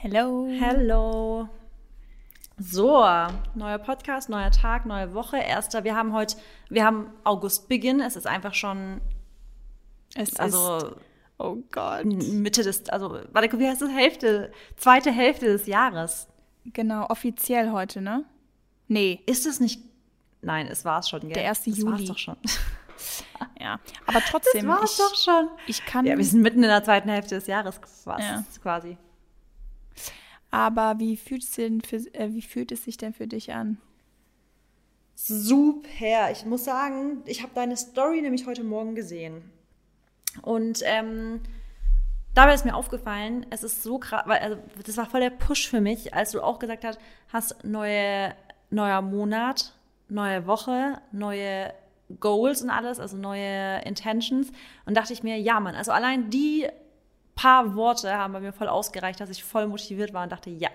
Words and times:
Hello. 0.00 0.46
Hello. 0.48 1.48
So, 2.56 3.04
neuer 3.54 3.78
Podcast, 3.78 4.28
neuer 4.28 4.52
Tag, 4.52 4.86
neue 4.86 5.12
Woche. 5.12 5.38
Erster, 5.38 5.82
wir 5.82 5.96
haben 5.96 6.12
heute, 6.12 6.36
wir 6.68 6.84
haben 6.84 7.10
Augustbeginn. 7.24 8.00
Es 8.00 8.14
ist 8.14 8.26
einfach 8.28 8.54
schon, 8.54 9.00
Es 10.14 10.36
also 10.36 10.76
ist, 10.76 10.86
oh 11.38 11.56
Gott. 11.72 12.04
Mitte 12.04 12.62
des, 12.62 12.88
also, 12.90 13.18
warte, 13.32 13.58
wie 13.58 13.66
heißt 13.66 13.82
das? 13.82 13.90
Hälfte, 13.90 14.52
zweite 14.76 15.10
Hälfte 15.10 15.46
des 15.46 15.66
Jahres. 15.66 16.28
Genau, 16.66 17.06
offiziell 17.08 17.72
heute, 17.72 18.00
ne? 18.00 18.24
Nee, 18.86 19.20
Ist 19.26 19.46
es 19.46 19.58
nicht? 19.58 19.82
Nein, 20.42 20.68
es 20.68 20.84
war 20.84 21.00
es 21.00 21.08
schon, 21.08 21.22
gell? 21.22 21.32
Der 21.32 21.48
1. 21.48 21.64
das 21.64 21.76
Juli. 21.76 21.90
War's 21.92 22.04
doch 22.04 22.18
schon. 22.18 22.36
ja. 23.60 23.80
Aber 24.06 24.20
trotzdem, 24.20 24.64
Das 24.68 24.80
war's 24.80 24.92
ich, 24.92 24.98
doch 24.98 25.16
schon. 25.16 25.48
ich 25.66 25.84
kann, 25.84 26.06
Ja, 26.06 26.16
wir 26.16 26.24
sind 26.24 26.42
mitten 26.42 26.62
in 26.62 26.68
der 26.68 26.84
zweiten 26.84 27.08
Hälfte 27.08 27.34
des 27.34 27.48
Jahres 27.48 27.80
quasi. 27.82 28.22
Ja. 28.22 28.44
quasi. 28.62 28.96
Aber 30.50 30.98
wie 30.98 31.16
fühlt, 31.16 31.42
es 31.42 31.52
denn 31.52 31.80
für, 31.80 31.96
äh, 32.14 32.32
wie 32.32 32.42
fühlt 32.42 32.72
es 32.72 32.84
sich 32.84 32.96
denn 32.96 33.12
für 33.12 33.26
dich 33.26 33.52
an? 33.52 33.78
Super. 35.14 36.30
Ich 36.30 36.46
muss 36.46 36.64
sagen, 36.64 37.22
ich 37.26 37.42
habe 37.42 37.52
deine 37.54 37.76
Story 37.76 38.22
nämlich 38.22 38.46
heute 38.46 38.62
Morgen 38.62 38.94
gesehen. 38.94 39.42
Und 40.42 40.80
ähm, 40.84 41.40
dabei 42.34 42.54
ist 42.54 42.64
mir 42.64 42.76
aufgefallen, 42.76 43.44
es 43.50 43.64
ist 43.64 43.82
so 43.82 43.98
krass, 43.98 44.24
also, 44.26 44.58
das 44.84 44.96
war 44.96 45.06
voll 45.06 45.20
der 45.20 45.30
Push 45.30 45.68
für 45.68 45.80
mich, 45.80 46.14
als 46.14 46.30
du 46.30 46.40
auch 46.40 46.58
gesagt 46.58 46.84
hast, 46.84 47.00
hast 47.32 47.64
neue, 47.64 48.34
neuer 48.70 49.02
Monat, 49.02 49.74
neue 50.08 50.46
Woche, 50.46 51.00
neue 51.10 51.74
Goals 52.20 52.62
und 52.62 52.70
alles, 52.70 53.00
also 53.00 53.16
neue 53.16 53.82
Intentions. 53.84 54.52
Und 54.86 54.96
dachte 54.96 55.12
ich 55.12 55.22
mir, 55.22 55.36
ja, 55.38 55.60
Mann, 55.60 55.74
also 55.74 55.92
allein 55.92 56.30
die 56.30 56.68
paar 57.38 57.76
Worte 57.76 58.12
haben 58.12 58.32
bei 58.32 58.40
mir 58.40 58.52
voll 58.52 58.68
ausgereicht, 58.68 59.20
dass 59.20 59.30
ich 59.30 59.44
voll 59.44 59.68
motiviert 59.68 60.12
war 60.12 60.24
und 60.24 60.32
dachte, 60.32 60.50
ja, 60.50 60.70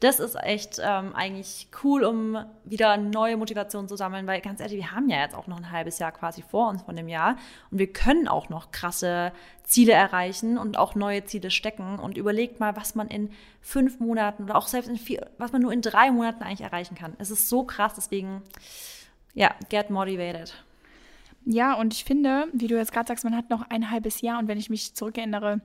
das 0.00 0.18
ist 0.18 0.36
echt 0.42 0.80
ähm, 0.82 1.14
eigentlich 1.14 1.68
cool, 1.84 2.02
um 2.04 2.44
wieder 2.64 2.96
neue 2.96 3.36
Motivation 3.36 3.86
zu 3.86 3.96
sammeln, 3.96 4.26
weil 4.26 4.40
ganz 4.40 4.60
ehrlich, 4.60 4.78
wir 4.78 4.90
haben 4.90 5.08
ja 5.08 5.20
jetzt 5.20 5.36
auch 5.36 5.46
noch 5.46 5.58
ein 5.58 5.70
halbes 5.70 5.98
Jahr 5.98 6.10
quasi 6.10 6.42
vor 6.42 6.70
uns 6.70 6.82
von 6.82 6.96
dem 6.96 7.08
Jahr 7.08 7.36
und 7.70 7.78
wir 7.78 7.92
können 7.92 8.26
auch 8.26 8.48
noch 8.48 8.72
krasse 8.72 9.32
Ziele 9.64 9.92
erreichen 9.92 10.58
und 10.58 10.78
auch 10.78 10.94
neue 10.94 11.24
Ziele 11.26 11.50
stecken 11.50 11.98
und 12.00 12.16
überlegt 12.16 12.58
mal, 12.58 12.74
was 12.74 12.94
man 12.94 13.06
in 13.08 13.30
fünf 13.60 14.00
Monaten 14.00 14.44
oder 14.44 14.56
auch 14.56 14.66
selbst 14.66 14.88
in 14.88 14.96
vier, 14.96 15.30
was 15.38 15.52
man 15.52 15.62
nur 15.62 15.72
in 15.72 15.82
drei 15.82 16.10
Monaten 16.10 16.42
eigentlich 16.42 16.62
erreichen 16.62 16.96
kann. 16.96 17.14
Es 17.18 17.30
ist 17.30 17.48
so 17.48 17.62
krass, 17.62 17.94
deswegen, 17.94 18.42
ja, 19.34 19.54
get 19.68 19.90
motivated. 19.90 20.54
Ja, 21.44 21.74
und 21.74 21.92
ich 21.92 22.04
finde, 22.04 22.48
wie 22.52 22.66
du 22.66 22.76
jetzt 22.76 22.92
gerade 22.92 23.08
sagst, 23.08 23.24
man 23.24 23.36
hat 23.36 23.50
noch 23.50 23.68
ein 23.68 23.90
halbes 23.90 24.20
Jahr 24.20 24.38
und 24.38 24.48
wenn 24.48 24.58
ich 24.58 24.70
mich 24.70 24.94
zurückerinnere, 24.94 25.60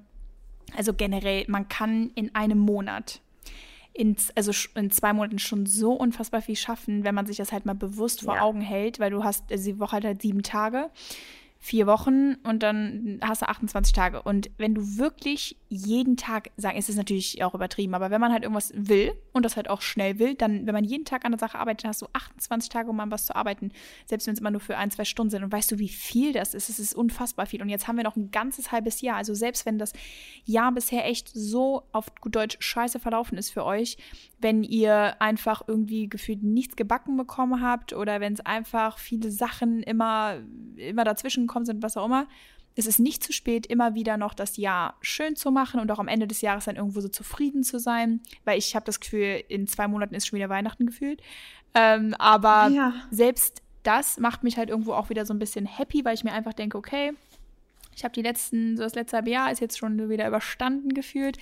also 0.76 0.94
generell, 0.94 1.46
man 1.48 1.68
kann 1.68 2.12
in 2.16 2.34
einem 2.36 2.60
Monat, 2.60 3.22
in, 3.94 4.16
also 4.36 4.52
in 4.76 4.92
zwei 4.92 5.14
Monaten 5.14 5.40
schon 5.40 5.66
so 5.66 5.94
unfassbar 5.94 6.42
viel 6.42 6.56
schaffen, 6.56 7.04
wenn 7.04 7.16
man 7.16 7.26
sich 7.26 7.38
das 7.38 7.52
halt 7.52 7.66
mal 7.66 7.74
bewusst 7.74 8.22
vor 8.22 8.36
Ja. 8.36 8.42
Augen 8.42 8.62
hält, 8.62 9.00
weil 9.00 9.12
du 9.12 9.24
hast, 9.24 9.52
also 9.52 9.72
die 9.72 9.80
Woche 9.80 9.96
hat 9.98 10.04
halt 10.04 10.22
sieben 10.22 10.44
Tage, 10.44 10.90
vier 11.60 11.88
Wochen 11.88 12.36
und 12.44 12.62
dann 12.64 13.20
hast 13.22 13.42
du 13.42 13.50
28 13.50 13.94
Tage. 13.94 14.22
Und 14.22 14.50
wenn 14.58 14.76
du 14.76 14.98
wirklich 14.98 15.58
jeden 15.70 16.16
Tag, 16.16 16.52
sagen, 16.56 16.78
es 16.78 16.88
ist 16.88 16.96
natürlich 16.96 17.44
auch 17.44 17.56
übertrieben, 17.56 17.94
aber 17.94 18.12
wenn 18.12 18.22
man 18.22 18.32
halt 18.32 18.44
irgendwas 18.44 18.72
will 18.76 19.14
und 19.34 19.44
das 19.44 19.56
halt 19.56 19.70
auch 19.70 19.82
schnell 19.82 20.20
will, 20.20 20.36
dann, 20.36 20.68
wenn 20.68 20.74
man 20.74 20.84
jeden 20.84 21.06
Tag 21.06 21.26
an 21.26 21.32
der 21.32 21.40
Sache 21.40 21.58
arbeitet, 21.58 21.86
dann 21.86 21.90
hast 21.90 22.02
du 22.02 22.08
28 22.14 22.70
Tage, 22.70 22.90
um 22.90 23.00
an 23.00 23.12
was 23.12 23.26
zu 23.26 23.36
arbeiten, 23.36 23.72
selbst 24.06 24.28
wenn 24.28 24.34
es 24.34 24.40
immer 24.40 24.52
nur 24.52 24.62
für 24.62 24.78
ein, 24.78 24.92
zwei 24.92 25.04
Stunden 25.06 25.32
sind. 25.32 25.44
Und 25.44 25.52
weißt 25.52 25.72
du, 25.72 25.80
wie 25.80 25.90
viel 25.90 26.32
das 26.34 26.54
ist? 26.54 26.70
Es 26.70 26.80
ist 26.80 26.94
unfassbar 26.94 27.46
viel. 27.48 27.62
Und 27.62 27.70
jetzt 27.70 27.88
haben 27.88 27.98
wir 27.98 28.04
noch 28.04 28.16
ein 28.16 28.32
ganzes 28.32 28.72
halbes 28.72 29.02
Jahr. 29.02 29.18
Also 29.18 29.34
selbst 29.34 29.66
wenn 29.66 29.78
das 29.78 29.94
Jahr 30.46 30.72
bisher 30.72 31.06
echt 31.06 31.30
so 31.34 31.84
auf 31.92 32.14
gut 32.22 32.36
Deutsch 32.36 32.58
scheiße 32.60 33.00
verlaufen 33.00 33.38
ist 33.38 33.50
für 33.50 33.66
euch, 33.66 33.98
wenn 34.40 34.64
ihr 34.64 35.20
einfach 35.22 35.64
irgendwie 35.68 36.08
gefühlt 36.08 36.44
nichts 36.44 36.76
gebacken 36.76 37.18
bekommen 37.18 37.62
habt 37.62 37.94
oder 37.94 38.20
wenn 38.20 38.34
es 38.34 38.42
einfach 38.42 39.00
viele 39.00 39.32
Sachen 39.32 39.82
immer, 39.84 40.38
immer 40.76 41.04
dazwischen 41.04 41.48
gekommen 41.58 41.66
sind, 41.66 41.84
was 41.84 41.98
auch 41.98 42.06
immer, 42.06 42.28
es 42.76 42.86
ist 42.86 43.00
nicht 43.00 43.24
zu 43.24 43.34
spät, 43.34 43.66
immer 43.66 43.96
wieder 43.96 44.18
noch 44.18 44.36
das 44.36 44.58
Jahr 44.58 44.96
schön 45.02 45.36
zu 45.36 45.50
machen 45.50 45.80
und 45.80 45.92
auch 45.92 45.98
am 45.98 46.08
Ende 46.08 46.28
des 46.28 46.42
Jahres 46.42 46.66
dann 46.66 46.76
irgendwo 46.76 47.02
so 47.02 47.08
zufrieden 47.08 47.64
zu 47.64 47.80
sein, 47.80 48.22
weil 48.46 48.60
ich 48.60 48.76
habe 48.76 48.86
das 48.86 49.00
Gefühl, 49.00 49.44
in 49.48 49.66
zwei 49.66 49.88
Monaten 49.88 50.14
ist 50.14 50.28
schon 50.28 50.38
wieder 50.38 50.50
Weihnachten 50.50 50.86
gefühlt. 50.86 51.22
Ähm, 51.74 52.14
aber 52.20 52.70
Ja. 52.70 52.94
selbst 53.10 53.64
das 53.82 54.20
macht 54.20 54.44
mich 54.44 54.58
halt 54.58 54.70
irgendwo 54.70 54.94
auch 54.94 55.10
wieder 55.10 55.26
so 55.26 55.34
ein 55.34 55.40
bisschen 55.40 55.66
happy, 55.66 56.06
weil 56.06 56.14
ich 56.14 56.24
mir 56.24 56.34
einfach 56.34 56.54
denke, 56.54 56.78
okay, 56.78 57.14
ich 57.96 58.04
habe 58.04 58.14
die 58.14 58.22
letzten, 58.22 58.78
so 58.78 58.84
das 58.84 58.94
letzte 58.94 59.18
halbe 59.18 59.32
Jahr 59.32 59.52
ist 59.52 59.60
jetzt 59.60 59.80
schon 59.80 60.08
wieder 60.08 60.28
überstanden 60.28 60.94
gefühlt. 60.94 61.38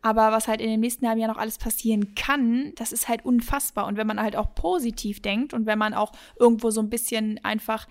Aber 0.00 0.32
was 0.32 0.48
halt 0.48 0.62
in 0.62 0.70
dem 0.70 0.80
nächsten 0.80 1.06
halben 1.06 1.20
Jahr 1.20 1.28
noch 1.28 1.36
alles 1.36 1.58
passieren 1.58 2.14
kann, 2.14 2.72
das 2.76 2.92
ist 2.92 3.08
halt 3.08 3.26
unfassbar. 3.26 3.86
Und 3.86 3.98
wenn 3.98 4.06
man 4.06 4.18
halt 4.22 4.36
auch 4.36 4.54
positiv 4.54 5.20
denkt 5.20 5.52
und 5.52 5.66
wenn 5.66 5.78
man 5.78 5.92
auch 5.92 6.12
irgendwo 6.38 6.70
so 6.70 6.80
ein 6.80 6.88
bisschen 6.88 7.44
einfach 7.44 7.86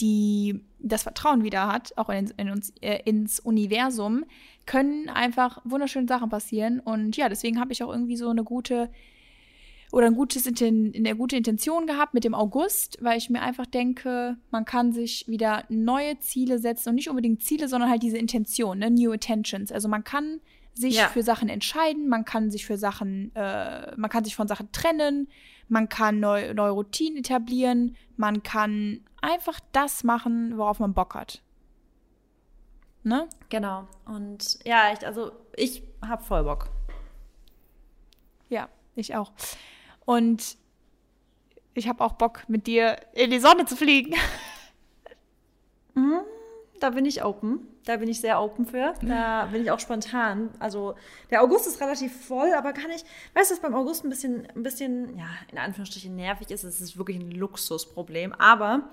die, 0.00 0.60
das 0.78 1.02
Vertrauen 1.02 1.42
wieder 1.44 1.66
hat, 1.66 1.92
auch 1.96 2.08
in, 2.08 2.32
in 2.36 2.50
uns, 2.50 2.72
äh, 2.80 3.00
ins 3.04 3.40
Universum, 3.40 4.24
können 4.66 5.08
einfach 5.08 5.60
wunderschöne 5.64 6.06
Sachen 6.08 6.28
passieren. 6.30 6.80
Und 6.80 7.16
ja, 7.16 7.28
deswegen 7.28 7.58
habe 7.60 7.72
ich 7.72 7.82
auch 7.82 7.90
irgendwie 7.92 8.16
so 8.16 8.28
eine 8.28 8.44
gute 8.44 8.90
oder 9.92 10.06
ein 10.06 10.14
gutes 10.14 10.46
eine 10.46 11.16
gute 11.16 11.36
Intention 11.36 11.86
gehabt 11.86 12.14
mit 12.14 12.22
dem 12.22 12.34
August, 12.34 12.98
weil 13.00 13.18
ich 13.18 13.28
mir 13.28 13.42
einfach 13.42 13.66
denke, 13.66 14.36
man 14.52 14.64
kann 14.64 14.92
sich 14.92 15.26
wieder 15.26 15.64
neue 15.68 16.18
Ziele 16.20 16.58
setzen 16.60 16.90
und 16.90 16.94
nicht 16.94 17.10
unbedingt 17.10 17.42
Ziele, 17.42 17.66
sondern 17.66 17.90
halt 17.90 18.02
diese 18.04 18.16
Intention, 18.18 18.78
ne? 18.78 18.90
New 18.90 19.10
Intentions. 19.10 19.72
Also 19.72 19.88
man 19.88 20.04
kann 20.04 20.40
sich 20.74 20.94
Ja. 20.94 21.08
für 21.08 21.24
Sachen 21.24 21.48
entscheiden, 21.48 22.08
man 22.08 22.24
kann 22.24 22.52
sich 22.52 22.64
für 22.66 22.76
Sachen, 22.78 23.34
äh, 23.34 23.96
man 23.96 24.08
kann 24.08 24.22
sich 24.24 24.36
von 24.36 24.46
Sachen 24.46 24.70
trennen, 24.70 25.26
man 25.68 25.88
kann 25.88 26.20
neu, 26.20 26.54
neue 26.54 26.70
Routinen 26.70 27.18
etablieren, 27.18 27.96
man 28.16 28.44
kann 28.44 29.00
einfach 29.20 29.60
das 29.72 30.04
machen, 30.04 30.56
worauf 30.56 30.78
man 30.78 30.94
Bock 30.94 31.14
hat. 31.14 31.42
Ne? 33.02 33.28
Genau. 33.48 33.86
Und 34.04 34.58
ja, 34.64 34.90
echt, 34.90 35.04
also 35.04 35.32
ich 35.56 35.82
hab 36.06 36.26
voll 36.26 36.44
Bock. 36.44 36.68
Ja, 38.48 38.68
ich 38.94 39.14
auch. 39.16 39.32
Und 40.04 40.56
ich 41.74 41.88
habe 41.88 42.04
auch 42.04 42.12
Bock, 42.12 42.48
mit 42.48 42.66
dir 42.66 42.96
in 43.12 43.30
die 43.30 43.38
Sonne 43.38 43.64
zu 43.64 43.76
fliegen. 43.76 44.14
Da 46.80 46.90
bin 46.90 47.04
ich 47.04 47.22
open. 47.22 47.68
Da 47.86 47.96
bin 47.96 48.08
ich 48.08 48.20
sehr 48.20 48.40
open 48.40 48.66
für. 48.66 48.94
Da 49.02 49.46
bin 49.46 49.62
ich 49.62 49.70
auch 49.70 49.80
spontan. 49.80 50.50
Also 50.58 50.94
der 51.30 51.42
August 51.42 51.66
ist 51.66 51.80
relativ 51.80 52.26
voll, 52.26 52.52
aber 52.52 52.72
kann 52.72 52.90
ich, 52.90 53.04
weißt 53.34 53.50
du, 53.50 53.54
was 53.54 53.60
beim 53.60 53.74
August 53.74 54.04
ein 54.04 54.10
bisschen, 54.10 54.46
ein 54.54 54.62
bisschen, 54.62 55.16
ja, 55.16 55.26
in 55.50 55.58
Anführungsstrichen 55.58 56.14
nervig 56.14 56.50
ist. 56.50 56.64
Es 56.64 56.80
ist 56.80 56.98
wirklich 56.98 57.18
ein 57.18 57.30
Luxusproblem. 57.30 58.32
Aber 58.34 58.90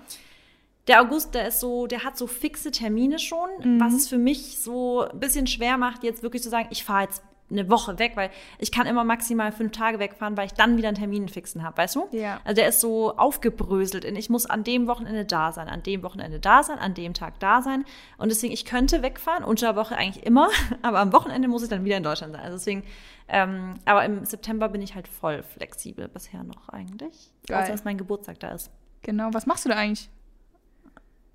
der 0.86 1.02
August, 1.02 1.34
der 1.34 1.48
ist 1.48 1.60
so, 1.60 1.86
der 1.86 2.02
hat 2.02 2.16
so 2.16 2.26
fixe 2.26 2.70
Termine 2.70 3.18
schon, 3.18 3.50
was 3.78 3.92
es 3.92 4.08
für 4.08 4.16
mich 4.16 4.58
so 4.58 5.02
ein 5.02 5.20
bisschen 5.20 5.46
schwer 5.46 5.76
macht, 5.76 6.02
jetzt 6.02 6.22
wirklich 6.22 6.42
zu 6.42 6.48
sagen, 6.48 6.68
ich 6.70 6.82
fahre 6.82 7.04
jetzt 7.04 7.22
eine 7.50 7.70
Woche 7.70 7.98
weg, 7.98 8.12
weil 8.14 8.30
ich 8.58 8.70
kann 8.70 8.86
immer 8.86 9.04
maximal 9.04 9.52
fünf 9.52 9.72
Tage 9.72 9.98
wegfahren, 9.98 10.36
weil 10.36 10.46
ich 10.46 10.52
dann 10.52 10.76
wieder 10.76 10.88
einen 10.88 10.96
Termin 10.96 11.28
fixen 11.28 11.62
habe, 11.62 11.78
weißt 11.78 11.96
du? 11.96 12.08
Ja. 12.12 12.40
Also 12.44 12.56
der 12.56 12.68
ist 12.68 12.80
so 12.80 13.16
aufgebröselt 13.16 14.04
in, 14.04 14.16
ich 14.16 14.30
muss 14.30 14.46
an 14.46 14.64
dem 14.64 14.86
Wochenende 14.86 15.24
da 15.24 15.52
sein, 15.52 15.68
an 15.68 15.82
dem 15.82 16.02
Wochenende 16.02 16.40
da 16.40 16.62
sein, 16.62 16.78
an 16.78 16.94
dem 16.94 17.14
Tag 17.14 17.40
da 17.40 17.62
sein. 17.62 17.84
Und 18.18 18.30
deswegen, 18.30 18.52
ich 18.52 18.64
könnte 18.64 19.02
wegfahren, 19.02 19.44
unter 19.44 19.68
der 19.68 19.76
Woche 19.76 19.96
eigentlich 19.96 20.24
immer, 20.26 20.48
aber 20.82 20.98
am 20.98 21.12
Wochenende 21.12 21.48
muss 21.48 21.62
ich 21.62 21.68
dann 21.68 21.84
wieder 21.84 21.96
in 21.96 22.02
Deutschland 22.02 22.32
sein. 22.32 22.42
Also 22.42 22.56
deswegen, 22.56 22.82
ähm, 23.28 23.74
aber 23.84 24.04
im 24.04 24.24
September 24.24 24.68
bin 24.68 24.82
ich 24.82 24.94
halt 24.94 25.08
voll 25.08 25.42
flexibel 25.42 26.08
bisher 26.08 26.44
noch 26.44 26.68
eigentlich. 26.68 27.30
Geil. 27.46 27.62
Außer 27.62 27.72
dass 27.72 27.84
mein 27.84 27.98
Geburtstag 27.98 28.40
da 28.40 28.50
ist. 28.50 28.70
Genau, 29.02 29.30
was 29.32 29.46
machst 29.46 29.64
du 29.64 29.68
da 29.68 29.76
eigentlich? 29.76 30.10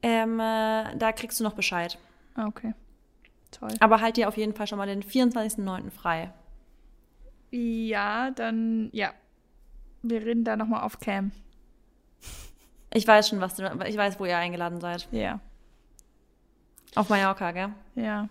Ähm, 0.01 0.39
äh, 0.39 0.95
da 0.97 1.11
kriegst 1.15 1.39
du 1.39 1.43
noch 1.43 1.53
Bescheid. 1.53 1.97
Ah, 2.35 2.47
okay. 2.47 2.73
Toll. 3.53 3.69
Aber 3.79 4.01
halt 4.01 4.17
dir 4.17 4.27
auf 4.27 4.37
jeden 4.37 4.53
Fall 4.53 4.67
schon 4.67 4.77
mal 4.77 4.87
den 4.87 5.03
24.09. 5.03 5.89
frei. 5.91 6.31
Ja, 7.51 8.31
dann, 8.31 8.89
ja. 8.93 9.11
Wir 10.01 10.21
reden 10.25 10.43
da 10.43 10.55
nochmal 10.57 10.81
auf 10.81 10.99
Cam. 10.99 11.31
Ich 12.93 13.07
weiß 13.07 13.29
schon, 13.29 13.41
was 13.41 13.55
du, 13.55 13.63
ich 13.87 13.97
weiß, 13.97 14.19
wo 14.19 14.25
ihr 14.25 14.37
eingeladen 14.37 14.79
seid. 14.81 15.07
Ja. 15.11 15.39
Auf 16.95 17.09
Mallorca, 17.09 17.51
gell? 17.51 17.69
Ja. 17.95 18.27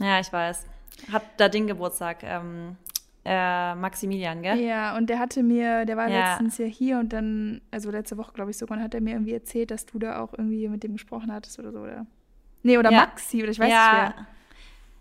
Ja, 0.00 0.20
ich 0.20 0.32
weiß. 0.32 0.66
Hat 1.12 1.22
da 1.36 1.48
Ding 1.48 1.66
Geburtstag, 1.66 2.22
ähm, 2.22 2.76
äh, 3.24 3.74
Maximilian, 3.74 4.42
gell? 4.42 4.58
Ja, 4.60 4.96
und 4.96 5.08
der 5.10 5.18
hatte 5.18 5.42
mir, 5.42 5.84
der 5.84 5.96
war 5.96 6.08
Ja. 6.08 6.30
letztens 6.30 6.58
ja 6.58 6.66
hier 6.66 6.98
und 6.98 7.12
dann, 7.12 7.60
also 7.70 7.90
letzte 7.90 8.16
Woche, 8.16 8.32
glaube 8.32 8.50
ich 8.50 8.56
sogar, 8.58 8.78
und 8.78 8.84
hat 8.84 8.94
er 8.94 9.00
mir 9.00 9.12
irgendwie 9.14 9.32
erzählt, 9.34 9.70
dass 9.70 9.86
du 9.86 9.98
da 9.98 10.20
auch 10.20 10.32
irgendwie 10.32 10.68
mit 10.68 10.82
dem 10.82 10.92
gesprochen 10.92 11.32
hattest 11.32 11.58
oder 11.58 11.72
so, 11.72 11.80
oder? 11.80 12.06
Nee, 12.64 12.78
oder 12.78 12.90
Ja. 12.90 12.98
Maxi, 13.02 13.42
oder 13.42 13.52
ich 13.52 13.58
weiß 13.60 13.70
ja. 13.70 13.92
nicht 14.06 14.14
wer. 14.16 14.26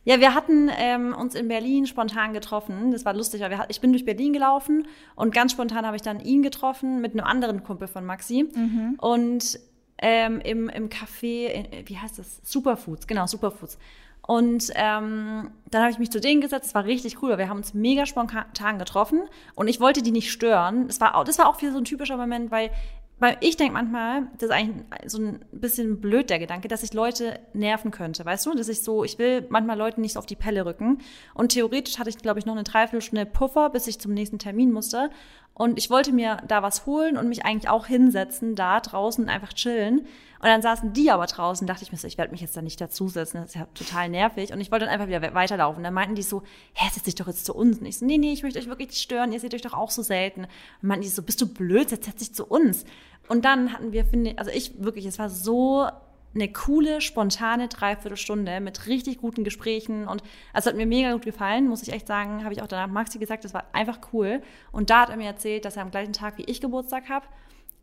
Ja, 0.06 0.20
wir 0.20 0.34
hatten 0.36 0.70
ähm, 0.78 1.16
uns 1.18 1.34
in 1.34 1.48
Berlin 1.48 1.88
spontan 1.88 2.34
getroffen. 2.34 2.92
Das 2.92 3.06
war 3.06 3.14
lustig, 3.14 3.40
weil 3.42 3.58
hat- 3.58 3.68
ich 3.70 3.80
bin 3.80 3.94
durch 3.94 4.04
Berlin 4.04 4.34
gelaufen 4.34 4.86
und 5.16 5.34
ganz 5.34 5.54
spontan 5.54 5.86
habe 5.86 5.96
ich 5.96 6.02
dann 6.02 6.20
ihn 6.20 6.44
getroffen 6.44 7.00
mit 7.00 7.14
einem 7.14 7.24
anderen 7.26 7.64
Kumpel 7.64 7.88
von 7.88 8.06
Maxi. 8.06 8.44
Mhm. 8.54 8.96
Und 9.00 9.60
ähm, 10.00 10.42
im, 10.42 10.68
im 10.68 10.90
Café, 10.90 11.46
in, 11.48 11.88
wie 11.88 11.98
heißt 11.98 12.20
das? 12.20 12.42
Superfoods, 12.44 13.08
genau, 13.08 13.28
Superfoods. 13.28 13.78
Und 14.26 14.72
ähm, 14.76 15.52
dann 15.72 15.82
habe 15.82 15.92
ich 15.92 16.00
mich 16.00 16.12
zu 16.12 16.20
denen 16.20 16.42
gesetzt. 16.42 16.68
Es 16.68 16.76
war 16.76 16.84
richtig 16.84 17.22
cool. 17.22 17.30
weil 17.32 17.38
Wir 17.38 17.48
haben 17.50 17.58
uns 17.58 17.74
mega 17.74 18.06
spontan 18.06 18.80
getroffen 18.80 19.22
und 19.56 19.70
ich 19.70 19.80
wollte 19.80 20.02
die 20.02 20.12
nicht 20.12 20.32
stören. 20.32 20.88
Das 20.88 21.00
war 21.00 21.16
auch, 21.16 21.24
das 21.24 21.38
war 21.40 21.48
auch 21.48 21.62
wieder 21.62 21.72
so 21.72 21.78
ein 21.78 21.86
typischer 21.86 22.18
Moment, 22.18 22.52
weil 22.52 22.72
weil 23.20 23.38
ich 23.42 23.56
denke 23.56 23.74
manchmal, 23.74 24.28
das 24.34 24.50
ist 24.50 24.52
eigentlich 24.52 24.84
so 25.06 25.18
ein 25.18 25.40
bisschen 25.52 26.02
blöd 26.02 26.30
der 26.30 26.40
Gedanke, 26.40 26.68
dass 26.68 26.84
ich 26.84 26.94
Leute 26.94 27.40
nerven 27.54 27.92
könnte, 27.92 28.26
weißt 28.26 28.46
du? 28.46 28.54
Dass 28.54 28.68
ich 28.68 28.82
so, 28.82 29.04
ich 29.04 29.18
will 29.18 29.46
manchmal 29.50 29.78
Leuten 29.78 30.02
nicht 30.02 30.14
so 30.14 30.20
auf 30.20 30.26
die 30.26 30.36
Pelle 30.36 30.66
rücken. 30.66 31.00
Und 31.34 31.54
theoretisch 31.54 32.00
hatte 32.00 32.10
ich, 32.10 32.18
glaube 32.18 32.40
ich, 32.40 32.46
noch 32.46 32.54
eine 32.54 32.64
Dreiviertelstunde 32.64 33.26
Puffer, 33.26 33.70
bis 33.70 33.88
ich 33.88 34.00
zum 34.00 34.14
nächsten 34.14 34.40
Termin 34.40 34.72
musste. 34.72 35.10
Und 35.56 35.78
ich 35.78 35.90
wollte 35.90 36.12
mir 36.12 36.38
da 36.48 36.64
was 36.64 36.88
holen 36.88 37.16
und 37.16 37.30
mich 37.30 37.46
eigentlich 37.46 37.70
auch 37.70 37.86
hinsetzen, 37.86 38.56
da 38.56 38.80
draußen 38.80 39.30
einfach 39.30 39.54
chillen. 39.54 40.00
Und 40.00 40.50
dann 40.50 40.64
saßen 40.64 40.94
die 40.94 41.12
aber 41.12 41.28
draußen, 41.28 41.68
dachte 41.68 41.84
ich 41.84 41.92
mir 41.92 41.98
so, 41.98 42.08
ich 42.08 42.18
werde 42.18 42.32
mich 42.32 42.42
jetzt 42.42 42.58
da 42.58 42.62
nicht 42.62 42.82
dazusetzen, 42.82 43.40
das 43.40 43.52
ist 43.52 43.56
ja 43.56 43.68
total 43.76 44.10
nervig. 44.10 44.52
Und 44.52 44.60
ich 44.62 44.72
wollte 44.72 44.86
dann 44.86 44.94
einfach 44.94 45.08
wieder 45.08 45.34
weiterlaufen. 45.34 45.84
Dann 45.84 45.94
meinten 45.94 46.16
die 46.16 46.24
so, 46.24 46.42
hä, 46.74 46.90
setz 46.92 47.04
dich 47.04 47.16
doch 47.16 47.28
jetzt 47.28 47.46
zu 47.46 47.54
uns. 47.54 47.80
Und 47.80 47.86
ich 47.86 48.00
so, 48.00 48.06
nee, 48.06 48.18
nee, 48.18 48.34
ich 48.34 48.42
möchte 48.42 48.60
euch 48.60 48.68
wirklich 48.68 48.90
nicht 48.90 49.02
stören, 49.02 49.32
ihr 49.32 49.40
seht 49.40 49.54
euch 49.54 49.62
doch 49.62 49.74
auch 49.74 49.92
so 49.92 50.02
selten. 50.02 50.42
Und 50.42 50.88
meinten 50.88 51.04
die 51.04 51.10
so, 51.10 51.22
bist 51.22 51.40
du 51.40 51.48
blöd, 51.48 51.92
jetzt 51.92 52.06
setz 52.06 52.18
dich 52.18 52.34
zu 52.34 52.46
uns. 52.46 52.84
Und 53.30 53.46
dann 53.46 53.72
hatten 53.72 53.94
wir, 53.94 54.06
finde 54.06 54.34
also 54.38 54.52
ich 54.52 54.84
wirklich, 54.84 55.06
es 55.06 55.20
war 55.20 55.30
so 55.30 55.88
eine 56.36 56.52
coole, 56.52 57.02
spontane 57.02 57.68
Dreiviertelstunde 57.68 58.60
mit 58.60 58.88
richtig 58.88 59.20
guten 59.20 59.44
Gesprächen 59.44 60.08
und 60.08 60.24
also 60.52 60.70
hat 60.70 60.78
mir 60.78 60.86
mega 60.86 61.14
gut 61.14 61.24
gefallen, 61.24 61.68
muss 61.68 61.84
ich 61.84 61.94
echt 61.94 62.08
sagen, 62.08 62.44
habe 62.44 62.54
ich 62.54 62.62
auch 62.62 62.68
danach 62.68 62.88
Maxi 62.88 63.20
gesagt, 63.20 63.44
das 63.44 63.54
war 63.54 63.66
einfach 63.74 64.00
cool. 64.14 64.42
Und 64.72 64.90
da 64.90 65.02
hat 65.02 65.10
er 65.10 65.18
mir 65.18 65.28
erzählt, 65.28 65.66
dass 65.66 65.76
er 65.76 65.84
am 65.84 65.92
gleichen 65.92 66.14
Tag 66.14 66.38
wie 66.38 66.44
ich 66.44 66.62
Geburtstag 66.62 67.10
habe 67.10 67.26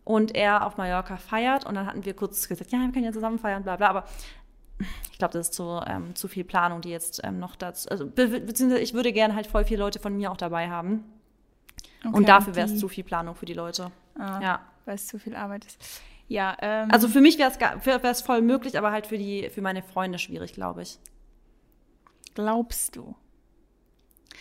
und 0.04 0.34
er 0.34 0.66
auf 0.66 0.76
Mallorca 0.76 1.16
feiert 1.16 1.66
und 1.66 1.74
dann 1.74 1.86
hatten 1.86 2.04
wir 2.04 2.14
kurz 2.14 2.48
gesagt, 2.48 2.72
ja, 2.72 2.78
wir 2.78 2.90
können 2.92 3.04
ja 3.04 3.12
zusammen 3.12 3.38
feiern, 3.38 3.62
bla 3.62 3.76
bla, 3.76 3.88
aber 3.88 4.04
ich 5.12 5.18
glaube, 5.18 5.32
das 5.32 5.48
ist 5.48 5.54
zu, 5.54 5.80
ähm, 5.86 6.14
zu 6.14 6.26
viel 6.26 6.44
Planung, 6.44 6.80
die 6.80 6.90
jetzt 6.90 7.20
ähm, 7.22 7.38
noch 7.38 7.54
dazu, 7.54 7.88
also 7.90 8.06
be 8.06 8.40
beziehungsweise 8.40 8.82
ich 8.82 8.94
würde 8.94 9.12
gerne 9.12 9.34
halt 9.34 9.46
voll 9.46 9.64
viele 9.64 9.80
Leute 9.80 9.98
von 9.98 10.16
mir 10.16 10.32
auch 10.32 10.36
dabei 10.36 10.70
haben. 10.70 11.04
Okay, 12.02 12.16
und 12.16 12.28
dafür 12.28 12.56
wäre 12.56 12.66
es 12.66 12.78
zu 12.78 12.88
viel 12.88 13.04
Planung 13.04 13.34
für 13.34 13.44
die 13.44 13.52
Leute. 13.52 13.90
Ah, 14.18 14.40
ja. 14.40 14.60
Weil 14.86 14.94
es 14.94 15.06
zu 15.06 15.18
viel 15.18 15.36
Arbeit 15.36 15.66
ist. 15.66 16.02
Ja, 16.30 16.56
ähm, 16.62 16.92
Also 16.92 17.08
für 17.08 17.20
mich 17.20 17.38
wäre 17.38 17.50
es 18.02 18.22
voll 18.22 18.40
möglich, 18.40 18.78
aber 18.78 18.92
halt 18.92 19.08
für 19.08 19.18
die, 19.18 19.50
für 19.50 19.62
meine 19.62 19.82
Freunde 19.82 20.16
schwierig, 20.20 20.52
glaube 20.52 20.82
ich. 20.82 21.00
Glaubst 22.34 22.94
du? 22.94 23.16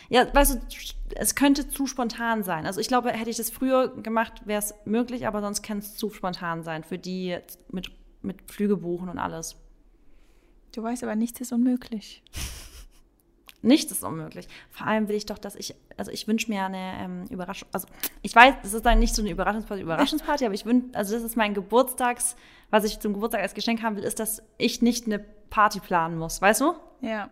Ja, 0.07 0.31
weißt 0.31 0.53
du, 0.53 0.59
es 1.15 1.33
könnte 1.33 1.67
zu 1.67 1.87
spontan 1.87 2.43
sein. 2.43 2.67
Also 2.67 2.79
ich 2.79 2.87
glaube, 2.87 3.11
hätte 3.11 3.31
ich 3.31 3.37
das 3.37 3.49
früher 3.49 3.87
gemacht, 4.03 4.45
wäre 4.45 4.59
es 4.59 4.75
möglich, 4.85 5.25
aber 5.25 5.41
sonst 5.41 5.63
kann 5.63 5.79
es 5.79 5.95
zu 5.95 6.11
spontan 6.11 6.61
sein 6.61 6.83
für 6.83 6.99
die 6.99 7.39
mit, 7.71 7.89
mit 8.21 8.51
Flüge 8.51 8.77
buchen 8.77 9.09
und 9.09 9.17
alles. 9.17 9.55
Du 10.75 10.83
weißt 10.83 11.03
aber, 11.03 11.15
nichts 11.15 11.41
ist 11.41 11.51
unmöglich. 11.51 12.23
Nichts 13.61 13.91
ist 13.91 14.03
unmöglich. 14.03 14.47
Vor 14.69 14.87
allem 14.87 15.09
will 15.09 15.15
ich 15.15 15.25
doch, 15.25 15.37
dass 15.37 15.55
ich, 15.55 15.75
also 15.97 16.11
ich 16.11 16.27
wünsche 16.27 16.49
mir 16.49 16.63
eine 16.65 16.93
ähm, 16.99 17.25
Überraschung, 17.29 17.67
also 17.73 17.87
ich 18.21 18.33
weiß, 18.33 18.55
das 18.63 18.73
ist 18.73 18.85
dann 18.85 18.99
nicht 18.99 19.13
so 19.13 19.21
eine 19.21 19.31
Überraschungsparty, 19.31 19.81
Überraschungsparty, 19.81 20.45
aber 20.45 20.53
ich 20.53 20.65
wünsche, 20.65 20.87
also 20.93 21.13
das 21.13 21.23
ist 21.23 21.35
mein 21.35 21.53
Geburtstags, 21.53 22.37
was 22.69 22.85
ich 22.85 22.99
zum 22.99 23.13
Geburtstag 23.13 23.41
als 23.41 23.53
Geschenk 23.53 23.81
haben 23.81 23.97
will, 23.97 24.03
ist, 24.03 24.19
dass 24.19 24.41
ich 24.57 24.81
nicht 24.81 25.07
eine 25.07 25.19
Party 25.19 25.81
planen 25.81 26.17
muss, 26.17 26.41
weißt 26.41 26.61
du? 26.61 26.73
Ja. 27.01 27.29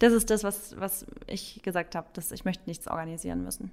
Das 0.00 0.12
ist 0.12 0.28
das, 0.30 0.44
was, 0.44 0.78
was 0.78 1.06
ich 1.26 1.62
gesagt 1.62 1.94
habe, 1.94 2.08
dass 2.12 2.32
ich 2.32 2.44
möchte 2.44 2.64
nichts 2.66 2.86
organisieren 2.86 3.42
müssen. 3.42 3.70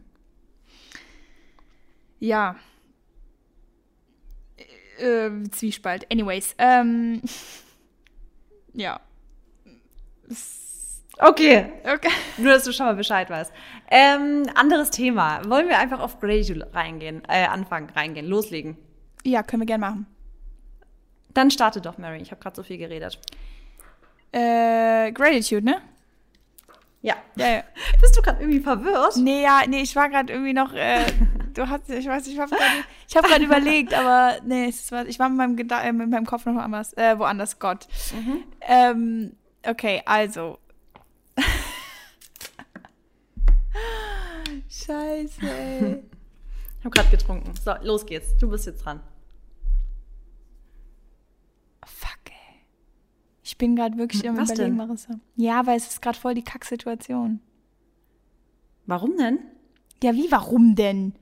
Ja. 2.19 2.55
Äh, 4.97 5.29
Zwiespalt. 5.51 6.09
Anyways, 6.11 6.55
ähm, 6.57 7.21
ja. 8.73 8.99
Okay. 11.19 11.71
okay. 11.83 12.11
Nur, 12.37 12.53
dass 12.53 12.63
du 12.63 12.71
schon 12.71 12.85
mal 12.85 12.95
Bescheid 12.95 13.29
weißt. 13.29 13.51
Ähm, 13.89 14.43
anderes 14.55 14.89
Thema. 14.91 15.41
Wollen 15.47 15.67
wir 15.67 15.79
einfach 15.79 15.99
auf 15.99 16.19
Gratitude 16.19 16.67
reingehen, 16.73 17.23
äh, 17.27 17.45
anfangen, 17.45 17.89
reingehen, 17.95 18.27
loslegen? 18.27 18.77
Ja, 19.23 19.43
können 19.43 19.61
wir 19.61 19.67
gerne 19.67 19.81
machen. 19.81 20.05
Dann 21.33 21.51
starte 21.51 21.81
doch, 21.81 21.97
Mary. 21.97 22.21
Ich 22.21 22.31
habe 22.31 22.41
gerade 22.41 22.55
so 22.55 22.63
viel 22.63 22.77
geredet. 22.77 23.19
Äh, 24.31 25.11
Gratitude, 25.11 25.63
ne? 25.63 25.81
Ja. 27.01 27.15
ja, 27.35 27.47
ja. 27.47 27.63
Bist 28.01 28.17
du 28.17 28.21
gerade 28.21 28.41
irgendwie 28.41 28.59
verwirrt? 28.59 29.17
Nee, 29.17 29.43
ja, 29.43 29.61
nee, 29.67 29.81
ich 29.81 29.95
war 29.95 30.09
gerade 30.09 30.33
irgendwie 30.33 30.53
noch, 30.53 30.73
äh, 30.73 31.05
du 31.53 31.67
hast, 31.69 31.89
ich 31.89 32.07
weiß, 32.07 32.27
ich 32.27 32.39
habe 32.39 32.49
gerade, 32.49 32.83
ich 33.07 33.15
habe 33.15 33.27
gerade 33.27 33.45
überlegt, 33.45 33.93
aber 33.93 34.37
nee, 34.43 34.67
es 34.67 34.91
war, 34.91 35.05
ich 35.05 35.17
war 35.19 35.29
mit 35.29 35.37
meinem, 35.37 35.55
Geda 35.55 35.83
äh, 35.83 35.93
mit 35.93 36.09
meinem 36.09 36.25
Kopf 36.25 36.45
noch 36.45 36.55
woanders, 36.55 36.93
äh, 36.93 37.17
woanders, 37.17 37.59
Gott. 37.59 37.87
Mhm. 38.13 38.43
Ähm, 38.61 39.33
okay, 39.65 40.01
also, 40.05 40.59
Scheiße, 44.87 45.41
ey. 45.41 46.03
Ich 46.79 46.85
habe 46.85 46.93
gerade 46.95 47.09
getrunken. 47.09 47.53
So, 47.55 47.73
los 47.81 48.05
geht's. 48.05 48.37
Du 48.37 48.49
bist 48.49 48.67
jetzt 48.67 48.85
dran. 48.85 49.01
Fuck, 51.85 52.19
ey. 52.29 52.61
Ich 53.43 53.57
bin 53.57 53.75
gerade 53.75 53.97
wirklich 53.97 54.23
im 54.23 54.37
Was 54.37 54.51
Überlegen, 54.51 54.77
denn? 54.77 54.87
Marissa. 54.87 55.19
Ja, 55.35 55.65
weil 55.65 55.75
es 55.77 55.87
ist 55.87 56.01
gerade 56.01 56.17
voll 56.17 56.35
die 56.35 56.43
Kacksituation. 56.43 57.41
Warum 58.85 59.17
denn? 59.17 59.39
Ja, 60.03 60.13
wie, 60.13 60.31
warum 60.31 60.75
denn? 60.75 61.13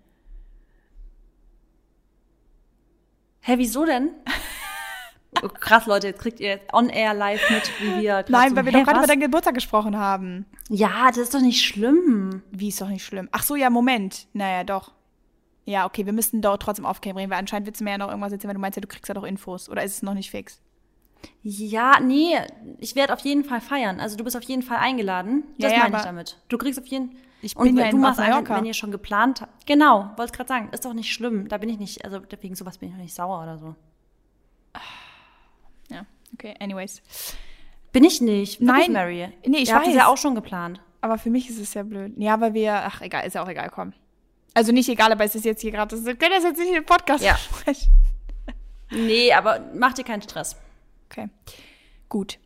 Hä, 3.40 3.54
wieso 3.58 3.86
denn? 3.86 4.12
Oh, 5.44 5.50
krass, 5.50 5.86
Leute, 5.86 6.08
jetzt 6.08 6.20
kriegt 6.20 6.40
ihr 6.40 6.60
on 6.72 6.90
air 6.90 7.14
live 7.14 7.42
mit, 7.50 7.72
wie 7.80 8.02
wir. 8.02 8.26
Nein, 8.30 8.50
so, 8.50 8.56
weil 8.56 8.66
wir 8.66 8.72
doch 8.72 8.84
gerade 8.84 9.00
über 9.00 9.08
deinen 9.08 9.22
Geburtstag 9.22 9.54
gesprochen 9.54 9.98
haben. 9.98 10.46
Ja, 10.70 11.08
das 11.10 11.18
ist 11.18 11.34
doch 11.34 11.42
nicht 11.42 11.64
schlimm. 11.64 12.42
Wie 12.52 12.70
ist 12.70 12.82
doch 12.82 12.90
nicht 12.90 13.06
schlimm? 13.06 13.30
Ach 13.32 13.44
so, 13.44 13.56
ja, 13.56 13.70
Moment. 13.70 14.28
Naja, 14.34 14.64
doch. 14.64 14.92
Ja, 15.66 15.86
okay, 15.86 16.06
wir 16.06 16.14
müssten 16.14 16.42
dort 16.42 16.62
trotzdem 16.62 16.86
aufklären, 16.86 17.18
weil 17.18 17.34
anscheinend 17.34 17.68
willst 17.68 17.82
du 17.82 17.84
mir 17.86 17.92
ja 17.92 17.98
noch 17.98 18.10
irgendwas 18.10 18.32
erzählen, 18.32 18.50
weil 18.50 18.56
du 18.56 18.62
meinst 18.62 18.76
ja, 18.76 18.82
du 18.82 18.88
kriegst 18.88 19.08
ja 19.08 19.14
doch 19.16 19.24
Infos. 19.24 19.70
Oder 19.70 19.84
ist 19.84 19.96
es 19.96 20.02
noch 20.04 20.14
nicht 20.14 20.30
fix? 20.30 20.62
Ja, 21.42 22.00
nee, 22.00 22.38
ich 22.80 22.96
werde 22.96 23.14
auf 23.14 23.20
jeden 23.22 23.44
Fall 23.44 23.62
feiern. 23.62 24.00
Also 24.00 24.16
du 24.16 24.24
bist 24.24 24.38
auf 24.38 24.44
jeden 24.44 24.62
Fall 24.62 24.78
eingeladen. 24.78 25.44
Das 25.58 25.72
ja, 25.72 25.78
ja, 25.78 25.84
meine 25.84 25.98
ich 25.98 26.04
damit. 26.04 26.40
Du 26.50 26.58
kriegst 26.58 26.80
auf 26.80 26.86
jeden 26.86 27.12
Fall. 27.12 27.20
Ich 27.42 27.56
bin 27.56 27.68
und 27.70 27.78
ja 27.78 27.92
du 27.92 27.98
machst 27.98 28.20
einfach, 28.20 28.58
wenn 28.58 28.66
ihr 28.66 28.74
schon 28.74 28.92
geplant 28.92 29.42
habt. 29.42 29.68
Genau, 29.68 30.10
wollte 30.18 30.34
gerade 30.34 30.48
sagen, 30.48 30.70
ist 30.72 30.84
doch 30.84 30.94
nicht 30.94 31.14
schlimm. 31.14 31.48
Da 31.48 31.60
bin 31.60 31.70
ich 31.70 31.78
nicht, 31.78 32.04
also 32.04 32.20
wegen 32.42 32.56
sowas 32.56 32.80
bin 32.80 32.90
ich 32.90 32.96
noch 32.96 33.02
nicht 33.02 33.14
sauer 33.14 33.44
oder 33.44 33.60
so. 33.60 33.76
Ja, 36.44 36.50
okay, 36.52 36.56
anyways. 36.60 37.02
Bin 37.92 38.04
ich 38.04 38.22
nicht. 38.22 38.60
Wirklich, 38.60 38.88
Nein, 38.88 38.92
Mary. 38.92 39.30
Nee, 39.46 39.58
ich 39.58 39.70
Ihr 39.70 39.76
weiß. 39.76 39.88
es 39.88 39.96
ja 39.96 40.08
auch 40.08 40.18
schon 40.18 40.36
geplant. 40.36 40.82
Aber 41.02 41.18
für 41.18 41.30
mich 41.30 41.50
ist 41.50 41.60
es 41.60 41.74
ja 41.74 41.84
blöd. 41.84 42.14
Ja, 42.18 42.42
weil 42.42 42.54
wir, 42.54 42.74
ach 42.74 43.02
egal, 43.02 43.26
ist 43.26 43.36
ja 43.36 43.44
auch 43.44 43.48
egal, 43.48 43.70
komm. 43.70 43.94
Also 44.54 44.72
nicht 44.72 44.90
egal, 44.90 45.12
aber 45.12 45.24
es 45.24 45.36
ist 45.36 45.46
jetzt 45.46 45.62
hier 45.62 45.72
gerade, 45.72 46.04
wir 46.04 46.16
können 46.16 46.32
das 46.32 46.44
jetzt 46.44 46.58
nicht 46.58 46.70
in 46.70 46.76
den 46.76 46.86
Podcast 46.86 47.24
ja. 47.24 47.38
sprechen. 47.38 47.92
Nee, 48.92 49.34
aber 49.34 49.62
mach 49.74 49.94
dir 49.94 50.04
keinen 50.04 50.22
Stress. 50.22 50.56
Okay, 51.10 51.28
gut. 52.08 52.38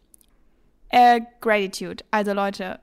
Äh, 0.88 1.20
Gratitude. 1.42 2.06
Also 2.12 2.32
Leute, 2.32 2.80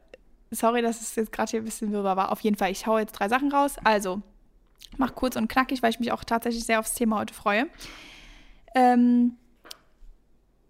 sorry, 0.50 0.82
dass 0.82 1.00
es 1.00 1.16
jetzt 1.16 1.32
gerade 1.32 1.50
hier 1.50 1.62
ein 1.62 1.64
bisschen 1.64 1.90
wirrwarr 1.90 2.16
war. 2.16 2.32
Auf 2.32 2.40
jeden 2.40 2.56
Fall, 2.56 2.70
ich 2.70 2.86
hau 2.86 2.98
jetzt 2.98 3.12
drei 3.12 3.30
Sachen 3.30 3.50
raus. 3.50 3.76
Also, 3.82 4.20
mach 4.98 5.14
kurz 5.14 5.36
und 5.36 5.48
knackig, 5.48 5.82
weil 5.82 5.90
ich 5.90 5.98
mich 5.98 6.12
auch 6.12 6.22
tatsächlich 6.22 6.64
sehr 6.64 6.78
aufs 6.78 6.94
Thema 6.94 7.18
heute 7.18 7.32
freue. 7.32 7.66
Ähm, 8.74 9.36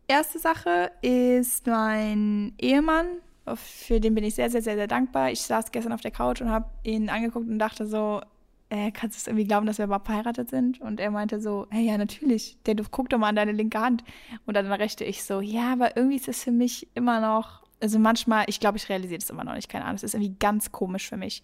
erste 0.08 0.38
Sache 0.38 0.90
ist 1.02 1.66
mein 1.66 2.54
Ehemann. 2.58 3.06
Für 3.54 4.00
den 4.00 4.14
bin 4.14 4.24
ich 4.24 4.34
sehr, 4.34 4.50
sehr, 4.50 4.62
sehr, 4.62 4.74
sehr 4.74 4.88
dankbar. 4.88 5.30
Ich 5.30 5.42
saß 5.42 5.70
gestern 5.70 5.92
auf 5.92 6.00
der 6.00 6.10
Couch 6.10 6.40
und 6.40 6.50
habe 6.50 6.66
ihn 6.82 7.08
angeguckt 7.08 7.48
und 7.48 7.58
dachte 7.58 7.86
so, 7.86 8.20
äh, 8.68 8.90
kannst 8.90 9.16
du 9.16 9.20
es 9.20 9.26
irgendwie 9.28 9.46
glauben, 9.46 9.66
dass 9.66 9.78
wir 9.78 9.84
überhaupt 9.84 10.06
verheiratet 10.06 10.50
sind? 10.50 10.80
Und 10.80 10.98
er 10.98 11.10
meinte 11.10 11.40
so, 11.40 11.66
hey, 11.70 11.84
ja, 11.86 11.98
natürlich. 11.98 12.58
Der, 12.66 12.74
du 12.74 12.82
guck 12.90 13.08
doch 13.08 13.18
mal 13.18 13.28
an 13.28 13.36
deine 13.36 13.52
linke 13.52 13.80
Hand. 13.80 14.02
Und 14.46 14.54
dann 14.54 14.70
rechte 14.72 15.04
ich 15.04 15.22
so, 15.22 15.40
ja, 15.40 15.72
aber 15.72 15.96
irgendwie 15.96 16.16
ist 16.16 16.28
es 16.28 16.42
für 16.42 16.50
mich 16.50 16.88
immer 16.94 17.20
noch, 17.20 17.62
also 17.80 17.98
manchmal, 17.98 18.44
ich 18.48 18.58
glaube, 18.58 18.78
ich 18.78 18.88
realisiere 18.88 19.20
das 19.20 19.30
immer 19.30 19.44
noch 19.44 19.54
nicht, 19.54 19.68
keine 19.68 19.84
Ahnung. 19.84 19.96
Es 19.96 20.02
ist 20.02 20.14
irgendwie 20.14 20.34
ganz 20.38 20.72
komisch 20.72 21.08
für 21.08 21.16
mich. 21.16 21.42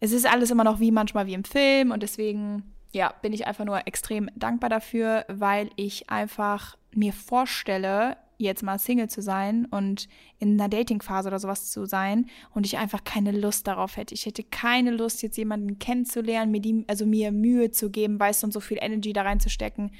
Es 0.00 0.12
ist 0.12 0.26
alles 0.26 0.50
immer 0.50 0.64
noch 0.64 0.80
wie 0.80 0.90
manchmal 0.90 1.26
wie 1.26 1.34
im 1.34 1.44
Film 1.44 1.92
und 1.92 2.02
deswegen, 2.02 2.73
ja, 2.94 3.12
bin 3.22 3.32
ich 3.32 3.46
einfach 3.46 3.64
nur 3.64 3.86
extrem 3.86 4.30
dankbar 4.34 4.70
dafür, 4.70 5.24
weil 5.28 5.70
ich 5.76 6.08
einfach 6.10 6.76
mir 6.92 7.12
vorstelle, 7.12 8.16
jetzt 8.38 8.62
mal 8.62 8.78
Single 8.78 9.08
zu 9.08 9.22
sein 9.22 9.66
und 9.66 10.08
in 10.38 10.60
einer 10.60 10.68
Datingphase 10.68 11.28
oder 11.28 11.38
sowas 11.38 11.70
zu 11.70 11.86
sein 11.86 12.26
und 12.52 12.66
ich 12.66 12.78
einfach 12.78 13.04
keine 13.04 13.32
Lust 13.32 13.66
darauf 13.66 13.96
hätte. 13.96 14.14
Ich 14.14 14.26
hätte 14.26 14.42
keine 14.42 14.90
Lust, 14.90 15.22
jetzt 15.22 15.36
jemanden 15.36 15.78
kennenzulernen, 15.78 16.50
mir 16.50 16.60
die, 16.60 16.84
also 16.88 17.06
mir 17.06 17.32
Mühe 17.32 17.70
zu 17.70 17.90
geben, 17.90 18.18
weißt 18.18 18.42
du, 18.42 18.46
und 18.46 18.52
so 18.52 18.60
viel 18.60 18.78
Energy 18.80 19.12
da 19.12 19.22
reinzustecken, 19.22 19.92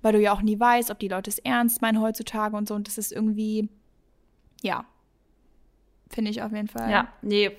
weil 0.00 0.12
du 0.12 0.20
ja 0.20 0.32
auch 0.32 0.42
nie 0.42 0.58
weißt, 0.58 0.90
ob 0.90 0.98
die 0.98 1.08
Leute 1.08 1.30
es 1.30 1.38
ernst 1.38 1.82
meinen 1.82 2.00
heutzutage 2.00 2.56
und 2.56 2.68
so. 2.68 2.74
Und 2.74 2.86
das 2.86 2.98
ist 2.98 3.12
irgendwie, 3.12 3.68
ja, 4.62 4.84
finde 6.08 6.30
ich 6.30 6.42
auf 6.42 6.52
jeden 6.52 6.68
Fall. 6.68 6.90
Ja, 6.90 7.12
nee, 7.22 7.50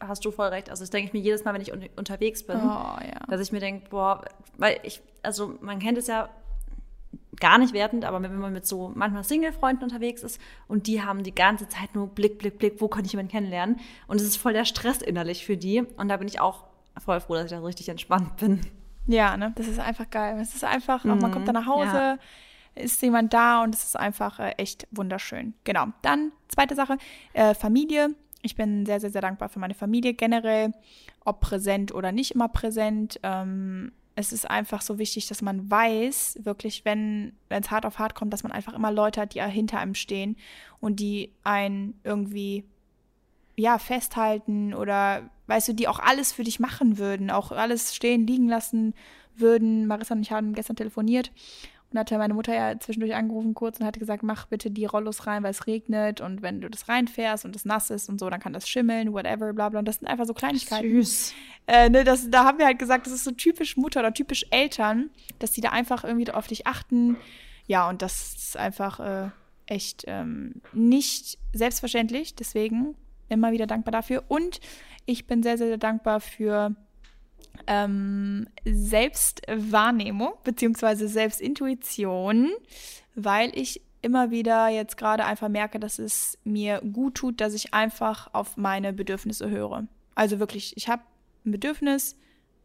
hast 0.00 0.24
du 0.24 0.30
voll 0.30 0.48
recht. 0.48 0.70
Also 0.70 0.82
das 0.82 0.90
denke 0.90 1.08
ich 1.08 1.12
mir 1.12 1.20
jedes 1.20 1.44
Mal, 1.44 1.54
wenn 1.54 1.60
ich 1.60 1.72
un 1.72 1.88
unterwegs 1.96 2.44
bin, 2.46 2.56
oh, 2.56 2.60
ja. 2.62 3.20
dass 3.28 3.40
ich 3.40 3.52
mir 3.52 3.60
denke, 3.60 3.88
boah, 3.90 4.24
weil 4.56 4.78
ich, 4.82 5.00
also 5.22 5.54
man 5.60 5.78
kennt 5.78 5.98
es 5.98 6.06
ja, 6.06 6.28
gar 7.40 7.58
nicht 7.58 7.72
wertend, 7.72 8.04
aber 8.04 8.22
wenn 8.22 8.36
man 8.36 8.52
mit 8.52 8.66
so 8.66 8.90
manchmal 8.94 9.24
Single-Freunden 9.24 9.84
unterwegs 9.84 10.22
ist 10.22 10.40
und 10.66 10.86
die 10.86 11.02
haben 11.02 11.22
die 11.22 11.34
ganze 11.34 11.68
Zeit 11.68 11.94
nur 11.94 12.08
Blick, 12.08 12.38
Blick, 12.38 12.58
Blick, 12.58 12.80
wo 12.80 12.88
kann 12.88 13.04
ich 13.04 13.12
jemanden 13.12 13.30
kennenlernen? 13.30 13.78
Und 14.06 14.20
es 14.20 14.26
ist 14.26 14.36
voll 14.36 14.52
der 14.52 14.64
Stress 14.64 15.02
innerlich 15.02 15.44
für 15.46 15.56
die. 15.56 15.82
Und 15.96 16.08
da 16.08 16.16
bin 16.16 16.28
ich 16.28 16.40
auch 16.40 16.64
voll 16.98 17.20
froh, 17.20 17.34
dass 17.34 17.44
ich 17.44 17.50
da 17.50 17.60
so 17.60 17.66
richtig 17.66 17.88
entspannt 17.88 18.36
bin. 18.36 18.60
Ja, 19.06 19.36
ne? 19.36 19.52
Das 19.56 19.66
ist 19.66 19.78
einfach 19.78 20.10
geil. 20.10 20.38
Es 20.40 20.54
ist 20.54 20.64
einfach, 20.64 21.04
auch 21.04 21.14
man 21.14 21.30
kommt 21.30 21.46
dann 21.48 21.54
nach 21.54 21.66
Mhm, 21.66 21.70
Hause, 21.70 21.96
ja. 21.96 22.18
ist 22.74 23.00
jemand 23.02 23.32
da 23.32 23.62
und 23.62 23.74
es 23.74 23.84
ist 23.84 23.96
einfach 23.96 24.38
äh, 24.38 24.50
echt 24.58 24.86
wunderschön. 24.90 25.54
Genau. 25.64 25.86
Dann, 26.02 26.32
zweite 26.48 26.74
Sache, 26.74 26.98
äh, 27.32 27.54
Familie. 27.54 28.14
Ich 28.42 28.54
bin 28.54 28.86
sehr, 28.86 29.00
sehr, 29.00 29.10
sehr 29.10 29.22
dankbar 29.22 29.48
für 29.48 29.58
meine 29.58 29.74
Familie 29.74 30.14
generell, 30.14 30.72
ob 31.24 31.40
präsent 31.40 31.92
oder 31.92 32.12
nicht 32.12 32.32
immer 32.32 32.48
präsent. 32.48 33.18
Ähm, 33.22 33.92
es 34.14 34.32
ist 34.32 34.50
einfach 34.50 34.82
so 34.82 34.98
wichtig, 34.98 35.28
dass 35.28 35.42
man 35.42 35.70
weiß, 35.70 36.40
wirklich, 36.42 36.84
wenn 36.84 37.32
es 37.48 37.70
hart 37.70 37.86
auf 37.86 37.98
hart 37.98 38.14
kommt, 38.14 38.32
dass 38.32 38.42
man 38.42 38.52
einfach 38.52 38.74
immer 38.74 38.90
Leute 38.90 39.20
hat, 39.20 39.34
die 39.34 39.42
hinter 39.42 39.78
einem 39.78 39.94
stehen 39.94 40.36
und 40.80 40.98
die 40.98 41.32
einen 41.44 41.98
irgendwie 42.02 42.64
ja, 43.56 43.78
festhalten 43.78 44.74
oder, 44.74 45.30
weißt 45.46 45.68
du, 45.68 45.72
die 45.72 45.88
auch 45.88 45.98
alles 45.98 46.32
für 46.32 46.44
dich 46.44 46.60
machen 46.60 46.98
würden, 46.98 47.30
auch 47.30 47.52
alles 47.52 47.94
stehen, 47.94 48.26
liegen 48.26 48.48
lassen 48.48 48.94
würden. 49.36 49.86
Marissa 49.86 50.14
und 50.14 50.22
ich 50.22 50.32
haben 50.32 50.52
gestern 50.52 50.76
telefoniert 50.76 51.30
und 51.90 51.98
hatte 51.98 52.18
meine 52.18 52.34
Mutter 52.34 52.54
ja 52.54 52.78
zwischendurch 52.78 53.14
angerufen 53.14 53.54
kurz 53.54 53.80
und 53.80 53.86
hatte 53.86 53.98
gesagt, 53.98 54.22
mach 54.22 54.46
bitte 54.46 54.70
die 54.70 54.84
Rollos 54.84 55.26
rein, 55.26 55.42
weil 55.42 55.52
es 55.52 55.66
regnet 55.66 56.20
und 56.20 56.42
wenn 56.42 56.60
du 56.60 56.68
das 56.68 56.88
reinfährst 56.88 57.44
und 57.44 57.56
es 57.56 57.64
nass 57.64 57.90
ist 57.90 58.08
und 58.08 58.20
so, 58.20 58.28
dann 58.28 58.40
kann 58.40 58.52
das 58.52 58.68
schimmeln, 58.68 59.12
whatever, 59.12 59.52
bla 59.52 59.70
bla. 59.70 59.78
Und 59.78 59.88
das 59.88 59.96
sind 59.96 60.08
einfach 60.08 60.26
so 60.26 60.34
Kleinigkeiten. 60.34 60.90
Süß. 60.90 61.34
Äh, 61.66 61.88
ne, 61.88 62.04
das, 62.04 62.30
da 62.30 62.44
haben 62.44 62.58
wir 62.58 62.66
halt 62.66 62.78
gesagt, 62.78 63.06
das 63.06 63.14
ist 63.14 63.24
so 63.24 63.30
typisch 63.30 63.76
Mutter 63.76 64.00
oder 64.00 64.12
typisch 64.12 64.44
Eltern, 64.50 65.10
dass 65.38 65.52
die 65.52 65.60
da 65.60 65.70
einfach 65.70 66.04
irgendwie 66.04 66.30
auf 66.30 66.46
dich 66.46 66.66
achten. 66.66 67.16
Ja, 67.66 67.88
und 67.88 68.02
das 68.02 68.34
ist 68.34 68.56
einfach 68.56 69.00
äh, 69.00 69.30
echt 69.66 70.04
ähm, 70.06 70.60
nicht 70.72 71.38
selbstverständlich. 71.52 72.34
Deswegen 72.34 72.96
immer 73.28 73.52
wieder 73.52 73.66
dankbar 73.66 73.92
dafür. 73.92 74.24
Und 74.28 74.60
ich 75.06 75.26
bin 75.26 75.42
sehr, 75.42 75.56
sehr, 75.56 75.68
sehr 75.68 75.78
dankbar 75.78 76.20
für 76.20 76.74
ähm, 77.68 78.48
Selbstwahrnehmung 78.64 80.32
beziehungsweise 80.42 81.06
Selbstintuition, 81.06 82.50
weil 83.14 83.56
ich 83.56 83.82
immer 84.00 84.30
wieder 84.30 84.68
jetzt 84.68 84.96
gerade 84.96 85.24
einfach 85.24 85.48
merke, 85.48 85.78
dass 85.78 85.98
es 85.98 86.38
mir 86.44 86.80
gut 86.80 87.16
tut, 87.16 87.40
dass 87.40 87.54
ich 87.54 87.74
einfach 87.74 88.32
auf 88.32 88.56
meine 88.56 88.92
Bedürfnisse 88.92 89.50
höre. 89.50 89.86
Also 90.14 90.38
wirklich, 90.38 90.76
ich 90.76 90.88
habe 90.88 91.02
ein 91.44 91.52
Bedürfnis 91.52 92.16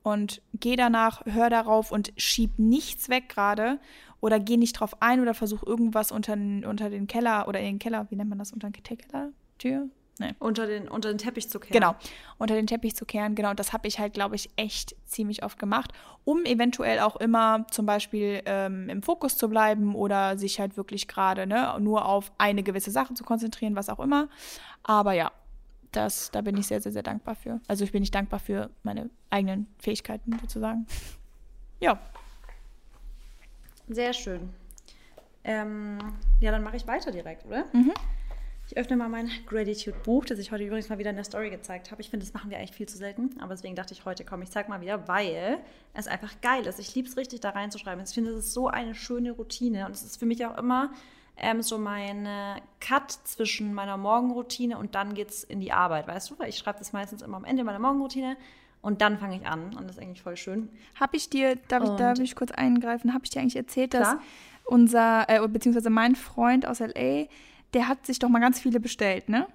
und 0.04 0.42
gehe 0.54 0.78
danach, 0.78 1.26
höre 1.26 1.50
darauf 1.50 1.92
und 1.92 2.14
schieb 2.18 2.58
nichts 2.58 3.10
weg 3.10 3.30
gerade 3.30 3.80
oder 4.22 4.40
gehe 4.40 4.58
nicht 4.58 4.74
drauf 4.74 5.02
ein 5.02 5.20
oder 5.20 5.34
versuche 5.34 5.66
irgendwas 5.66 6.12
unter, 6.12 6.34
unter 6.34 6.90
den 6.90 7.08
Keller 7.08 7.48
oder 7.48 7.60
in 7.60 7.66
den 7.66 7.80
Keller, 7.80 8.08
wie 8.10 8.16
nennt 8.16 8.30
man 8.30 8.40
das, 8.40 8.54
unter 8.54 8.70
den 8.70 8.84
Keller? 8.84 9.32
Tür? 9.58 9.90
Nee. 10.20 10.36
Unter 10.40 10.68
den, 10.68 10.88
unter 10.88 11.10
den 11.10 11.18
Teppich 11.18 11.50
zu 11.50 11.60
kehren. 11.60 11.74
Genau, 11.74 11.96
unter 12.38 12.54
den 12.56 12.68
Teppich 12.68 12.96
zu 12.96 13.06
kehren. 13.06 13.34
Genau, 13.34 13.54
das 13.54 13.74
habe 13.74 13.88
ich 13.88 14.00
halt, 14.00 14.14
glaube 14.14 14.36
ich, 14.36 14.50
echt 14.58 14.96
ziemlich 15.06 15.44
oft 15.44 15.58
gemacht, 15.58 15.92
um 16.24 16.46
eventuell 16.46 17.00
auch 17.00 17.16
immer 17.16 17.66
zum 17.72 17.88
Beispiel 17.88 18.42
ähm, 18.46 18.90
im 18.90 19.02
Fokus 19.02 19.38
zu 19.38 19.50
bleiben 19.50 19.96
oder 19.96 20.38
sich 20.38 20.60
halt 20.60 20.78
wirklich 20.78 21.08
gerade 21.08 21.48
ne, 21.48 21.76
nur 21.80 22.06
auf 22.06 22.32
eine 22.38 22.62
gewisse 22.62 22.92
Sache 22.92 23.16
zu 23.16 23.24
konzentrieren, 23.24 23.76
was 23.76 23.90
auch 23.90 24.00
immer. 24.00 24.30
Aber 24.84 25.14
ja, 25.14 25.32
das, 25.92 26.30
da 26.32 26.42
bin 26.42 26.58
ich 26.58 26.68
sehr, 26.68 26.82
sehr, 26.82 26.92
sehr 26.92 27.04
dankbar 27.04 27.36
für. 27.36 27.60
Also 27.68 27.84
ich 27.84 27.92
bin 27.92 28.02
nicht 28.02 28.14
dankbar 28.14 28.40
für 28.40 28.70
meine 28.84 29.10
eigenen 29.32 29.68
Fähigkeiten 29.80 30.38
sozusagen. 30.42 30.86
Ja, 31.80 32.00
Sehr 33.90 34.14
schön. 34.14 34.50
Ähm, 35.44 35.98
ja, 36.40 36.52
dann 36.52 36.64
mache 36.64 36.78
ich 36.78 36.88
weiter 36.88 37.12
direkt, 37.12 37.46
oder? 37.46 37.66
Mhm. 37.74 37.94
Ich 38.74 38.80
öffne 38.80 38.98
mal 38.98 39.08
mein 39.08 39.30
Gratitude-Buch, 39.46 40.26
das 40.26 40.40
ich 40.40 40.52
heute 40.52 40.64
übrigens 40.64 40.90
mal 40.90 40.98
wieder 40.98 41.12
in 41.12 41.16
der 41.16 41.26
Story 41.26 41.52
gezeigt 41.52 41.92
habe. 41.92 42.02
Ich 42.02 42.10
finde, 42.10 42.26
das 42.26 42.34
machen 42.34 42.50
wir 42.50 42.58
eigentlich 42.58 42.72
viel 42.72 42.90
zu 42.90 42.98
selten. 42.98 43.30
Aber 43.40 43.54
deswegen 43.54 43.76
dachte 43.76 43.94
ich 43.94 44.04
heute, 44.04 44.26
komm, 44.26 44.42
ich 44.42 44.50
zeig 44.50 44.68
mal 44.68 44.82
wieder, 44.82 45.08
weil 45.08 45.60
es 45.94 46.08
einfach 46.08 46.42
geil 46.42 46.66
ist. 46.66 46.80
Ich 46.80 46.96
liebe 46.96 47.08
es 47.08 47.16
richtig, 47.16 47.40
da 47.40 47.52
reinzuschreiben. 47.52 48.04
Ich 48.04 48.10
finde, 48.16 48.32
es 48.32 48.48
ist 48.48 48.54
so 48.54 48.70
eine 48.70 48.96
schöne 48.96 49.34
Routine. 49.34 49.86
Und 49.86 49.92
es 49.92 50.02
ist 50.02 50.18
für 50.18 50.26
mich 50.26 50.44
auch 50.44 50.58
immer 50.58 50.92
ähm, 51.38 51.62
so 51.62 51.78
mein 51.78 52.28
Cut 52.80 53.12
zwischen 53.12 53.76
meiner 53.76 53.96
Morgenroutine 53.96 54.80
und 54.80 54.96
dann 54.96 55.14
geht's 55.14 55.44
in 55.44 55.60
die 55.60 55.72
Arbeit, 55.72 56.08
weißt 56.08 56.32
du? 56.32 56.40
Weil 56.40 56.50
ich 56.50 56.58
schreibe 56.58 56.80
das 56.80 56.94
meistens 56.94 57.22
immer 57.22 57.38
am 57.38 57.46
Ende 57.46 57.64
meiner 57.64 57.78
Morgenroutine 57.78 58.38
und 58.82 59.04
dann 59.04 59.20
fange 59.20 59.36
ich 59.36 59.46
an. 59.46 59.66
Und 59.78 59.84
das 59.84 59.98
ist 59.98 60.02
eigentlich 60.02 60.24
voll 60.24 60.36
schön. 60.36 60.70
Habe 61.00 61.16
ich 61.16 61.30
dir, 61.30 61.58
darf 61.68 61.84
ich, 61.84 61.90
darf 61.92 62.18
ich 62.18 62.36
kurz 62.36 62.50
eingreifen, 62.50 63.14
habe 63.14 63.24
ich 63.24 63.30
dir 63.30 63.40
eigentlich 63.40 63.56
erzählt, 63.56 63.94
dass 63.94 64.10
Klar. 64.10 64.22
unser, 64.66 65.30
äh, 65.30 65.48
beziehungsweise 65.48 65.92
mein 65.92 66.16
Freund 66.16 66.66
aus 66.66 66.80
L.A., 66.80 67.28
der 67.74 67.88
hat 67.88 68.06
sich 68.06 68.20
doch 68.20 68.30
mal 68.30 68.40
ganz 68.40 68.60
viele 68.60 68.80
bestellt, 68.80 69.30
ne? 69.30 69.48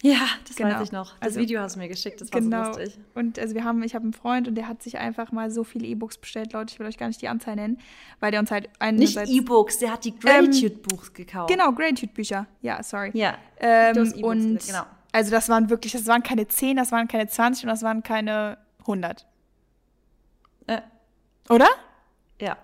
Ja, 0.00 0.28
das 0.46 0.54
Genau. 0.54 0.76
weiß 0.76 0.82
ich 0.84 0.92
noch. 0.92 1.14
Das 1.18 1.30
Also- 1.30 1.40
Video 1.40 1.60
hast 1.60 1.74
du 1.74 1.80
mir 1.80 1.88
geschickt, 1.88 2.20
das 2.20 2.32
war 2.32 2.40
genau. 2.40 2.72
so 2.72 2.78
lustig. 2.78 2.98
Und 3.16 3.36
also 3.38 3.54
wir 3.56 3.64
haben, 3.64 3.82
ich 3.82 3.96
habe 3.96 4.04
einen 4.04 4.12
Freund 4.12 4.46
und 4.46 4.54
der 4.54 4.68
hat 4.68 4.80
sich 4.80 4.96
einfach 4.98 5.32
mal 5.32 5.50
so 5.50 5.64
viele 5.64 5.86
E-Books 5.88 6.18
bestellt, 6.18 6.52
Leute, 6.52 6.72
ich 6.72 6.78
will 6.78 6.86
euch 6.86 6.98
gar 6.98 7.08
nicht 7.08 7.20
die 7.20 7.26
Anzahl 7.26 7.56
nennen, 7.56 7.80
weil 8.20 8.30
der 8.30 8.38
uns 8.38 8.52
halt 8.52 8.64
Nicht 8.68 8.80
einerseits... 8.80 9.30
E-Books, 9.30 9.78
der 9.78 9.92
hat 9.92 10.04
die 10.04 10.16
Gratitude-Buchs 10.16 11.12
gekauft. 11.14 11.50
Genau, 11.50 11.72
Gratitude-Bücher. 11.72 12.46
Ja, 12.62 12.80
sorry. 12.84 13.10
Ja. 13.14 13.36
Ähm, 13.58 13.96
E-Books 13.96 14.12
und 14.22 14.66
genau. 14.66 14.84
also 15.10 15.30
das 15.32 15.48
waren 15.48 15.68
wirklich, 15.68 15.92
das 15.94 16.06
waren 16.06 16.22
keine 16.22 16.46
10, 16.46 16.76
das 16.76 16.92
waren 16.92 17.08
keine 17.08 17.26
20 17.26 17.64
und 17.64 17.70
das 17.70 17.82
waren 17.82 18.04
keine 18.04 18.58
100. 18.82 19.26
Äh, 20.68 20.80
Oder? 21.50 21.66
ja. 22.40 22.56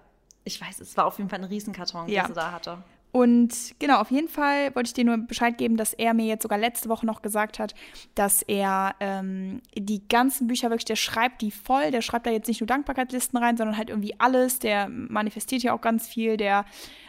Ich 0.44 0.60
weiß, 0.60 0.78
es 0.80 0.96
war 0.96 1.06
auf 1.06 1.16
jeden 1.18 1.30
Fall 1.30 1.38
ein 1.40 1.46
Riesenkarton, 1.46 2.06
Ja. 2.08 2.22
den 2.24 2.28
sie 2.28 2.34
da 2.34 2.52
hatte. 2.52 2.78
Und 3.14 3.76
genau, 3.78 4.00
auf 4.00 4.10
jeden 4.10 4.26
Fall 4.26 4.74
wollte 4.74 4.88
ich 4.88 4.92
dir 4.92 5.04
nur 5.04 5.16
Bescheid 5.16 5.56
geben, 5.56 5.76
dass 5.76 5.92
er 5.92 6.14
mir 6.14 6.26
jetzt 6.26 6.42
sogar 6.42 6.58
letzte 6.58 6.88
Woche 6.88 7.06
noch 7.06 7.22
gesagt 7.22 7.60
hat, 7.60 7.72
dass 8.16 8.42
er 8.42 8.96
ähm, 8.98 9.62
die 9.72 10.02
ganzen 10.08 10.48
Bücher 10.48 10.68
wirklich, 10.68 10.84
der 10.84 10.96
schreibt 10.96 11.40
die 11.40 11.52
voll, 11.52 11.92
der 11.92 12.02
schreibt 12.02 12.26
da 12.26 12.32
jetzt 12.32 12.48
nicht 12.48 12.60
nur 12.60 12.66
Dankbarkeitslisten 12.66 13.38
rein, 13.38 13.56
sondern 13.56 13.76
halt 13.76 13.88
irgendwie 13.88 14.18
alles, 14.18 14.58
der 14.58 14.88
manifestiert 14.88 15.62
ja 15.62 15.74
auch 15.74 15.80
ganz 15.80 16.08
viel, 16.08 16.36
der 16.36 16.64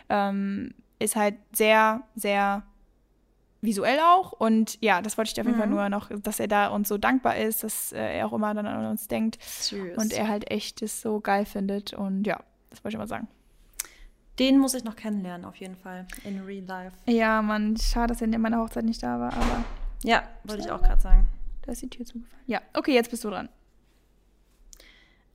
ähm, 0.10 0.76
ist 1.00 1.16
halt 1.16 1.38
sehr, 1.52 2.04
sehr 2.14 2.62
visuell 3.62 3.98
auch. 4.00 4.32
Und 4.32 4.78
ja, 4.82 5.02
das 5.02 5.18
wollte 5.18 5.30
ich 5.30 5.34
dir 5.34 5.42
auf 5.42 5.48
jeden 5.48 5.58
Fall 5.58 5.70
nur 5.70 5.90
noch, 5.90 6.12
dass 6.22 6.40
er 6.40 6.48
da 6.48 6.68
uns 6.68 6.88
so 6.88 7.00
dankbar 7.00 7.38
ist, 7.38 7.64
dass 7.64 7.94
äh, 7.94 8.20
er 8.20 8.28
auch 8.28 8.34
immer 8.34 8.54
dann 8.54 8.68
an 8.68 8.86
uns 8.86 9.08
denkt 9.08 9.42
Süß. 9.42 9.98
und 9.98 10.14
er 10.14 10.28
halt 10.28 10.52
echt 10.52 10.84
es 10.84 11.02
so 11.02 11.20
geil 11.20 11.46
findet. 11.46 11.94
Und 11.94 12.28
ja, 12.28 12.44
das 12.70 12.84
wollte 12.84 12.94
ich 12.94 13.00
mal 13.00 13.08
sagen. 13.08 13.28
Den 14.40 14.58
muss 14.60 14.74
ich 14.74 14.84
noch 14.84 14.96
kennenlernen, 14.96 15.46
auf 15.46 15.56
jeden 15.56 15.76
Fall. 15.76 16.06
In 16.24 16.42
real 16.44 16.64
life. 16.66 16.96
Ja, 17.06 17.42
Mann, 17.42 17.78
schade, 17.78 18.08
dass 18.14 18.22
er 18.22 18.28
in 18.34 18.42
meiner 18.42 18.60
Hochzeit 18.60 18.86
nicht 18.86 19.02
da 19.04 19.20
war, 19.20 19.34
aber 19.34 19.64
Ja, 20.04 20.24
wollte 20.44 20.62
ich 20.64 20.72
auch 20.72 20.82
gerade 20.82 21.02
sagen. 21.02 21.28
da 21.64 21.72
ist 21.72 21.82
die 21.82 21.90
Tür 21.90 22.06
zugefallen. 22.06 22.44
Ja, 22.48 22.62
okay, 22.74 22.94
jetzt 22.94 23.10
bist 23.12 23.24
du 23.24 23.30
dran. 23.30 23.50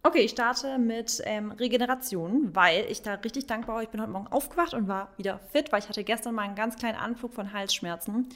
Okay, 0.02 0.20
ich 0.20 0.30
starte 0.30 0.78
mit 0.78 1.20
ähm, 1.26 1.50
Regeneration, 1.52 2.54
weil 2.54 2.86
ich 2.88 3.02
da 3.02 3.14
richtig 3.14 3.46
dankbar 3.46 3.76
war. 3.76 3.82
Ich 3.82 3.90
bin 3.90 4.00
heute 4.00 4.10
Morgen 4.10 4.28
aufgewacht 4.28 4.72
und 4.72 4.88
war 4.88 5.08
wieder 5.18 5.38
fit, 5.52 5.70
weil 5.72 5.80
ich 5.80 5.88
hatte 5.90 6.04
gestern 6.04 6.34
mal 6.34 6.42
einen 6.42 6.54
ganz 6.54 6.76
kleinen 6.76 6.96
Anflug 6.98 7.34
von 7.34 7.52
Halsschmerzen. 7.52 8.26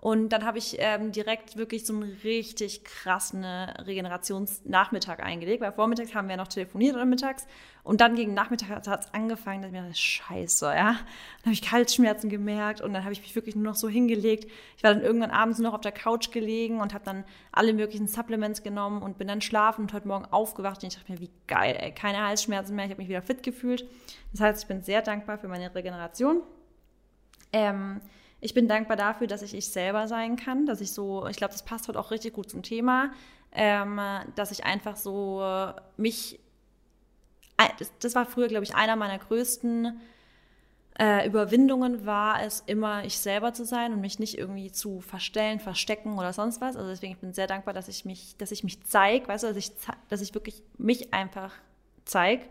Und 0.00 0.28
dann 0.28 0.44
habe 0.44 0.58
ich 0.58 0.76
ähm, 0.78 1.10
direkt 1.10 1.56
wirklich 1.56 1.84
so 1.84 1.92
einen 1.92 2.04
richtig 2.22 2.84
krassen 2.84 3.44
Regenerationsnachmittag 3.44 5.18
eingelegt, 5.18 5.60
weil 5.60 5.72
vormittags 5.72 6.14
haben 6.14 6.28
wir 6.28 6.36
noch 6.36 6.46
telefoniert 6.46 6.94
oder 6.94 7.04
mittags. 7.04 7.48
Und 7.82 8.00
dann 8.00 8.14
gegen 8.14 8.32
Nachmittag 8.32 8.68
hat 8.68 8.86
es 8.86 9.12
angefangen, 9.12 9.62
dass 9.62 9.70
ich 9.70 9.72
mir 9.72 9.82
dachte, 9.82 9.96
scheiße, 9.96 10.66
ja. 10.66 10.92
Dann 10.92 11.46
habe 11.46 11.52
ich 11.52 11.72
Halsschmerzen 11.72 12.30
gemerkt 12.30 12.80
und 12.80 12.92
dann 12.92 13.02
habe 13.02 13.12
ich 13.12 13.22
mich 13.22 13.34
wirklich 13.34 13.56
nur 13.56 13.64
noch 13.64 13.74
so 13.74 13.88
hingelegt. 13.88 14.44
Ich 14.76 14.84
war 14.84 14.94
dann 14.94 15.02
irgendwann 15.02 15.32
abends 15.32 15.58
noch 15.58 15.74
auf 15.74 15.80
der 15.80 15.90
Couch 15.90 16.30
gelegen 16.30 16.80
und 16.80 16.94
habe 16.94 17.04
dann 17.04 17.24
alle 17.50 17.72
möglichen 17.72 18.06
Supplements 18.06 18.62
genommen 18.62 19.02
und 19.02 19.18
bin 19.18 19.26
dann 19.26 19.40
schlafen 19.40 19.82
und 19.82 19.92
heute 19.92 20.06
Morgen 20.06 20.26
aufgewacht 20.26 20.80
und 20.84 20.92
ich 20.92 20.98
dachte 20.98 21.10
mir, 21.10 21.18
wie 21.18 21.30
geil, 21.48 21.76
ey, 21.76 21.90
keine 21.90 22.24
Halsschmerzen 22.24 22.76
mehr, 22.76 22.84
ich 22.84 22.92
habe 22.92 23.00
mich 23.02 23.08
wieder 23.08 23.22
fit 23.22 23.42
gefühlt. 23.42 23.84
Das 24.30 24.42
heißt, 24.42 24.62
ich 24.62 24.68
bin 24.68 24.82
sehr 24.82 25.02
dankbar 25.02 25.38
für 25.38 25.48
meine 25.48 25.74
Regeneration. 25.74 26.42
Ähm, 27.52 28.00
ich 28.40 28.54
bin 28.54 28.68
dankbar 28.68 28.96
dafür, 28.96 29.26
dass 29.26 29.42
ich 29.42 29.54
ich 29.54 29.68
selber 29.68 30.08
sein 30.08 30.36
kann, 30.36 30.66
dass 30.66 30.80
ich 30.80 30.92
so, 30.92 31.26
ich 31.26 31.36
glaube, 31.36 31.52
das 31.52 31.64
passt 31.64 31.88
heute 31.88 31.98
auch 31.98 32.10
richtig 32.10 32.34
gut 32.34 32.50
zum 32.50 32.62
Thema, 32.62 33.12
ähm, 33.52 34.00
dass 34.36 34.50
ich 34.50 34.64
einfach 34.64 34.96
so 34.96 35.42
mich, 35.96 36.38
das, 38.00 38.14
war 38.14 38.26
früher, 38.26 38.48
glaube 38.48 38.64
ich, 38.64 38.74
einer 38.74 38.94
meiner 38.94 39.18
größten 39.18 40.00
äh, 40.98 41.26
Überwindungen 41.26 42.06
war 42.06 42.42
es 42.42 42.62
immer, 42.66 43.04
ich 43.04 43.18
selber 43.18 43.52
zu 43.52 43.64
sein 43.64 43.92
und 43.92 44.00
mich 44.00 44.18
nicht 44.18 44.36
irgendwie 44.36 44.72
zu 44.72 45.00
verstellen, 45.00 45.60
verstecken 45.60 46.18
oder 46.18 46.32
sonst 46.32 46.60
was. 46.60 46.76
Also 46.76 46.88
deswegen 46.88 47.12
ich 47.12 47.18
bin 47.18 47.32
sehr 47.32 47.46
dankbar, 47.46 47.72
dass 47.72 47.88
ich 47.88 48.04
mich, 48.04 48.36
dass 48.36 48.50
ich 48.50 48.64
mich 48.64 48.82
zeige, 48.84 49.28
weißt 49.28 49.44
du, 49.44 49.48
dass 49.48 49.56
ich, 49.56 49.70
dass 50.08 50.20
ich 50.20 50.34
wirklich 50.34 50.62
mich 50.76 51.14
einfach 51.14 51.52
zeige 52.04 52.44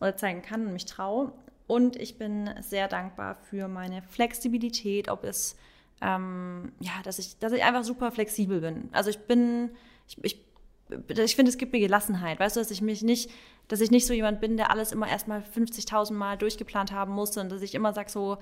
oder 0.00 0.16
zeigen 0.16 0.42
kann 0.42 0.66
und 0.66 0.74
mich 0.74 0.84
traue. 0.84 1.32
Und 1.68 1.94
ich 1.94 2.18
bin 2.18 2.50
sehr 2.60 2.88
dankbar 2.88 3.36
für 3.36 3.68
meine 3.68 4.02
Flexibilität, 4.02 5.08
ob 5.08 5.22
es, 5.22 5.56
ähm, 6.00 6.72
ja, 6.80 6.92
dass 7.04 7.20
ich, 7.20 7.38
dass 7.38 7.52
ich 7.52 7.62
einfach 7.62 7.84
super 7.84 8.10
flexibel 8.10 8.60
bin. 8.60 8.88
Also 8.90 9.10
ich 9.10 9.18
bin, 9.18 9.70
ich, 10.08 10.24
ich 10.24 10.40
ich 11.06 11.36
finde, 11.36 11.50
es 11.50 11.58
gibt 11.58 11.72
mir 11.72 11.80
Gelassenheit. 11.80 12.40
Weißt 12.40 12.56
du, 12.56 12.60
dass 12.60 12.70
ich 12.70 12.80
mich 12.80 13.02
nicht, 13.02 13.30
dass 13.68 13.80
ich 13.82 13.90
nicht 13.90 14.06
so 14.06 14.14
jemand 14.14 14.40
bin, 14.40 14.56
der 14.56 14.70
alles 14.70 14.92
immer 14.92 15.06
erstmal 15.06 15.40
50.000 15.40 16.14
Mal 16.14 16.38
durchgeplant 16.38 16.92
haben 16.92 17.12
muss 17.12 17.36
und 17.36 17.50
dass 17.50 17.62
ich 17.62 17.74
immer 17.74 17.92
sage 17.92 18.10
so, 18.10 18.38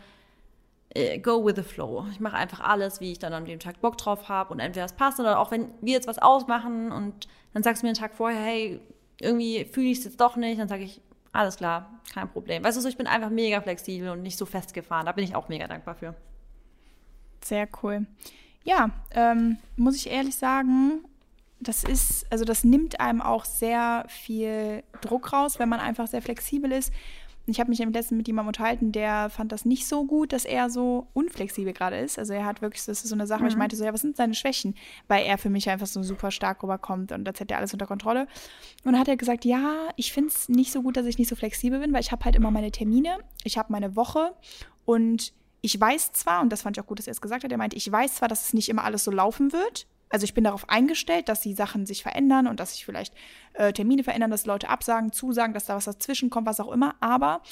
äh, 0.90 1.18
go 1.18 1.44
with 1.44 1.54
the 1.56 1.62
flow. 1.62 2.06
Ich 2.12 2.20
mache 2.20 2.36
einfach 2.36 2.60
alles, 2.60 3.00
wie 3.00 3.12
ich 3.12 3.18
dann 3.18 3.32
an 3.32 3.44
dem 3.44 3.58
Tag 3.58 3.80
Bock 3.80 3.98
drauf 3.98 4.28
habe 4.28 4.52
und 4.52 4.60
entweder 4.60 4.86
es 4.86 4.92
passt 4.92 5.18
oder 5.18 5.40
auch 5.40 5.50
wenn 5.50 5.70
wir 5.80 5.94
jetzt 5.94 6.06
was 6.06 6.18
ausmachen 6.18 6.92
und 6.92 7.26
dann 7.52 7.62
sagst 7.62 7.82
du 7.82 7.86
mir 7.86 7.90
einen 7.90 7.98
Tag 7.98 8.14
vorher, 8.14 8.40
hey, 8.40 8.80
irgendwie 9.20 9.64
fühle 9.64 9.88
ich 9.88 9.98
es 9.98 10.04
jetzt 10.04 10.20
doch 10.20 10.36
nicht, 10.36 10.60
dann 10.60 10.68
sage 10.68 10.84
ich, 10.84 11.00
alles 11.36 11.56
klar, 11.56 12.00
kein 12.12 12.28
Problem. 12.28 12.64
Weißt 12.64 12.76
du, 12.76 12.80
so, 12.80 12.88
ich 12.88 12.96
bin 12.96 13.06
einfach 13.06 13.30
mega 13.30 13.60
flexibel 13.60 14.10
und 14.10 14.22
nicht 14.22 14.38
so 14.38 14.46
festgefahren. 14.46 15.06
Da 15.06 15.12
bin 15.12 15.24
ich 15.24 15.34
auch 15.34 15.48
mega 15.48 15.66
dankbar 15.66 15.94
für. 15.94 16.14
Sehr 17.42 17.68
cool. 17.82 18.06
Ja, 18.64 18.90
ähm, 19.12 19.58
muss 19.76 19.96
ich 19.96 20.10
ehrlich 20.10 20.36
sagen, 20.36 21.04
das 21.60 21.84
ist, 21.84 22.30
also 22.30 22.44
das 22.44 22.64
nimmt 22.64 23.00
einem 23.00 23.22
auch 23.22 23.44
sehr 23.44 24.04
viel 24.08 24.82
Druck 25.00 25.32
raus, 25.32 25.58
wenn 25.58 25.68
man 25.68 25.80
einfach 25.80 26.06
sehr 26.06 26.22
flexibel 26.22 26.72
ist. 26.72 26.92
Ich 27.48 27.60
habe 27.60 27.70
mich 27.70 27.80
im 27.80 27.92
letzten 27.92 28.16
mit 28.16 28.26
jemandem 28.26 28.48
unterhalten, 28.48 28.90
der 28.90 29.30
fand 29.30 29.52
das 29.52 29.64
nicht 29.64 29.86
so 29.86 30.04
gut, 30.04 30.32
dass 30.32 30.44
er 30.44 30.68
so 30.68 31.06
unflexibel 31.12 31.72
gerade 31.72 31.98
ist. 31.98 32.18
Also 32.18 32.32
er 32.32 32.44
hat 32.44 32.60
wirklich, 32.60 32.84
das 32.84 33.04
ist 33.04 33.08
so 33.08 33.14
eine 33.14 33.26
Sache, 33.26 33.42
mhm. 33.42 33.48
ich 33.48 33.56
meinte 33.56 33.76
so, 33.76 33.84
ja, 33.84 33.92
was 33.92 34.00
sind 34.00 34.16
seine 34.16 34.34
Schwächen? 34.34 34.74
Weil 35.06 35.24
er 35.24 35.38
für 35.38 35.48
mich 35.48 35.70
einfach 35.70 35.86
so 35.86 36.02
super 36.02 36.32
stark 36.32 36.62
rüberkommt 36.62 37.12
und 37.12 37.26
als 37.26 37.38
hätte 37.38 37.54
er 37.54 37.58
alles 37.58 37.72
unter 37.72 37.86
Kontrolle. 37.86 38.22
Und 38.84 38.92
dann 38.92 38.98
hat 38.98 39.08
er 39.08 39.16
gesagt, 39.16 39.44
ja, 39.44 39.88
ich 39.94 40.12
finde 40.12 40.30
es 40.30 40.48
nicht 40.48 40.72
so 40.72 40.82
gut, 40.82 40.96
dass 40.96 41.06
ich 41.06 41.18
nicht 41.18 41.28
so 41.28 41.36
flexibel 41.36 41.78
bin, 41.78 41.92
weil 41.92 42.00
ich 42.00 42.10
habe 42.10 42.24
halt 42.24 42.34
immer 42.34 42.50
meine 42.50 42.72
Termine, 42.72 43.18
ich 43.44 43.58
habe 43.58 43.72
meine 43.72 43.94
Woche 43.94 44.34
und 44.84 45.32
ich 45.60 45.80
weiß 45.80 46.12
zwar, 46.12 46.42
und 46.42 46.50
das 46.50 46.62
fand 46.62 46.76
ich 46.76 46.82
auch 46.82 46.86
gut, 46.86 46.98
dass 46.98 47.06
er 47.06 47.12
es 47.12 47.20
gesagt 47.20 47.44
hat, 47.44 47.52
er 47.52 47.58
meinte, 47.58 47.76
ich 47.76 47.90
weiß 47.90 48.16
zwar, 48.16 48.28
dass 48.28 48.46
es 48.46 48.54
nicht 48.54 48.68
immer 48.68 48.84
alles 48.84 49.04
so 49.04 49.10
laufen 49.10 49.52
wird, 49.52 49.86
also 50.08 50.24
ich 50.24 50.34
bin 50.34 50.44
darauf 50.44 50.68
eingestellt, 50.68 51.28
dass 51.28 51.40
die 51.40 51.54
Sachen 51.54 51.86
sich 51.86 52.02
verändern 52.02 52.46
und 52.46 52.60
dass 52.60 52.72
sich 52.72 52.84
vielleicht 52.84 53.14
äh, 53.54 53.72
Termine 53.72 54.04
verändern, 54.04 54.30
dass 54.30 54.46
Leute 54.46 54.68
absagen, 54.68 55.12
zusagen, 55.12 55.52
dass 55.52 55.66
da 55.66 55.74
was 55.74 55.86
dazwischen 55.86 56.30
kommt, 56.30 56.46
was 56.46 56.60
auch 56.60 56.70
immer. 56.72 56.94
Aber 57.00 57.42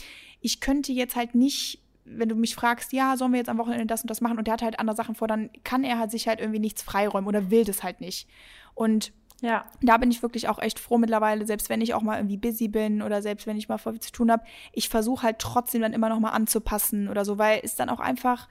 ich 0.40 0.60
könnte 0.60 0.92
jetzt 0.92 1.16
halt 1.16 1.34
nicht, 1.34 1.80
wenn 2.04 2.28
du 2.28 2.36
mich 2.36 2.54
fragst, 2.54 2.92
ja, 2.92 3.16
sollen 3.16 3.32
wir 3.32 3.38
jetzt 3.38 3.48
am 3.48 3.58
Wochenende 3.58 3.86
das 3.86 4.02
und 4.02 4.10
das 4.10 4.20
machen 4.20 4.38
und 4.38 4.46
der 4.46 4.54
hat 4.54 4.62
halt 4.62 4.78
andere 4.78 4.96
Sachen 4.96 5.14
vor, 5.14 5.26
dann 5.26 5.50
kann 5.64 5.84
er 5.84 5.98
halt 5.98 6.10
sich 6.10 6.28
halt 6.28 6.40
irgendwie 6.40 6.60
nichts 6.60 6.82
freiräumen 6.82 7.26
oder 7.26 7.50
will 7.50 7.64
das 7.64 7.82
halt 7.82 8.00
nicht. 8.00 8.28
Und 8.74 9.12
ja. 9.40 9.66
Da 9.82 9.98
bin 9.98 10.10
ich 10.10 10.22
wirklich 10.22 10.48
auch 10.48 10.58
echt 10.58 10.78
froh 10.78 10.96
mittlerweile, 10.96 11.44
selbst 11.44 11.68
wenn 11.68 11.80
ich 11.80 11.92
auch 11.92 12.02
mal 12.02 12.16
irgendwie 12.16 12.38
busy 12.38 12.68
bin 12.68 13.02
oder 13.02 13.20
selbst 13.20 13.46
wenn 13.46 13.58
ich 13.58 13.68
mal 13.68 13.78
voll 13.78 13.92
viel 13.92 14.00
zu 14.00 14.12
tun 14.12 14.30
habe, 14.30 14.44
ich 14.72 14.88
versuche 14.88 15.24
halt 15.24 15.38
trotzdem 15.38 15.82
dann 15.82 15.92
immer 15.92 16.08
noch 16.08 16.20
mal 16.20 16.30
anzupassen 16.30 17.08
oder 17.08 17.24
so, 17.24 17.36
weil 17.36 17.60
es 17.62 17.74
dann 17.74 17.90
auch 17.90 18.00
einfach 18.00 18.48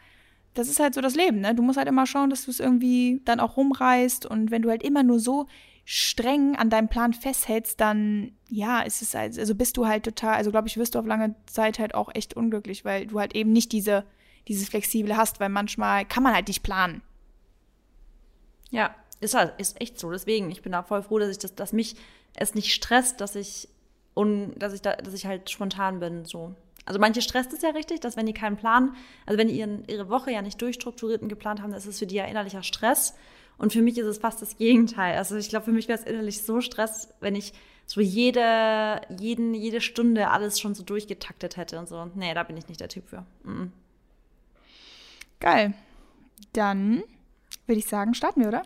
das 0.53 0.67
ist 0.67 0.79
halt 0.79 0.93
so 0.93 1.01
das 1.01 1.15
Leben, 1.15 1.39
ne? 1.39 1.55
Du 1.55 1.63
musst 1.63 1.77
halt 1.77 1.88
immer 1.88 2.05
schauen, 2.05 2.29
dass 2.29 2.45
du 2.45 2.51
es 2.51 2.60
irgendwie 2.60 3.22
dann 3.25 3.39
auch 3.39 3.57
rumreißt 3.57 4.25
und 4.25 4.51
wenn 4.51 4.62
du 4.62 4.69
halt 4.69 4.83
immer 4.83 5.03
nur 5.03 5.19
so 5.19 5.48
streng 5.86 6.55
an 6.55 6.69
deinem 6.69 6.88
Plan 6.88 7.13
festhältst, 7.13 7.79
dann 7.81 8.31
ja, 8.50 8.81
ist 8.81 9.01
es 9.01 9.13
halt, 9.15 9.38
also 9.38 9.55
bist 9.55 9.77
du 9.77 9.88
halt 9.88 10.03
total, 10.03 10.36
also 10.36 10.51
glaube 10.51 10.67
ich, 10.67 10.77
wirst 10.77 10.95
du 10.95 11.00
auf 11.00 11.05
lange 11.05 11.36
Zeit 11.45 11.79
halt 11.79 11.95
auch 11.95 12.10
echt 12.13 12.36
unglücklich, 12.36 12.86
weil 12.86 13.07
du 13.07 13.19
halt 13.19 13.36
eben 13.36 13.51
nicht 13.51 13.72
diese, 13.72 14.05
dieses 14.48 14.69
Flexible 14.69 15.17
hast, 15.17 15.39
weil 15.39 15.50
manchmal 15.50 16.05
kann 16.05 16.24
man 16.24 16.33
halt 16.33 16.48
nicht 16.48 16.63
planen. 16.63 17.01
Ja, 18.69 18.95
ist 19.19 19.36
halt, 19.36 19.53
ist 19.60 19.79
echt 19.81 20.00
so. 20.00 20.12
Deswegen, 20.12 20.51
ich 20.51 20.62
bin 20.62 20.72
da 20.72 20.83
voll 20.83 21.03
froh, 21.03 21.19
dass 21.19 21.29
ich 21.29 21.38
das, 21.38 21.55
dass 21.55 21.74
mich 21.74 21.95
es 22.36 22.55
nicht 22.55 22.74
stresst, 22.74 23.22
dass 23.22 23.36
ich 23.36 23.69
und 24.13 24.53
dass 24.57 24.74
ich 24.74 24.81
da, 24.81 24.95
dass 24.95 25.13
ich 25.13 25.25
halt 25.25 25.50
spontan 25.50 26.00
bin, 26.00 26.25
so. 26.25 26.55
Also 26.86 27.00
manche 27.00 27.22
stresst 27.22 27.54
es 27.54 27.62
ja 27.62 27.70
richtig, 27.70 28.02
dass 28.02 28.18
wenn 28.18 28.25
die 28.25 28.34
keinen 28.34 28.58
Plan, 28.58 28.96
also 29.25 29.38
wenn 29.38 29.48
die 29.48 29.58
ihren, 29.58 29.86
ihre 29.88 30.10
Woche 30.10 30.32
ja 30.32 30.42
nicht 30.42 30.62
durchstrukturiert 30.62 31.22
und 31.22 31.30
geplant 31.30 31.62
haben, 31.62 31.72
dann 31.72 31.80
ist 31.80 31.86
es 31.86 32.00
für 32.00 32.08
die 32.08 32.16
ja 32.16 32.25
innerlicher 32.25 32.63
Stress. 32.63 33.16
Und 33.58 33.72
für 33.72 33.82
mich 33.82 33.98
ist 33.98 34.08
es 34.08 34.18
fast 34.18 34.42
das 34.42 34.58
Gegenteil. 34.58 35.18
Also 35.18 35.38
ich 35.38 35.50
glaube, 35.50 35.66
für 35.66 35.72
mich 35.72 35.88
wäre 35.88 36.00
es 36.00 36.06
innerlich 36.06 36.42
so 36.42 36.60
Stress, 36.60 37.13
wenn 37.20 37.36
ich 37.36 37.54
so 37.86 38.02
jede, 38.02 39.02
jeden, 39.18 39.54
jede 39.54 39.82
Stunde 39.82 40.30
alles 40.30 40.60
schon 40.60 40.74
so 40.74 40.84
durchgetaktet 40.84 41.58
hätte 41.58 41.80
und 41.80 41.88
so. 41.88 42.10
Nee, 42.16 42.34
da 42.34 42.44
bin 42.44 42.58
ich 42.58 42.68
nicht 42.68 42.80
der 42.80 42.90
Typ 42.90 43.08
für. 43.08 43.25
Mm 43.44 43.72
Geil. 45.40 45.74
Dann 46.54 47.04
würde 47.66 47.80
ich 47.80 47.86
sagen, 47.86 48.13
starten 48.13 48.40
wir, 48.40 48.48
oder? 48.48 48.63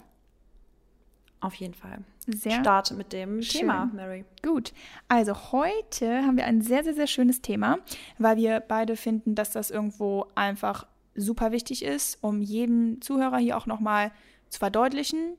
Auf 1.40 1.56
jeden 1.56 1.74
Fall. 1.74 2.04
Sehr 2.28 2.60
Start 2.60 2.92
mit 2.92 3.14
dem 3.14 3.42
schön. 3.42 3.62
Thema, 3.62 3.90
Mary. 3.94 4.26
Gut. 4.44 4.74
Also 5.08 5.52
heute 5.54 6.24
haben 6.24 6.36
wir 6.36 6.46
ein 6.46 6.62
sehr, 6.62 6.84
sehr, 6.84 6.94
sehr 6.94 7.08
schönes 7.08 7.42
Thema, 7.42 7.80
weil 8.18 8.36
wir 8.36 8.60
beide 8.60 8.98
finden, 8.98 9.34
dass 9.34 9.52
das 9.52 9.72
irgendwo 9.72 10.26
einfach 10.36 10.88
super 11.16 11.52
wichtig 11.52 11.84
ist, 11.84 12.18
um 12.22 12.42
jedem 12.42 13.02
Zuhörer 13.02 13.38
hier 13.38 13.58
auch 13.58 13.66
nochmal 13.66 14.12
zu 14.50 14.60
verdeutlichen, 14.60 15.36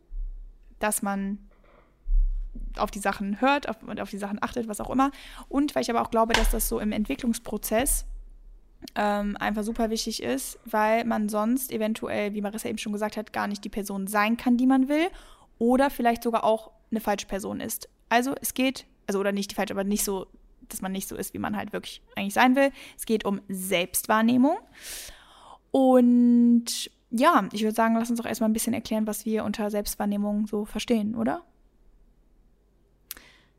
dass 0.79 1.03
man 1.03 1.38
auf 2.77 2.90
die 2.90 2.98
Sachen 2.98 3.40
hört 3.40 3.68
auf, 3.68 3.83
und 3.83 4.01
auf 4.01 4.11
die 4.11 4.18
Sachen 4.18 4.42
achtet, 4.42 4.68
was 4.68 4.81
auch 4.81 4.90
immer. 4.90 5.11
Und 5.48 5.74
weil 5.74 5.83
ich 5.83 5.90
aber 5.90 6.01
auch 6.01 6.11
glaube, 6.11 6.33
dass 6.33 6.51
das 6.51 6.68
so 6.68 6.81
im 6.81 6.92
Entwicklungsprozess 6.92 8.07
ähm, 8.94 9.37
einfach 9.38 9.62
super 9.62 9.90
wichtig 9.90 10.22
ist, 10.22 10.59
weil 10.64 11.05
man 11.05 11.29
sonst 11.29 11.70
eventuell, 11.70 12.33
wie 12.33 12.40
Marissa 12.40 12.68
eben 12.68 12.79
schon 12.79 12.92
gesagt 12.92 13.16
hat, 13.16 13.33
gar 13.33 13.46
nicht 13.46 13.64
die 13.64 13.68
Person 13.68 14.07
sein 14.07 14.37
kann, 14.37 14.57
die 14.57 14.66
man 14.66 14.88
will 14.88 15.09
oder 15.59 15.90
vielleicht 15.90 16.22
sogar 16.22 16.44
auch 16.44 16.70
eine 16.90 17.01
falsche 17.01 17.27
Person 17.27 17.61
ist. 17.61 17.88
Also 18.09 18.35
es 18.40 18.55
geht, 18.55 18.87
also 19.07 19.20
oder 19.20 19.33
nicht 19.33 19.51
die 19.51 19.55
falsche, 19.55 19.74
aber 19.74 19.85
nicht 19.85 20.05
so, 20.05 20.27
dass 20.68 20.83
man 20.83 20.92
nicht 20.92 21.09
so 21.09 21.16
ist, 21.16 21.35
wie 21.35 21.38
man 21.38 21.57
halt 21.57 21.72
wirklich 21.72 22.03
eigentlich 22.16 22.35
sein 22.35 22.57
will. 22.57 22.70
Es 22.96 23.07
geht 23.07 23.24
um 23.24 23.40
Selbstwahrnehmung. 23.48 24.59
Und 25.70 26.90
ja, 27.11 27.48
ich 27.53 27.62
würde 27.62 27.74
sagen, 27.74 27.96
lass 27.96 28.11
uns 28.11 28.20
doch 28.20 28.27
erstmal 28.27 28.51
ein 28.51 28.55
bisschen 28.55 28.74
erklären, 28.74 29.07
was 29.07 29.24
wir 29.24 29.44
unter 29.44 29.70
Selbstwahrnehmung 29.70 30.46
so 30.46 30.64
verstehen, 30.64 31.14
oder? 31.14 31.42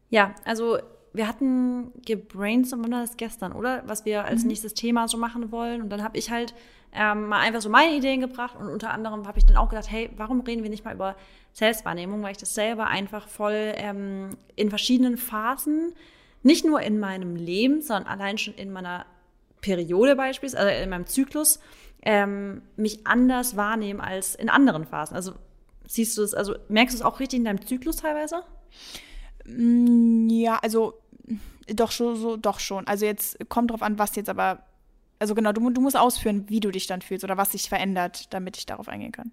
Ja, 0.10 0.34
also 0.46 0.80
wir 1.14 1.28
hatten 1.28 1.92
gebrainstormt, 2.06 2.92
das 2.92 3.18
gestern, 3.18 3.54
oder? 3.54 3.84
Was 3.86 4.06
wir 4.06 4.26
als 4.26 4.44
mhm. 4.44 4.50
nächstes 4.50 4.74
Thema 4.74 5.08
so 5.08 5.18
machen 5.18 5.52
wollen. 5.52 5.82
Und 5.82 5.90
dann 5.90 6.04
habe 6.04 6.18
ich 6.18 6.30
halt 6.30 6.54
ähm, 6.94 7.28
mal 7.28 7.40
einfach 7.40 7.62
so 7.62 7.70
meine 7.70 7.96
Ideen 7.96 8.22
gebracht 8.22 8.56
und 8.60 8.68
unter 8.68 8.92
anderem 8.92 9.28
habe 9.28 9.38
ich 9.38 9.46
dann 9.46 9.58
auch 9.58 9.70
gedacht, 9.70 9.90
hey, 9.92 10.10
warum 10.18 10.42
reden 10.42 10.64
wir 10.64 10.70
nicht 10.70 10.86
mal 10.86 10.96
über 10.96 11.16
Selbstwahrnehmung? 11.54 12.22
Weil 12.24 12.32
ich 12.32 12.38
das 12.38 12.54
selber 12.54 12.88
einfach 12.88 13.28
voll 13.28 13.74
ähm, 13.76 14.30
in 14.56 14.70
verschiedenen 14.70 15.18
Phasen, 15.18 15.94
nicht 16.42 16.66
nur 16.66 16.82
in 16.82 17.00
meinem 17.00 17.36
Leben, 17.36 17.82
sondern 17.82 18.08
allein 18.08 18.38
schon 18.38 18.54
in 18.56 18.72
meiner 18.72 19.06
Periode 19.62 20.16
beispielsweise, 20.16 20.68
also 20.68 20.84
in 20.84 20.90
meinem 20.90 21.06
Zyklus, 21.06 21.60
ähm, 22.02 22.62
mich 22.76 23.06
anders 23.06 23.56
wahrnehme 23.56 24.04
als 24.04 24.36
in 24.36 24.50
anderen 24.50 24.86
Phasen. 24.86 25.16
Also 25.16 25.34
siehst 25.86 26.18
du 26.18 26.24
es, 26.24 26.34
also 26.34 26.56
merkst 26.70 26.96
du 26.96 27.00
es 27.00 27.06
auch 27.06 27.20
richtig 27.20 27.40
in 27.40 27.46
deinem 27.46 27.66
Zyklus 27.66 27.98
teilweise? 27.98 28.44
Mm, 29.58 30.30
ja, 30.30 30.58
also 30.58 31.00
doch 31.68 31.92
schon, 31.92 32.16
so, 32.16 32.38
doch 32.38 32.60
schon. 32.60 32.88
Also 32.88 33.06
jetzt 33.06 33.38
kommt 33.50 33.72
drauf 33.72 33.82
an, 33.82 34.00
was 34.00 34.16
jetzt 34.16 34.30
aber 34.30 34.64
also 35.20 35.36
genau, 35.36 35.52
du, 35.52 35.70
du 35.70 35.82
musst 35.82 35.98
ausführen, 35.98 36.46
wie 36.48 36.62
du 36.62 36.72
dich 36.72 36.88
dann 36.88 37.02
fühlst 37.02 37.24
oder 37.24 37.38
was 37.38 37.52
sich 37.52 37.68
verändert, 37.68 38.34
damit 38.34 38.58
ich 38.58 38.66
darauf 38.66 38.88
eingehen 38.88 39.12
kann. 39.12 39.32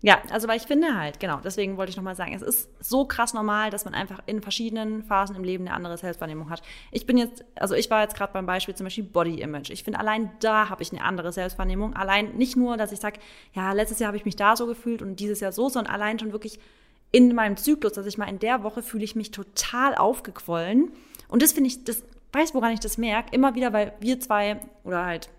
Ja, 0.00 0.22
also 0.30 0.46
weil 0.46 0.56
ich 0.56 0.62
finde 0.62 0.96
halt, 0.96 1.18
genau, 1.18 1.40
deswegen 1.42 1.76
wollte 1.76 1.90
ich 1.90 1.96
nochmal 1.96 2.14
sagen, 2.14 2.32
es 2.32 2.40
ist 2.40 2.70
so 2.80 3.04
krass 3.04 3.34
normal, 3.34 3.70
dass 3.70 3.84
man 3.84 3.94
einfach 3.94 4.20
in 4.26 4.40
verschiedenen 4.40 5.02
Phasen 5.02 5.34
im 5.34 5.42
Leben 5.42 5.66
eine 5.66 5.74
andere 5.74 5.98
Selbstwahrnehmung 5.98 6.50
hat. 6.50 6.62
Ich 6.92 7.04
bin 7.04 7.18
jetzt, 7.18 7.44
also 7.56 7.74
ich 7.74 7.90
war 7.90 8.02
jetzt 8.02 8.14
gerade 8.14 8.32
beim 8.32 8.46
Beispiel 8.46 8.76
zum 8.76 8.86
Beispiel 8.86 9.04
Body 9.04 9.40
Image. 9.40 9.70
Ich 9.70 9.82
finde, 9.82 9.98
allein 9.98 10.30
da 10.38 10.68
habe 10.68 10.82
ich 10.82 10.92
eine 10.92 11.02
andere 11.02 11.32
Selbstwahrnehmung. 11.32 11.96
Allein 11.96 12.36
nicht 12.36 12.56
nur, 12.56 12.76
dass 12.76 12.92
ich 12.92 13.00
sage, 13.00 13.18
ja, 13.54 13.72
letztes 13.72 13.98
Jahr 13.98 14.08
habe 14.08 14.16
ich 14.16 14.24
mich 14.24 14.36
da 14.36 14.54
so 14.54 14.66
gefühlt 14.66 15.02
und 15.02 15.16
dieses 15.16 15.40
Jahr 15.40 15.52
so, 15.52 15.68
sondern 15.68 15.92
allein 15.92 16.18
schon 16.18 16.32
wirklich 16.32 16.60
in 17.10 17.34
meinem 17.34 17.56
Zyklus, 17.56 17.94
dass 17.94 18.06
ich 18.06 18.18
mal 18.18 18.28
in 18.28 18.38
der 18.38 18.62
Woche 18.62 18.82
fühle 18.82 19.04
ich 19.04 19.16
mich 19.16 19.30
total 19.30 19.94
aufgequollen. 19.94 20.92
Und 21.28 21.42
das 21.42 21.52
finde 21.52 21.68
ich, 21.68 21.84
das 21.84 22.02
weiß, 22.32 22.54
woran 22.54 22.72
ich 22.72 22.80
das 22.80 22.98
merke, 22.98 23.34
immer 23.34 23.54
wieder, 23.54 23.72
weil 23.72 23.92
wir 24.00 24.20
zwei 24.20 24.60
oder 24.84 25.04
halt 25.04 25.30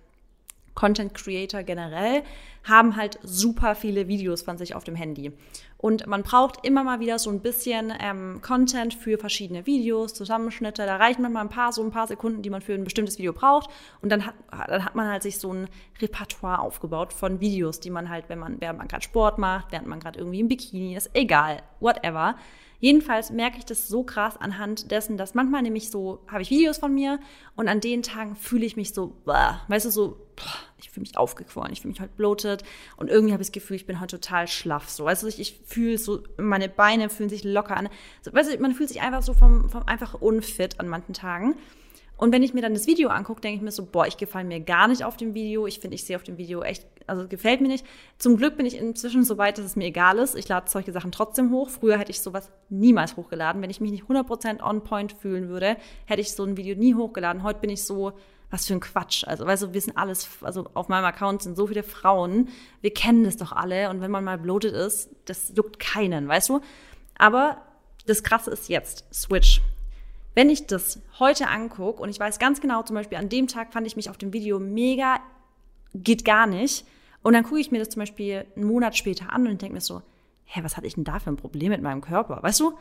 Content 0.73 1.13
Creator 1.13 1.63
generell 1.63 2.23
haben 2.63 2.95
halt 2.95 3.19
super 3.23 3.75
viele 3.75 4.07
Videos 4.07 4.41
von 4.41 4.57
sich 4.57 4.75
auf 4.75 4.83
dem 4.83 4.95
Handy. 4.95 5.33
Und 5.81 6.07
man 6.07 6.23
braucht 6.23 6.65
immer 6.65 6.83
mal 6.83 6.99
wieder 6.99 7.19
so 7.19 7.29
ein 7.29 7.39
bisschen 7.39 7.93
ähm, 8.01 8.41
Content 8.41 8.93
für 8.93 9.17
verschiedene 9.17 9.65
Videos, 9.65 10.13
Zusammenschnitte. 10.13 10.85
Da 10.85 10.97
reichen 10.97 11.21
manchmal 11.21 11.43
ein 11.43 11.49
paar, 11.49 11.71
so 11.71 11.81
ein 11.81 11.89
paar 11.89 12.05
Sekunden, 12.05 12.41
die 12.41 12.49
man 12.49 12.61
für 12.61 12.73
ein 12.73 12.83
bestimmtes 12.83 13.17
Video 13.17 13.31
braucht. 13.31 13.69
Und 14.01 14.11
dann 14.11 14.25
hat, 14.25 14.35
dann 14.67 14.83
hat 14.83 14.95
man 14.95 15.07
halt 15.07 15.23
sich 15.23 15.37
so 15.39 15.53
ein 15.53 15.69
Repertoire 16.01 16.59
aufgebaut 16.59 17.13
von 17.13 17.39
Videos, 17.39 17.79
die 17.79 17.91
man 17.91 18.09
halt, 18.09 18.27
wenn 18.27 18.39
man, 18.39 18.59
während 18.59 18.77
man 18.77 18.89
gerade 18.89 19.03
Sport 19.03 19.37
macht, 19.37 19.71
während 19.71 19.87
man 19.87 20.01
gerade 20.01 20.19
irgendwie 20.19 20.41
im 20.41 20.49
Bikini 20.49 20.97
ist, 20.97 21.11
egal, 21.13 21.61
whatever, 21.79 22.35
Jedenfalls 22.81 23.29
merke 23.29 23.57
ich 23.57 23.65
das 23.65 23.89
so 23.89 24.03
krass 24.03 24.37
anhand 24.37 24.89
dessen, 24.89 25.17
dass 25.17 25.33
manchmal 25.33 25.61
nämlich 25.61 25.91
so, 25.91 26.19
habe 26.29 26.41
ich 26.41 26.49
Videos 26.49 26.77
von 26.77 26.93
mir 26.93 27.19
und 27.57 27.67
an 27.67 27.81
den 27.81 28.03
Tagen 28.03 28.37
fühle 28.37 28.65
ich 28.65 28.77
mich 28.77 28.93
so, 28.93 29.17
weißt 29.25 29.85
du, 29.85 29.91
so, 29.91 30.17
ich 30.79 30.89
fühle 30.89 31.01
mich 31.01 31.17
aufgequollen, 31.17 31.71
ich 31.71 31.81
fühle 31.81 31.91
mich 31.91 32.01
heute 32.01 32.13
bloated 32.15 32.63
und 32.97 33.09
irgendwie 33.09 33.33
habe 33.33 33.41
ich 33.41 33.49
das 33.49 33.53
Gefühl, 33.53 33.75
ich 33.75 33.85
bin 33.85 33.99
heute 33.99 34.19
total 34.19 34.47
schlaff. 34.47 34.89
So, 34.89 35.05
weißt 35.05 35.23
du, 35.23 35.27
ich, 35.27 35.39
ich 35.39 35.59
fühle 35.65 35.97
so, 35.97 36.23
meine 36.37 36.69
Beine 36.69 37.09
fühlen 37.09 37.29
sich 37.29 37.43
locker 37.43 37.77
an. 37.77 37.89
So, 38.21 38.33
weißt 38.33 38.53
du, 38.53 38.59
man 38.59 38.73
fühlt 38.73 38.89
sich 38.89 39.01
einfach 39.01 39.21
so 39.21 39.33
vom, 39.33 39.69
vom 39.69 39.83
einfach 39.83 40.15
unfit 40.15 40.79
an 40.79 40.87
manchen 40.87 41.13
Tagen. 41.13 41.55
Und 42.19 42.33
wenn 42.33 42.43
ich 42.43 42.53
mir 42.53 42.61
dann 42.61 42.73
das 42.73 42.85
Video 42.85 43.07
angucke, 43.07 43.39
denke 43.39 43.55
ich 43.55 43.61
mir 43.61 43.71
so, 43.71 43.85
boah, 43.85 44.05
ich 44.05 44.17
gefalle 44.17 44.43
mir 44.43 44.59
gar 44.59 44.89
nicht 44.89 45.05
auf 45.05 45.15
dem 45.15 45.33
Video. 45.33 45.65
Ich 45.67 45.79
finde, 45.79 45.95
ich 45.95 46.03
sehe 46.03 46.17
auf 46.17 46.23
dem 46.23 46.37
Video 46.37 46.61
echt, 46.61 46.85
also 47.07 47.29
gefällt 47.29 47.61
mir 47.61 47.69
nicht. 47.69 47.85
Zum 48.17 48.35
Glück 48.35 48.57
bin 48.57 48.65
ich 48.65 48.75
inzwischen 48.75 49.23
so 49.23 49.37
weit, 49.37 49.57
dass 49.57 49.63
es 49.63 49.77
mir 49.77 49.85
egal 49.85 50.17
ist. 50.19 50.35
Ich 50.35 50.49
lade 50.49 50.69
solche 50.69 50.91
Sachen 50.91 51.13
trotzdem 51.13 51.49
hoch. 51.49 51.69
Früher 51.69 51.97
hätte 51.97 52.11
ich 52.11 52.19
sowas 52.19 52.51
niemals 52.67 53.15
hochgeladen. 53.15 53.61
Wenn 53.61 53.69
ich 53.69 53.79
mich 53.79 53.91
nicht 53.91 54.03
100% 54.03 54.61
on 54.61 54.83
point 54.83 55.13
fühlen 55.13 55.47
würde, 55.47 55.77
hätte 56.07 56.19
ich 56.19 56.33
so 56.33 56.43
ein 56.43 56.57
Video 56.57 56.75
nie 56.75 56.93
hochgeladen. 56.93 57.41
Heute 57.43 57.61
bin 57.61 57.69
ich 57.69 57.83
so, 57.85 58.11
was 58.49 58.65
für 58.65 58.73
ein 58.73 58.79
Quatsch. 58.79 59.23
Also, 59.25 59.45
weißt 59.45 59.63
du, 59.63 59.73
wir 59.73 59.81
sind 59.81 59.97
alles, 59.97 60.27
also 60.41 60.69
auf 60.73 60.87
meinem 60.87 61.05
Account 61.05 61.43
sind 61.43 61.55
so 61.55 61.67
viele 61.67 61.83
Frauen. 61.83 62.49
Wir 62.81 62.93
kennen 62.93 63.23
das 63.23 63.37
doch 63.37 63.51
alle. 63.51 63.89
Und 63.89 64.01
wenn 64.01 64.11
man 64.11 64.23
mal 64.23 64.37
bloated 64.37 64.73
ist, 64.73 65.09
das 65.25 65.53
juckt 65.55 65.79
keinen, 65.79 66.27
weißt 66.27 66.49
du? 66.49 66.61
Aber 67.17 67.61
das 68.05 68.23
Krasse 68.23 68.51
ist 68.51 68.69
jetzt, 68.69 69.05
Switch. 69.13 69.61
Wenn 70.33 70.49
ich 70.49 70.67
das 70.67 70.99
heute 71.19 71.47
angucke 71.47 72.01
und 72.01 72.09
ich 72.09 72.19
weiß 72.19 72.39
ganz 72.39 72.61
genau, 72.61 72.83
zum 72.83 72.95
Beispiel 72.95 73.17
an 73.17 73.29
dem 73.29 73.47
Tag 73.47 73.73
fand 73.73 73.85
ich 73.85 73.95
mich 73.95 74.09
auf 74.09 74.17
dem 74.17 74.33
Video 74.33 74.59
mega, 74.59 75.19
geht 75.93 76.25
gar 76.25 76.47
nicht. 76.47 76.85
Und 77.21 77.33
dann 77.33 77.43
gucke 77.43 77.59
ich 77.59 77.71
mir 77.71 77.79
das 77.79 77.89
zum 77.89 77.99
Beispiel 77.99 78.45
einen 78.55 78.65
Monat 78.65 78.95
später 78.95 79.33
an 79.33 79.47
und 79.47 79.61
denke 79.61 79.73
mir 79.73 79.81
so, 79.81 80.01
hä, 80.45 80.61
was 80.63 80.77
hatte 80.77 80.87
ich 80.87 80.95
denn 80.95 81.03
da 81.03 81.19
für 81.19 81.29
ein 81.29 81.37
Problem 81.37 81.69
mit 81.69 81.81
meinem 81.81 82.01
Körper? 82.01 82.41
Weißt 82.41 82.59
du? 82.59 82.77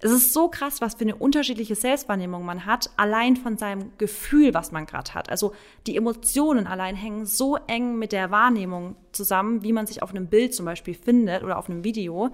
Es 0.00 0.12
ist 0.12 0.32
so 0.32 0.48
krass, 0.48 0.80
was 0.80 0.94
für 0.94 1.02
eine 1.02 1.16
unterschiedliche 1.16 1.74
Selbstwahrnehmung 1.74 2.44
man 2.44 2.66
hat, 2.66 2.90
allein 2.96 3.36
von 3.36 3.56
seinem 3.56 3.90
Gefühl, 3.98 4.54
was 4.54 4.70
man 4.70 4.86
gerade 4.86 5.12
hat. 5.14 5.28
Also 5.28 5.54
die 5.86 5.96
Emotionen 5.96 6.68
allein 6.68 6.94
hängen 6.94 7.26
so 7.26 7.56
eng 7.66 7.98
mit 7.98 8.12
der 8.12 8.30
Wahrnehmung 8.30 8.94
zusammen, 9.10 9.64
wie 9.64 9.72
man 9.72 9.86
sich 9.86 10.02
auf 10.02 10.10
einem 10.10 10.28
Bild 10.28 10.54
zum 10.54 10.66
Beispiel 10.66 10.94
findet 10.94 11.42
oder 11.42 11.58
auf 11.58 11.68
einem 11.68 11.82
Video. 11.82 12.30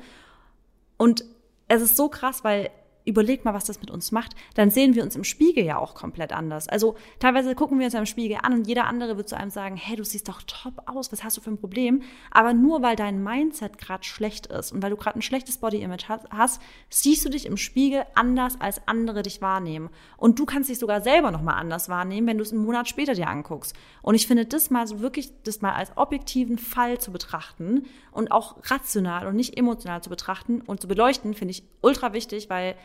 Und 0.98 1.24
es 1.68 1.80
ist 1.80 1.96
so 1.96 2.10
krass, 2.10 2.44
weil 2.44 2.70
überleg 3.04 3.44
mal, 3.44 3.54
was 3.54 3.64
das 3.64 3.80
mit 3.80 3.90
uns 3.90 4.12
macht, 4.12 4.34
dann 4.54 4.70
sehen 4.70 4.94
wir 4.94 5.02
uns 5.02 5.16
im 5.16 5.24
Spiegel 5.24 5.64
ja 5.64 5.78
auch 5.78 5.94
komplett 5.94 6.32
anders. 6.32 6.68
Also 6.68 6.96
teilweise 7.18 7.54
gucken 7.54 7.78
wir 7.78 7.86
uns 7.86 7.94
im 7.94 8.06
Spiegel 8.06 8.38
an 8.42 8.54
und 8.54 8.66
jeder 8.66 8.86
andere 8.86 9.16
wird 9.16 9.28
zu 9.28 9.36
einem 9.36 9.50
sagen, 9.50 9.76
hey, 9.76 9.96
du 9.96 10.04
siehst 10.04 10.28
doch 10.28 10.42
top 10.42 10.82
aus, 10.86 11.12
was 11.12 11.22
hast 11.22 11.36
du 11.36 11.40
für 11.40 11.50
ein 11.50 11.58
Problem? 11.58 12.02
Aber 12.30 12.54
nur 12.54 12.82
weil 12.82 12.96
dein 12.96 13.22
Mindset 13.22 13.78
gerade 13.78 14.04
schlecht 14.04 14.46
ist 14.46 14.72
und 14.72 14.82
weil 14.82 14.90
du 14.90 14.96
gerade 14.96 15.18
ein 15.18 15.22
schlechtes 15.22 15.58
Body-Image 15.58 16.08
hast, 16.30 16.60
siehst 16.88 17.24
du 17.24 17.28
dich 17.28 17.46
im 17.46 17.56
Spiegel 17.56 18.04
anders, 18.14 18.60
als 18.60 18.80
andere 18.86 19.22
dich 19.22 19.42
wahrnehmen. 19.42 19.90
Und 20.16 20.38
du 20.38 20.46
kannst 20.46 20.70
dich 20.70 20.78
sogar 20.78 21.02
selber 21.02 21.30
nochmal 21.30 21.56
anders 21.56 21.88
wahrnehmen, 21.88 22.26
wenn 22.26 22.38
du 22.38 22.42
es 22.42 22.52
einen 22.52 22.64
Monat 22.64 22.88
später 22.88 23.14
dir 23.14 23.28
anguckst. 23.28 23.74
Und 24.02 24.14
ich 24.14 24.26
finde 24.26 24.46
das 24.46 24.70
mal 24.70 24.86
so 24.86 25.00
wirklich, 25.00 25.30
das 25.42 25.60
mal 25.60 25.72
als 25.72 25.96
objektiven 25.96 26.58
Fall 26.58 26.98
zu 26.98 27.12
betrachten 27.12 27.84
und 28.14 28.30
auch 28.30 28.56
rational 28.70 29.26
und 29.26 29.36
nicht 29.36 29.58
emotional 29.58 30.02
zu 30.02 30.08
betrachten 30.08 30.60
und 30.62 30.80
zu 30.80 30.88
beleuchten, 30.88 31.34
finde 31.34 31.52
ich 31.52 31.64
ultra 31.82 32.12
wichtig, 32.12 32.48
weil 32.48 32.76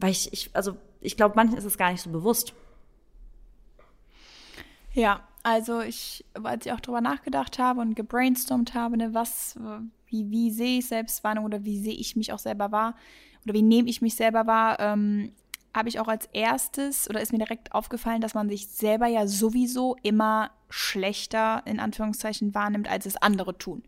weil 0.00 0.10
ich, 0.10 0.32
ich 0.32 0.50
also 0.54 0.76
ich 1.00 1.16
glaube, 1.16 1.34
manchen 1.36 1.58
ist 1.58 1.64
es 1.64 1.76
gar 1.76 1.90
nicht 1.90 2.02
so 2.02 2.10
bewusst. 2.10 2.54
Ja, 4.92 5.20
also 5.42 5.80
ich, 5.80 6.24
als 6.42 6.66
ich 6.66 6.72
auch 6.72 6.80
drüber 6.80 7.00
nachgedacht 7.00 7.58
habe 7.58 7.80
und 7.80 7.94
gebrainstormt 7.94 8.74
habe, 8.74 8.96
ne, 8.96 9.14
was, 9.14 9.58
wie, 10.06 10.30
wie 10.30 10.50
sehe 10.50 10.78
ich 10.78 10.86
Selbstwarnung 10.86 11.44
oder 11.44 11.64
wie 11.64 11.78
sehe 11.78 11.94
ich 11.94 12.16
mich 12.16 12.32
auch 12.32 12.38
selber 12.38 12.72
wahr 12.72 12.94
oder 13.44 13.54
wie 13.54 13.62
nehme 13.62 13.88
ich 13.88 14.02
mich 14.02 14.14
selber 14.14 14.46
wahr, 14.46 14.78
ähm, 14.80 15.32
habe 15.74 15.88
ich 15.88 16.00
auch 16.00 16.08
als 16.08 16.26
erstes 16.32 17.08
oder 17.08 17.20
ist 17.20 17.32
mir 17.32 17.38
direkt 17.38 17.72
aufgefallen, 17.72 18.20
dass 18.20 18.34
man 18.34 18.48
sich 18.48 18.68
selber 18.68 19.06
ja 19.06 19.26
sowieso 19.26 19.96
immer 20.02 20.50
schlechter 20.70 21.62
in 21.64 21.78
Anführungszeichen 21.78 22.54
wahrnimmt, 22.54 22.88
als 22.88 23.06
es 23.06 23.16
andere 23.16 23.56
tun. 23.56 23.82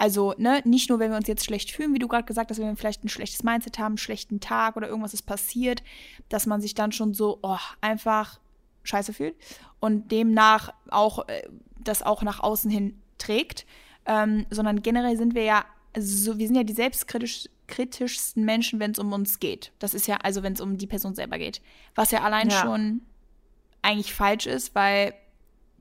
Also, 0.00 0.32
ne, 0.38 0.62
nicht 0.64 0.88
nur, 0.88 0.98
wenn 0.98 1.10
wir 1.10 1.18
uns 1.18 1.28
jetzt 1.28 1.44
schlecht 1.44 1.70
fühlen, 1.70 1.92
wie 1.92 1.98
du 1.98 2.08
gerade 2.08 2.24
gesagt 2.24 2.50
hast, 2.50 2.58
wenn 2.58 2.68
wir 2.68 2.76
vielleicht 2.76 3.04
ein 3.04 3.10
schlechtes 3.10 3.42
Mindset 3.42 3.78
haben, 3.78 3.92
einen 3.92 3.98
schlechten 3.98 4.40
Tag 4.40 4.78
oder 4.78 4.88
irgendwas 4.88 5.12
ist 5.12 5.26
passiert, 5.26 5.82
dass 6.30 6.46
man 6.46 6.62
sich 6.62 6.72
dann 6.72 6.90
schon 6.90 7.12
so, 7.12 7.38
oh, 7.42 7.58
einfach 7.82 8.40
scheiße 8.82 9.12
fühlt 9.12 9.36
und 9.78 10.10
demnach 10.10 10.72
auch 10.88 11.28
äh, 11.28 11.42
das 11.84 12.02
auch 12.02 12.22
nach 12.22 12.40
außen 12.40 12.70
hin 12.70 12.98
trägt, 13.18 13.66
ähm, 14.06 14.46
sondern 14.48 14.80
generell 14.80 15.18
sind 15.18 15.34
wir 15.34 15.44
ja 15.44 15.66
so, 15.94 16.38
wir 16.38 16.46
sind 16.46 16.56
ja 16.56 16.64
die 16.64 16.72
selbstkritischsten 16.72 18.42
Menschen, 18.42 18.80
wenn 18.80 18.92
es 18.92 18.98
um 18.98 19.12
uns 19.12 19.38
geht. 19.38 19.70
Das 19.80 19.92
ist 19.92 20.06
ja, 20.06 20.16
also 20.22 20.42
wenn 20.42 20.54
es 20.54 20.62
um 20.62 20.78
die 20.78 20.86
Person 20.86 21.14
selber 21.14 21.36
geht. 21.36 21.60
Was 21.94 22.10
ja 22.10 22.22
allein 22.22 22.48
ja. 22.48 22.62
schon 22.62 23.02
eigentlich 23.82 24.14
falsch 24.14 24.46
ist, 24.46 24.74
weil 24.74 25.12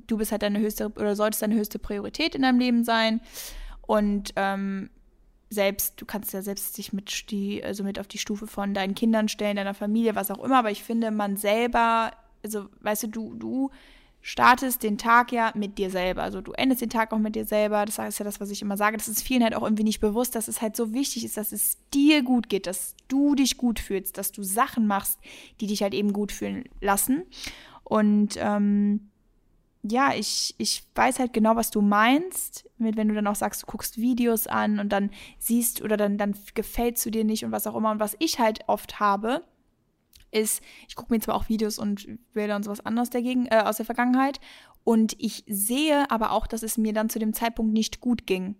du 0.08 0.18
bist 0.18 0.34
halt 0.34 0.42
deine 0.42 0.60
höchste 0.60 0.90
oder 0.90 1.16
solltest 1.16 1.42
deine 1.42 1.56
höchste 1.56 1.80
Priorität 1.80 2.36
in 2.36 2.42
deinem 2.42 2.60
Leben 2.60 2.84
sein. 2.84 3.22
Und 3.90 4.34
ähm, 4.36 4.92
selbst, 5.50 6.00
du 6.00 6.06
kannst 6.06 6.32
ja 6.32 6.44
selbst 6.44 6.78
dich 6.78 6.94
mit, 6.94 7.32
die, 7.32 7.64
also 7.64 7.84
mit 7.84 7.98
auf 7.98 8.08
die 8.08 8.20
Stufe 8.20 8.46
von 8.46 8.76
deinen 8.76 8.94
Kindern 8.94 9.30
stellen, 9.30 9.56
deiner 9.56 9.74
Familie, 9.74 10.14
was 10.14 10.30
auch 10.30 10.44
immer, 10.44 10.60
aber 10.60 10.70
ich 10.70 10.84
finde, 10.84 11.10
man 11.10 11.38
selber, 11.38 12.12
also 12.44 12.68
weißt 12.82 13.06
du, 13.06 13.08
du, 13.08 13.34
du 13.34 13.72
startest 14.22 14.84
den 14.84 15.00
Tag 15.00 15.32
ja 15.32 15.52
mit 15.56 15.80
dir 15.80 15.90
selber. 15.90 16.22
Also 16.22 16.40
du 16.40 16.52
endest 16.52 16.82
den 16.84 16.92
Tag 16.92 17.12
auch 17.12 17.18
mit 17.18 17.36
dir 17.36 17.46
selber. 17.46 17.84
Das 17.84 17.98
ist 17.98 18.20
ja 18.20 18.26
das, 18.26 18.40
was 18.40 18.52
ich 18.52 18.62
immer 18.62 18.78
sage. 18.78 18.96
Das 18.96 19.08
ist 19.08 19.24
vielen 19.24 19.42
halt 19.42 19.56
auch 19.56 19.64
irgendwie 19.64 19.86
nicht 19.86 20.02
bewusst, 20.02 20.36
dass 20.36 20.48
es 20.48 20.62
halt 20.62 20.76
so 20.76 20.94
wichtig 20.94 21.26
ist, 21.26 21.38
dass 21.38 21.52
es 21.52 21.80
dir 21.92 22.22
gut 22.22 22.48
geht, 22.48 22.68
dass 22.68 22.96
du 23.08 23.34
dich 23.34 23.58
gut 23.58 23.80
fühlst, 23.80 24.20
dass 24.20 24.32
du 24.32 24.44
Sachen 24.44 24.86
machst, 24.86 25.18
die 25.62 25.66
dich 25.66 25.82
halt 25.82 25.96
eben 25.96 26.14
gut 26.14 26.32
fühlen 26.32 26.66
lassen. 26.80 27.24
Und 27.86 28.36
ähm, 28.38 29.09
ja, 29.84 30.14
ich, 30.14 30.56
ich 30.58 30.84
weiß 30.96 31.20
halt 31.20 31.34
genau, 31.34 31.56
was 31.56 31.72
du 31.72 31.82
meinst, 31.82 32.70
mit, 32.78 32.98
wenn 32.98 33.08
du 33.08 33.16
dann 33.16 33.28
auch 33.28 33.36
sagst, 33.36 33.64
du 33.64 33.66
guckst 33.66 33.98
Videos 33.98 34.48
an 34.48 34.80
und 34.80 34.90
dann 34.90 35.10
siehst 35.38 35.82
oder 35.82 35.96
dann, 35.96 36.18
dann 36.18 36.36
gefällt 36.54 36.98
es 36.98 37.04
dir 37.04 37.24
nicht 37.24 37.46
und 37.46 37.52
was 37.52 37.68
auch 37.68 37.76
immer. 37.76 37.92
Und 37.92 38.00
was 38.00 38.16
ich 38.20 38.40
halt 38.40 38.60
oft 38.68 39.00
habe, 39.00 39.44
ist, 40.32 40.62
ich 40.88 40.96
gucke 40.96 41.14
mir 41.14 41.20
zwar 41.22 41.36
auch 41.36 41.50
Videos 41.50 41.80
und 41.80 42.08
Bilder 42.34 42.56
und 42.56 42.64
sowas 42.64 42.86
an 42.86 43.00
aus 43.00 43.10
der, 43.10 43.22
Gegen 43.22 43.48
äh, 43.48 43.64
aus 43.66 43.78
der 43.78 43.86
Vergangenheit 43.86 44.40
und 44.84 45.16
ich 45.20 45.44
sehe 45.48 46.10
aber 46.10 46.32
auch, 46.32 46.48
dass 46.48 46.64
es 46.64 46.78
mir 46.78 46.94
dann 46.94 47.10
zu 47.10 47.20
dem 47.20 47.34
Zeitpunkt 47.34 47.74
nicht 47.74 48.00
gut 48.00 48.26
ging. 48.26 48.56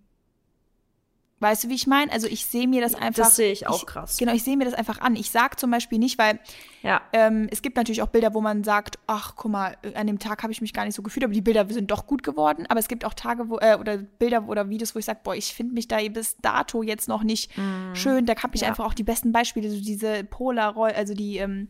Weißt 1.42 1.64
du, 1.64 1.70
wie 1.70 1.76
ich 1.76 1.88
meine? 1.88 2.12
Also 2.12 2.28
ich 2.28 2.46
sehe 2.46 2.68
mir 2.68 2.82
das 2.82 2.96
einfach. 2.96 3.24
Das 3.24 3.38
sehe 3.38 3.52
ich 3.52 3.66
auch 3.66 3.78
ich, 3.78 3.86
krass. 3.86 4.18
Genau, 4.18 4.34
ich 4.34 4.44
sehe 4.44 4.58
mir 4.58 4.66
das 4.66 4.74
einfach 4.74 5.00
an. 5.00 5.16
Ich 5.16 5.32
sage 5.32 5.56
zum 5.56 5.72
Beispiel 5.72 5.98
nicht, 5.98 6.18
weil 6.18 6.40
ja. 6.84 7.02
ähm, 7.14 7.48
es 7.50 7.62
gibt 7.62 7.78
natürlich 7.78 8.02
auch 8.02 8.10
Bilder, 8.10 8.34
wo 8.34 8.42
man 8.42 8.66
sagt, 8.66 9.00
ach, 9.08 9.36
guck 9.38 9.52
mal, 9.52 9.78
an 9.96 10.08
dem 10.08 10.20
Tag 10.20 10.44
habe 10.44 10.52
ich 10.52 10.60
mich 10.60 10.74
gar 10.74 10.84
nicht 10.84 10.96
so 10.96 11.02
gefühlt, 11.02 11.24
aber 11.24 11.34
die 11.34 11.42
Bilder 11.42 11.66
sind 11.70 11.92
doch 11.92 12.08
gut 12.08 12.24
geworden. 12.24 12.66
Aber 12.68 12.80
es 12.80 12.90
gibt 12.90 13.06
auch 13.06 13.14
Tage, 13.14 13.50
wo, 13.50 13.58
äh, 13.60 13.78
oder 13.80 13.98
Bilder 13.98 14.50
oder 14.50 14.70
Videos, 14.70 14.96
wo 14.96 15.00
ich 15.00 15.06
sage, 15.06 15.22
boah, 15.24 15.34
ich 15.34 15.54
finde 15.54 15.76
mich 15.76 15.88
da 15.88 15.98
bis 16.10 16.36
dato 16.38 16.84
jetzt 16.84 17.08
noch 17.08 17.24
nicht 17.24 17.58
mm. 17.58 17.96
schön. 17.96 18.26
Da 18.26 18.36
habe 18.36 18.56
ich 18.56 18.62
ja. 18.62 18.68
einfach 18.68 18.86
auch 18.86 18.94
die 18.94 19.04
besten 19.04 19.32
Beispiele, 19.32 19.70
so 19.70 19.80
diese 19.80 20.26
Polaroid, 20.26 20.96
also 20.96 21.14
die, 21.14 21.38
ähm, 21.38 21.70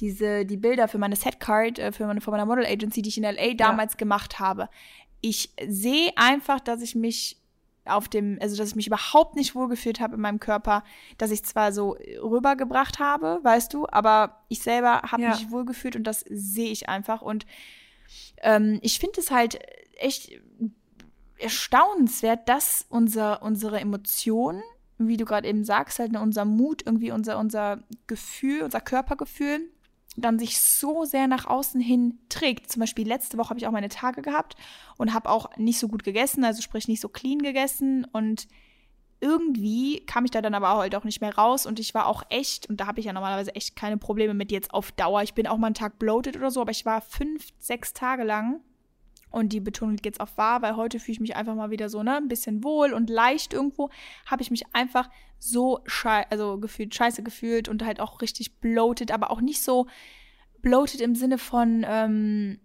diese, 0.00 0.44
die 0.44 0.56
Bilder 0.56 0.88
für 0.88 0.98
meine 0.98 1.14
Setcard, 1.14 1.78
äh, 1.78 1.92
für 1.92 2.06
meine, 2.06 2.20
für 2.20 2.32
meine 2.32 2.46
Model 2.46 2.66
Agency, 2.66 3.02
die 3.02 3.10
ich 3.10 3.18
in 3.18 3.24
LA 3.24 3.54
damals 3.54 3.92
ja. 3.92 3.98
gemacht 3.98 4.40
habe. 4.40 4.68
Ich 5.20 5.52
sehe 5.66 6.10
einfach, 6.16 6.58
dass 6.60 6.82
ich 6.82 6.94
mich 6.94 7.37
auf 7.88 8.08
dem, 8.08 8.38
also 8.40 8.56
dass 8.56 8.70
ich 8.70 8.76
mich 8.76 8.86
überhaupt 8.86 9.36
nicht 9.36 9.54
wohlgefühlt 9.54 10.00
habe 10.00 10.14
in 10.16 10.20
meinem 10.20 10.40
Körper, 10.40 10.84
dass 11.16 11.30
ich 11.30 11.44
zwar 11.44 11.72
so 11.72 11.96
rübergebracht 12.22 12.98
habe, 12.98 13.40
weißt 13.42 13.72
du, 13.72 13.86
aber 13.90 14.44
ich 14.48 14.62
selber 14.62 15.02
habe 15.02 15.22
ja. 15.22 15.30
mich 15.30 15.50
wohlgefühlt 15.50 15.96
und 15.96 16.04
das 16.04 16.24
sehe 16.28 16.70
ich 16.70 16.88
einfach. 16.88 17.22
Und 17.22 17.46
ähm, 18.42 18.78
ich 18.82 18.98
finde 18.98 19.20
es 19.20 19.30
halt 19.30 19.58
echt 19.98 20.30
erstaunenswert, 21.38 22.48
dass 22.48 22.86
unser, 22.88 23.42
unsere 23.42 23.80
Emotionen, 23.80 24.62
wie 24.98 25.16
du 25.16 25.24
gerade 25.24 25.48
eben 25.48 25.64
sagst, 25.64 25.98
halt 25.98 26.12
ne, 26.12 26.20
unser 26.20 26.44
Mut, 26.44 26.82
irgendwie 26.84 27.12
unser, 27.12 27.38
unser 27.38 27.84
Gefühl, 28.06 28.62
unser 28.62 28.80
Körpergefühl, 28.80 29.70
dann 30.20 30.38
sich 30.38 30.60
so 30.60 31.04
sehr 31.04 31.26
nach 31.26 31.46
außen 31.46 31.80
hin 31.80 32.18
trägt. 32.28 32.70
Zum 32.70 32.80
Beispiel 32.80 33.06
letzte 33.06 33.38
Woche 33.38 33.50
habe 33.50 33.58
ich 33.58 33.66
auch 33.66 33.72
meine 33.72 33.88
Tage 33.88 34.22
gehabt 34.22 34.56
und 34.96 35.14
habe 35.14 35.30
auch 35.30 35.56
nicht 35.56 35.78
so 35.78 35.88
gut 35.88 36.04
gegessen, 36.04 36.44
also 36.44 36.62
sprich 36.62 36.88
nicht 36.88 37.00
so 37.00 37.08
clean 37.08 37.38
gegessen 37.38 38.06
und 38.12 38.48
irgendwie 39.20 40.04
kam 40.06 40.24
ich 40.24 40.30
da 40.30 40.40
dann 40.40 40.54
aber 40.54 40.76
halt 40.76 40.94
auch 40.94 41.04
nicht 41.04 41.20
mehr 41.20 41.34
raus 41.34 41.66
und 41.66 41.80
ich 41.80 41.92
war 41.92 42.06
auch 42.06 42.22
echt, 42.28 42.68
und 42.68 42.78
da 42.80 42.86
habe 42.86 43.00
ich 43.00 43.06
ja 43.06 43.12
normalerweise 43.12 43.54
echt 43.54 43.74
keine 43.74 43.96
Probleme 43.96 44.34
mit 44.34 44.52
jetzt 44.52 44.72
auf 44.72 44.92
Dauer. 44.92 45.22
Ich 45.22 45.34
bin 45.34 45.46
auch 45.46 45.58
mal 45.58 45.66
einen 45.66 45.74
Tag 45.74 45.98
bloated 45.98 46.36
oder 46.36 46.50
so, 46.50 46.60
aber 46.60 46.70
ich 46.70 46.86
war 46.86 47.00
fünf, 47.00 47.48
sechs 47.58 47.92
Tage 47.92 48.22
lang 48.22 48.60
und 49.30 49.52
die 49.52 49.60
Betonung 49.60 49.94
liegt 49.94 50.06
jetzt 50.06 50.20
auf 50.20 50.36
wahr, 50.38 50.62
weil 50.62 50.76
heute 50.76 50.98
fühle 50.98 51.14
ich 51.14 51.20
mich 51.20 51.36
einfach 51.36 51.54
mal 51.54 51.70
wieder 51.70 51.88
so, 51.88 52.02
ne, 52.02 52.16
ein 52.16 52.28
bisschen 52.28 52.64
wohl 52.64 52.92
und 52.92 53.10
leicht 53.10 53.52
irgendwo. 53.52 53.90
Habe 54.26 54.42
ich 54.42 54.50
mich 54.50 54.64
einfach 54.72 55.10
so 55.38 55.80
schei 55.86 56.26
also 56.30 56.58
gefühlt, 56.58 56.94
scheiße 56.94 57.22
gefühlt 57.22 57.68
und 57.68 57.84
halt 57.84 58.00
auch 58.00 58.20
richtig 58.20 58.60
bloated, 58.60 59.12
aber 59.12 59.30
auch 59.30 59.40
nicht 59.40 59.62
so 59.62 59.86
bloated 60.62 61.00
im 61.00 61.14
Sinne 61.14 61.38
von, 61.38 61.84
ähm, 61.88 62.58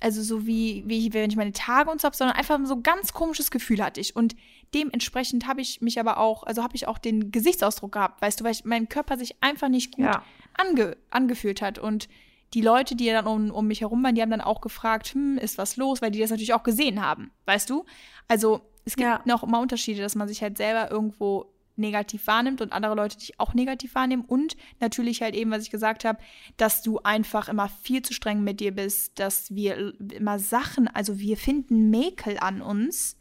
also 0.00 0.22
so 0.22 0.46
wie, 0.46 0.84
wie 0.86 1.14
wenn 1.14 1.30
ich 1.30 1.36
meine 1.36 1.52
Tage 1.52 1.90
und 1.90 2.00
so 2.00 2.06
habe, 2.06 2.16
sondern 2.16 2.36
einfach 2.36 2.58
so 2.64 2.74
ein 2.74 2.82
ganz 2.82 3.14
komisches 3.14 3.50
Gefühl 3.50 3.82
hatte 3.82 4.00
ich. 4.00 4.14
Und 4.14 4.36
dementsprechend 4.74 5.46
habe 5.46 5.62
ich 5.62 5.80
mich 5.80 5.98
aber 5.98 6.18
auch, 6.18 6.42
also 6.42 6.62
habe 6.62 6.76
ich 6.76 6.86
auch 6.86 6.98
den 6.98 7.30
Gesichtsausdruck 7.30 7.92
gehabt, 7.92 8.20
weißt 8.20 8.40
du, 8.40 8.44
weil 8.44 8.52
ich, 8.52 8.64
mein 8.64 8.88
Körper 8.88 9.16
sich 9.16 9.42
einfach 9.42 9.68
nicht 9.68 9.92
gut 9.92 10.04
ja. 10.04 10.22
ange, 10.54 10.98
angefühlt 11.10 11.62
hat. 11.62 11.78
Und 11.78 12.08
die 12.54 12.60
Leute, 12.60 12.94
die 12.94 13.06
dann 13.06 13.26
um, 13.26 13.50
um 13.50 13.66
mich 13.66 13.80
herum 13.80 14.02
waren, 14.04 14.14
die 14.14 14.22
haben 14.22 14.30
dann 14.30 14.40
auch 14.40 14.60
gefragt, 14.60 15.08
hm, 15.08 15.38
ist 15.38 15.58
was 15.58 15.76
los, 15.76 16.00
weil 16.00 16.12
die 16.12 16.20
das 16.20 16.30
natürlich 16.30 16.54
auch 16.54 16.62
gesehen 16.62 17.04
haben, 17.04 17.32
weißt 17.46 17.68
du? 17.68 17.84
Also 18.28 18.62
es 18.84 18.96
gibt 18.96 19.08
ja. 19.08 19.20
noch 19.24 19.42
immer 19.42 19.60
Unterschiede, 19.60 20.02
dass 20.02 20.14
man 20.14 20.28
sich 20.28 20.42
halt 20.42 20.56
selber 20.56 20.90
irgendwo 20.90 21.46
negativ 21.76 22.28
wahrnimmt 22.28 22.60
und 22.60 22.72
andere 22.72 22.94
Leute 22.94 23.18
dich 23.18 23.40
auch 23.40 23.54
negativ 23.54 23.96
wahrnehmen. 23.96 24.24
Und 24.24 24.56
natürlich 24.78 25.22
halt 25.22 25.34
eben, 25.34 25.50
was 25.50 25.64
ich 25.64 25.70
gesagt 25.70 26.04
habe, 26.04 26.18
dass 26.56 26.82
du 26.82 27.00
einfach 27.00 27.48
immer 27.48 27.68
viel 27.68 28.02
zu 28.02 28.12
streng 28.12 28.44
mit 28.44 28.60
dir 28.60 28.72
bist, 28.72 29.18
dass 29.18 29.52
wir 29.54 29.92
immer 30.12 30.38
Sachen, 30.38 30.86
also 30.86 31.18
wir 31.18 31.36
finden 31.36 31.90
Mäkel 31.90 32.38
an 32.38 32.62
uns, 32.62 33.16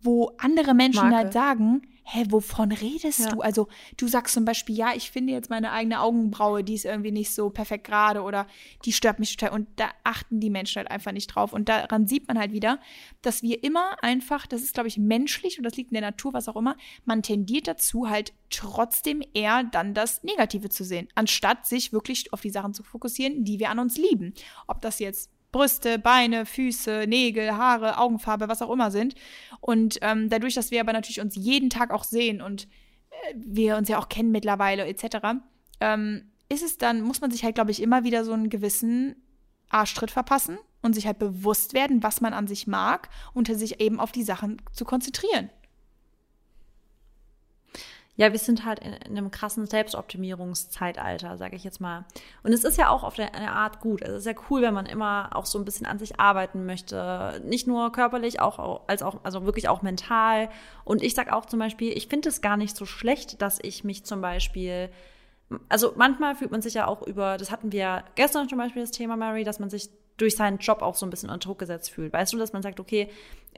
wo 0.00 0.32
andere 0.38 0.74
Menschen 0.74 1.10
Marke. 1.10 1.16
halt 1.16 1.32
sagen, 1.32 1.82
hä, 2.08 2.24
wovon 2.28 2.70
redest 2.70 3.18
ja. 3.18 3.30
du? 3.30 3.40
Also 3.40 3.66
du 3.96 4.06
sagst 4.06 4.34
zum 4.34 4.44
Beispiel, 4.44 4.76
ja, 4.76 4.94
ich 4.94 5.10
finde 5.10 5.32
jetzt 5.32 5.50
meine 5.50 5.72
eigene 5.72 6.00
Augenbraue, 6.00 6.62
die 6.62 6.74
ist 6.74 6.84
irgendwie 6.84 7.10
nicht 7.10 7.34
so 7.34 7.50
perfekt 7.50 7.84
gerade 7.84 8.22
oder 8.22 8.46
die 8.84 8.92
stört 8.92 9.18
mich 9.18 9.36
total. 9.36 9.54
Und 9.54 9.68
da 9.76 9.90
achten 10.04 10.38
die 10.38 10.48
Menschen 10.48 10.76
halt 10.78 10.90
einfach 10.90 11.10
nicht 11.10 11.26
drauf. 11.26 11.52
Und 11.52 11.68
daran 11.68 12.06
sieht 12.06 12.28
man 12.28 12.38
halt 12.38 12.52
wieder, 12.52 12.78
dass 13.22 13.42
wir 13.42 13.64
immer 13.64 14.02
einfach, 14.02 14.46
das 14.46 14.62
ist, 14.62 14.74
glaube 14.74 14.88
ich, 14.88 14.98
menschlich 14.98 15.58
und 15.58 15.64
das 15.64 15.76
liegt 15.76 15.90
in 15.90 15.94
der 15.94 16.10
Natur, 16.10 16.32
was 16.32 16.48
auch 16.48 16.56
immer, 16.56 16.76
man 17.04 17.22
tendiert 17.22 17.66
dazu, 17.66 18.08
halt 18.08 18.32
trotzdem 18.50 19.22
eher 19.34 19.64
dann 19.64 19.92
das 19.92 20.22
Negative 20.22 20.68
zu 20.68 20.84
sehen, 20.84 21.08
anstatt 21.16 21.66
sich 21.66 21.92
wirklich 21.92 22.32
auf 22.32 22.40
die 22.40 22.50
Sachen 22.50 22.72
zu 22.72 22.84
fokussieren, 22.84 23.44
die 23.44 23.58
wir 23.58 23.70
an 23.70 23.80
uns 23.80 23.96
lieben. 23.96 24.32
Ob 24.68 24.80
das 24.80 25.00
jetzt 25.00 25.30
Brüste, 25.52 25.98
Beine, 25.98 26.46
Füße, 26.46 27.06
Nägel, 27.06 27.56
Haare, 27.56 27.98
Augenfarbe, 27.98 28.48
was 28.48 28.62
auch 28.62 28.70
immer 28.70 28.90
sind. 28.90 29.14
Und 29.60 29.98
ähm, 30.02 30.28
dadurch, 30.28 30.54
dass 30.54 30.70
wir 30.70 30.80
aber 30.80 30.92
natürlich 30.92 31.20
uns 31.20 31.36
jeden 31.36 31.70
Tag 31.70 31.90
auch 31.90 32.04
sehen 32.04 32.40
und 32.40 32.64
äh, 33.10 33.34
wir 33.34 33.76
uns 33.76 33.88
ja 33.88 33.98
auch 33.98 34.08
kennen 34.08 34.32
mittlerweile 34.32 34.86
etc., 34.86 35.38
ähm, 35.80 36.30
ist 36.48 36.62
es 36.62 36.78
dann, 36.78 37.02
muss 37.02 37.20
man 37.20 37.30
sich 37.30 37.42
halt, 37.42 37.56
glaube 37.56 37.72
ich, 37.72 37.82
immer 37.82 38.04
wieder 38.04 38.24
so 38.24 38.32
einen 38.32 38.50
gewissen 38.50 39.16
Arschtritt 39.68 40.12
verpassen 40.12 40.58
und 40.80 40.94
sich 40.94 41.06
halt 41.06 41.18
bewusst 41.18 41.74
werden, 41.74 42.04
was 42.04 42.20
man 42.20 42.32
an 42.32 42.46
sich 42.46 42.68
mag 42.68 43.08
und 43.34 43.48
sich 43.48 43.80
eben 43.80 43.98
auf 43.98 44.12
die 44.12 44.22
Sachen 44.22 44.62
zu 44.72 44.84
konzentrieren 44.84 45.50
ja, 48.16 48.32
wir 48.32 48.38
sind 48.38 48.64
halt 48.64 48.80
in, 48.80 48.92
in 48.92 49.18
einem 49.18 49.30
krassen 49.30 49.66
Selbstoptimierungszeitalter, 49.66 51.36
sage 51.36 51.56
ich 51.56 51.64
jetzt 51.64 51.80
mal. 51.80 52.04
Und 52.42 52.52
es 52.52 52.64
ist 52.64 52.78
ja 52.78 52.88
auch 52.88 53.04
auf 53.04 53.18
eine 53.18 53.52
Art 53.52 53.80
gut. 53.80 54.02
Es 54.02 54.10
ist 54.10 54.26
ja 54.26 54.32
cool, 54.50 54.62
wenn 54.62 54.74
man 54.74 54.86
immer 54.86 55.30
auch 55.34 55.46
so 55.46 55.58
ein 55.58 55.64
bisschen 55.64 55.86
an 55.86 55.98
sich 55.98 56.18
arbeiten 56.18 56.64
möchte. 56.66 57.40
Nicht 57.44 57.66
nur 57.66 57.92
körperlich, 57.92 58.40
auch 58.40 58.86
als 58.86 59.02
auch, 59.02 59.20
also 59.22 59.44
wirklich 59.44 59.68
auch 59.68 59.82
mental. 59.82 60.48
Und 60.84 61.02
ich 61.02 61.14
sag 61.14 61.32
auch 61.32 61.46
zum 61.46 61.58
Beispiel, 61.58 61.92
ich 61.96 62.08
finde 62.08 62.28
es 62.30 62.40
gar 62.40 62.56
nicht 62.56 62.76
so 62.76 62.86
schlecht, 62.86 63.42
dass 63.42 63.58
ich 63.62 63.84
mich 63.84 64.04
zum 64.04 64.20
Beispiel 64.20 64.90
also 65.68 65.92
manchmal 65.96 66.34
fühlt 66.34 66.50
man 66.50 66.62
sich 66.62 66.74
ja 66.74 66.86
auch 66.86 67.06
über, 67.06 67.36
das 67.36 67.50
hatten 67.50 67.70
wir 67.72 68.04
gestern 68.16 68.48
zum 68.48 68.58
Beispiel 68.58 68.82
das 68.82 68.90
Thema 68.90 69.16
Mary, 69.16 69.44
dass 69.44 69.60
man 69.60 69.70
sich 69.70 69.90
durch 70.16 70.36
seinen 70.36 70.58
Job 70.58 70.82
auch 70.82 70.94
so 70.94 71.06
ein 71.06 71.10
bisschen 71.10 71.30
unter 71.30 71.48
Druck 71.48 71.58
gesetzt 71.58 71.90
fühlt. 71.90 72.12
Weißt 72.12 72.32
du, 72.32 72.38
dass 72.38 72.52
man 72.52 72.62
sagt, 72.62 72.80
okay, 72.80 73.08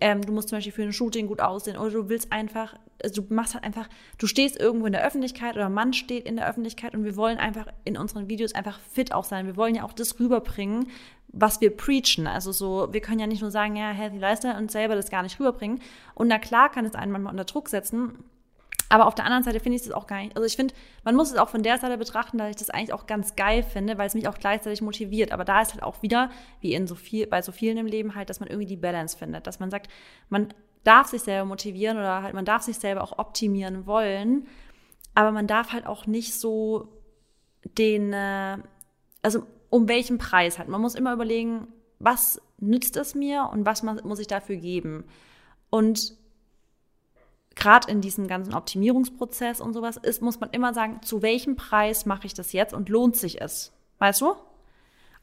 ähm, 0.01 0.23
du 0.23 0.33
musst 0.33 0.49
zum 0.49 0.59
Beispiel 0.59 0.73
für 0.73 0.83
ein 0.83 0.93
Shooting 0.93 1.27
gut 1.27 1.41
aussehen 1.41 1.77
oder 1.77 1.91
du 1.91 2.09
willst 2.09 2.33
einfach, 2.33 2.75
also 3.03 3.23
du 3.23 3.35
machst 3.35 3.55
halt 3.55 3.65
einfach, 3.65 3.89
du 4.19 4.27
stehst 4.27 4.59
irgendwo 4.59 4.87
in 4.87 4.93
der 4.93 5.05
Öffentlichkeit 5.05 5.57
oder 5.57 5.69
man 5.69 5.93
steht 5.93 6.27
in 6.27 6.37
der 6.37 6.49
Öffentlichkeit 6.49 6.95
und 6.95 7.05
wir 7.05 7.17
wollen 7.17 7.39
einfach 7.39 7.67
in 7.85 7.97
unseren 7.97 8.29
Videos 8.29 8.55
einfach 8.55 8.79
fit 8.93 9.13
auch 9.13 9.25
sein. 9.25 9.47
Wir 9.47 9.57
wollen 9.57 9.75
ja 9.75 9.85
auch 9.85 9.93
das 9.93 10.19
rüberbringen, 10.21 10.89
was 11.29 11.61
wir 11.61 11.77
preachen. 11.77 12.27
Also 12.27 12.53
so, 12.53 12.93
wir 12.93 13.01
können 13.01 13.21
ja 13.21 13.27
nicht 13.27 13.43
nur 13.43 13.51
sagen, 13.51 13.77
ja, 13.77 13.91
Healthy 13.91 14.19
Lifestyle 14.19 14.57
und 14.57 14.71
selber 14.71 14.95
das 14.95 15.11
gar 15.11 15.23
nicht 15.23 15.39
rüberbringen. 15.39 15.81
Und 16.15 16.29
na 16.29 16.39
klar 16.39 16.71
kann 16.71 16.85
es 16.85 16.95
einen 16.95 17.13
manchmal 17.13 17.33
unter 17.33 17.45
Druck 17.45 17.69
setzen, 17.69 18.25
aber 18.89 19.07
auf 19.07 19.15
der 19.15 19.25
anderen 19.25 19.43
Seite 19.43 19.61
finde 19.61 19.77
ich 19.77 19.83
es 19.83 19.93
auch 19.93 20.07
gar 20.07 20.19
nicht. 20.19 20.35
Also 20.35 20.47
ich 20.47 20.57
finde, 20.57 20.75
man 21.05 21.15
muss 21.15 21.31
es 21.31 21.37
auch 21.37 21.51
von 21.51 21.63
der 21.63 21.79
Seite 21.79 21.99
betrachten, 21.99 22.39
dass 22.39 22.51
ich 22.51 22.57
das 22.57 22.71
eigentlich 22.71 22.93
auch 22.93 23.07
ganz 23.07 23.37
geil 23.37 23.63
finde, 23.63 23.99
weil 23.99 24.07
es 24.07 24.15
mich 24.15 24.29
auch 24.29 24.39
gleichzeitig 24.39 24.81
motiviert. 24.81 25.31
Aber 25.33 25.45
da 25.45 25.61
ist 25.61 25.73
halt 25.73 25.83
auch 25.83 26.03
wieder, 26.03 26.31
wie 26.61 26.75
in 26.75 26.87
so 26.87 26.95
viel, 26.95 27.27
bei 27.27 27.43
so 27.43 27.53
vielen 27.53 27.77
im 27.77 27.87
Leben 27.87 28.15
halt, 28.15 28.31
dass 28.31 28.41
man 28.41 28.49
irgendwie 28.49 28.67
die 28.67 28.77
Balance 28.77 29.17
findet. 29.17 29.47
Dass 29.47 29.61
man 29.61 29.71
sagt, 29.71 29.89
man 30.31 30.55
darf 30.85 31.09
sich 31.09 31.23
selber 31.23 31.45
motivieren 31.45 31.99
oder 31.99 32.23
halt, 32.23 32.35
man 32.35 32.47
darf 32.47 32.63
sich 32.63 32.79
selber 32.79 33.03
auch 33.03 33.19
optimieren 33.19 33.87
wollen. 33.87 34.47
Aber 35.15 35.33
man 35.33 35.47
darf 35.47 35.73
halt 35.73 35.87
auch 35.87 36.07
nicht 36.07 36.35
so 36.35 36.89
den, 37.77 38.13
äh, 38.15 38.57
also 39.23 39.43
um 39.69 39.89
welchen 39.89 40.17
Preis 40.17 40.59
halt. 40.59 40.69
Man 40.69 40.81
muss 40.81 40.95
immer 40.95 41.13
überlegen, 41.13 41.69
was 41.99 42.41
nützt 42.59 42.97
es 42.97 43.15
mir 43.15 43.51
und 43.53 43.67
was 43.67 43.83
muss 43.83 44.19
ich 44.19 44.29
dafür 44.29 44.57
geben. 44.57 45.05
Und 45.69 46.18
gerade 47.59 47.91
in 47.91 48.01
diesem 48.01 48.29
ganzen 48.29 48.55
Optimierungsprozess 48.55 49.61
und 49.61 49.75
sowas 49.75 49.97
ist, 49.97 50.23
muss 50.23 50.41
man 50.41 50.51
immer 50.51 50.73
sagen, 50.73 51.01
zu 51.03 51.23
welchem 51.23 51.57
Preis 51.57 52.07
mache 52.07 52.27
ich 52.27 52.35
das 52.35 52.53
jetzt 52.53 52.73
und 52.73 52.89
lohnt 52.89 53.17
sich 53.17 53.41
es? 53.41 53.73
Weißt 53.99 54.21
du? 54.21 54.31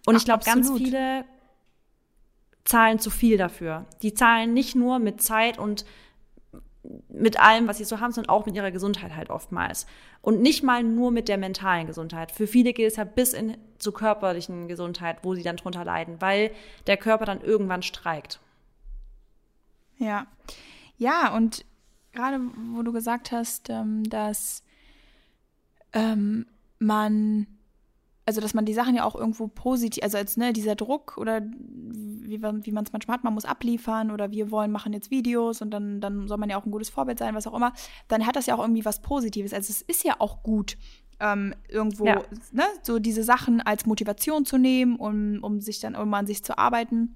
Und 0.06 0.15
Ach, 0.15 0.19
ich 0.19 0.26
glaube, 0.26 0.43
ganz 0.43 0.69
viele 0.71 1.26
zahlen 2.65 3.00
zu 3.00 3.10
viel 3.10 3.38
dafür. 3.38 3.86
Die 4.02 4.13
zahlen 4.13 4.54
nicht 4.54 4.76
nur 4.76 5.00
mit 5.00 5.21
Zeit 5.21 5.58
und 5.58 5.86
mit 7.10 7.39
allem, 7.39 7.67
was 7.67 7.78
sie 7.78 7.84
so 7.84 8.00
haben, 8.00 8.12
sondern 8.12 8.30
auch 8.30 8.45
mit 8.45 8.56
ihrer 8.56 8.71
Gesundheit 8.71 9.15
halt 9.15 9.30
oftmals. 9.30 9.88
Und 10.21 10.41
nicht 10.41 10.63
mal 10.63 10.84
nur 10.84 11.12
mit 11.12 11.28
der 11.30 11.38
mentalen 11.38 11.88
Gesundheit. 11.88 12.32
Für 12.32 12.48
viele 12.48 12.74
geht 12.74 12.88
es 12.88 12.98
ja 12.98 13.04
bis 13.04 13.34
in 13.34 13.58
zur 13.78 13.93
körperlichen 13.93 14.67
Gesundheit, 14.67 15.19
wo 15.24 15.36
sie 15.36 15.43
dann 15.43 15.58
drunter 15.58 15.86
leiden, 15.86 16.21
weil 16.21 16.52
der 16.88 16.98
Körper 16.98 17.26
dann 17.26 17.41
irgendwann 17.41 17.82
streikt. 17.82 18.39
Ja. 19.98 20.28
Ja, 20.98 21.36
und 21.36 21.65
gerade 22.15 22.39
wo 22.73 22.82
du 22.82 22.91
gesagt 22.91 23.32
hast, 23.32 23.69
ähm, 23.69 24.04
dass 24.04 24.63
ähm, 25.93 26.45
man, 26.80 27.47
also 28.25 28.41
dass 28.41 28.54
man 28.54 28.65
die 28.65 28.73
Sachen 28.73 28.95
ja 28.95 29.04
auch 29.04 29.15
irgendwo 29.15 29.47
positiv, 29.47 30.04
also 30.04 30.17
als 30.17 30.38
ne, 30.38 30.54
dieser 30.54 30.75
Druck 30.75 31.17
oder 31.17 31.41
wie, 31.41 32.41
wie 32.41 32.71
man 32.71 32.84
es 32.84 32.91
manchmal 32.91 33.17
hat, 33.17 33.23
man 33.23 33.34
muss 33.34 33.45
abliefern 33.45 34.12
oder 34.12 34.32
wir 34.32 34.51
wollen 34.51 34.71
machen 34.71 34.93
jetzt 34.93 35.12
Videos 35.12 35.62
und 35.62 35.71
dann, 35.71 36.01
dann 36.01 36.28
soll 36.28 36.38
man 36.38 36.49
ja 36.49 36.58
auch 36.58 36.65
ein 36.65 36.71
gutes 36.71 36.89
Vorbild 36.89 37.19
sein, 37.19 37.36
was 37.36 37.47
auch 37.47 37.54
immer, 37.54 37.73
dann 38.08 38.25
hat 38.25 38.36
das 38.36 38.47
ja 38.47 38.56
auch 38.56 38.62
irgendwie 38.62 38.86
was 38.86 39.01
Positives. 39.01 39.54
Also 39.54 39.71
es 39.71 39.82
ist 39.82 40.04
ja 40.04 40.15
auch 40.19 40.43
gut, 40.43 40.78
ähm, 41.19 41.54
irgendwo 41.69 42.06
ja. 42.06 42.21
ne, 42.51 42.65
so 42.82 42.99
diese 42.99 43.23
Sachen 43.23 43.62
als 43.62 43.86
Motivation 43.86 44.45
zu 44.45 44.58
nehmen, 44.58 44.97
um, 44.97 45.39
um 45.41 45.62
sich 45.62 45.80
dann 45.80 45.93
irgendwann 45.93 46.21
an 46.21 46.28
sich 46.28 46.43
zu 46.43 46.58
arbeiten. 46.58 47.15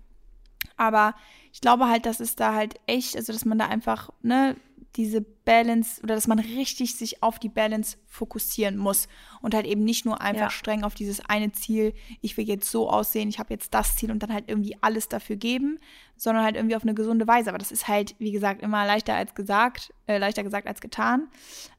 Aber 0.78 1.16
ich 1.52 1.62
glaube 1.62 1.90
halt, 1.90 2.06
dass 2.06 2.20
es 2.20 2.36
da 2.36 2.54
halt 2.54 2.76
echt, 2.88 3.16
also 3.16 3.34
dass 3.34 3.46
man 3.46 3.58
da 3.58 3.68
einfach, 3.68 4.12
ne, 4.22 4.56
diese 4.96 5.22
Balance 5.22 6.02
oder 6.02 6.16
dass 6.16 6.28
man 6.28 6.40
richtig 6.40 6.96
sich 6.96 7.22
auf 7.22 7.40
die 7.40 7.50
Balance 7.50 7.98
fokussieren 8.08 8.78
muss 8.78 9.08
und 9.42 9.54
halt 9.54 9.66
eben 9.66 9.84
nicht 9.84 10.06
nur 10.06 10.22
einfach 10.22 10.42
ja. 10.42 10.50
streng 10.50 10.84
auf 10.84 10.96
dieses 10.96 11.24
eine 11.26 11.52
Ziel, 11.52 11.94
ich 12.22 12.38
will 12.38 12.48
jetzt 12.48 12.70
so 12.70 12.90
aussehen, 12.90 13.30
ich 13.30 13.40
habe 13.40 13.54
jetzt 13.54 13.74
das 13.74 13.96
Ziel 13.96 14.12
und 14.12 14.24
dann 14.24 14.34
halt 14.34 14.46
irgendwie 14.48 14.76
alles 14.82 15.08
dafür 15.08 15.36
geben, 15.36 15.80
sondern 16.16 16.44
halt 16.44 16.56
irgendwie 16.56 16.76
auf 16.76 16.84
eine 16.84 16.96
gesunde 16.96 17.28
Weise. 17.28 17.50
Aber 17.50 17.60
das 17.60 17.72
ist 17.72 17.88
halt, 17.88 18.16
wie 18.20 18.32
gesagt, 18.32 18.62
immer 18.62 18.86
leichter 18.86 19.14
als 19.14 19.36
gesagt, 19.36 19.94
äh, 20.08 20.18
leichter 20.18 20.44
gesagt 20.44 20.68
als 20.68 20.82
getan. 20.82 21.28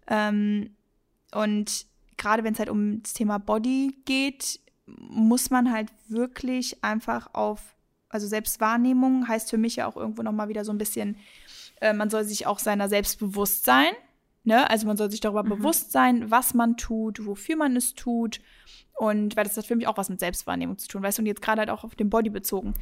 Ähm, 0.07 0.71
und 1.33 1.87
gerade 2.17 2.45
wenn 2.45 2.53
es 2.53 2.59
halt 2.59 2.71
um 2.71 3.03
das 3.03 3.13
Thema 3.13 3.39
Body 3.39 3.97
geht, 4.05 4.61
muss 4.87 5.51
man 5.51 5.73
halt 5.73 5.89
wirklich 6.09 6.83
einfach 6.85 7.35
auf, 7.35 7.61
also 8.09 8.27
Selbstwahrnehmung 8.27 9.27
heißt 9.27 9.51
für 9.51 9.59
mich 9.59 9.77
ja 9.77 9.87
auch 9.87 9.97
irgendwo 9.97 10.23
nochmal 10.23 10.49
wieder 10.49 10.65
so 10.65 10.73
ein 10.73 10.79
bisschen 10.79 11.17
äh, 11.81 11.93
man 11.93 12.11
soll 12.11 12.25
sich 12.25 12.47
auch 12.47 12.59
seiner 12.59 12.89
selbst 12.89 13.19
bewusst 13.19 13.65
sein. 13.65 13.93
Ne? 14.45 14.69
Also 14.71 14.87
man 14.87 14.97
soll 14.97 15.11
sich 15.11 15.21
darüber 15.21 15.43
mhm. 15.43 15.51
bewusst 15.51 15.93
sein, 15.93 16.31
was 16.31 16.55
man 16.55 16.77
tut, 16.77 17.27
wofür 17.27 17.57
man 17.57 17.77
es 17.77 17.95
tut. 17.95 18.41
Und 18.95 19.37
weil 19.37 19.45
das 19.45 19.57
hat 19.57 19.67
für 19.67 19.77
mich 19.77 19.87
auch 19.87 19.97
was 19.97 20.11
mit 20.11 20.21
Selbstwahrnehmung 20.21 20.77
zu 20.79 20.89
tun, 20.89 21.03
weißt 21.03 21.19
du, 21.19 21.23
und 21.23 21.27
jetzt 21.27 21.41
gerade 21.41 21.61
halt 21.61 21.71
auch 21.71 21.85
auf 21.85 21.95
den 21.95 22.11
Body 22.11 22.29
bezogen. 22.29 22.75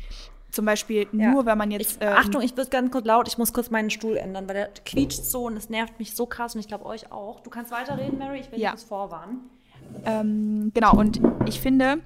Zum 0.51 0.65
Beispiel 0.65 1.07
ja. 1.13 1.31
nur, 1.31 1.47
wenn 1.47 1.59
man 1.59 1.71
jetzt. 1.71 1.99
Ich, 2.01 2.07
ähm, 2.07 2.15
Achtung, 2.17 2.43
ich 2.43 2.57
wird 2.57 2.71
ganz 2.71 2.91
kurz 2.91 3.07
laut, 3.07 3.29
ich 3.29 3.39
muss 3.39 3.53
kurz 3.53 3.71
meinen 3.71 3.91
Stuhl 3.91 4.17
ändern, 4.17 4.49
weil 4.49 4.55
der 4.55 4.69
quietscht 4.85 5.25
so 5.25 5.45
und 5.45 5.57
es 5.57 5.69
nervt 5.69 5.99
mich 5.99 6.17
so 6.17 6.27
krass 6.27 6.55
und 6.55 6.61
ich 6.61 6.69
glaube 6.69 6.87
euch 6.87 7.13
auch. 7.13 7.41
Du 7.41 7.51
kannst 7.51 7.71
weiterreden, 7.71 8.19
Mary, 8.19 8.41
ich 8.41 8.51
will 8.51 8.59
ja. 8.59 8.73
dich 8.73 8.85
vorwarnen. 8.85 9.51
Ähm, 10.05 10.73
genau, 10.75 10.97
und 10.97 11.21
ich 11.47 11.61
finde, 11.61 11.99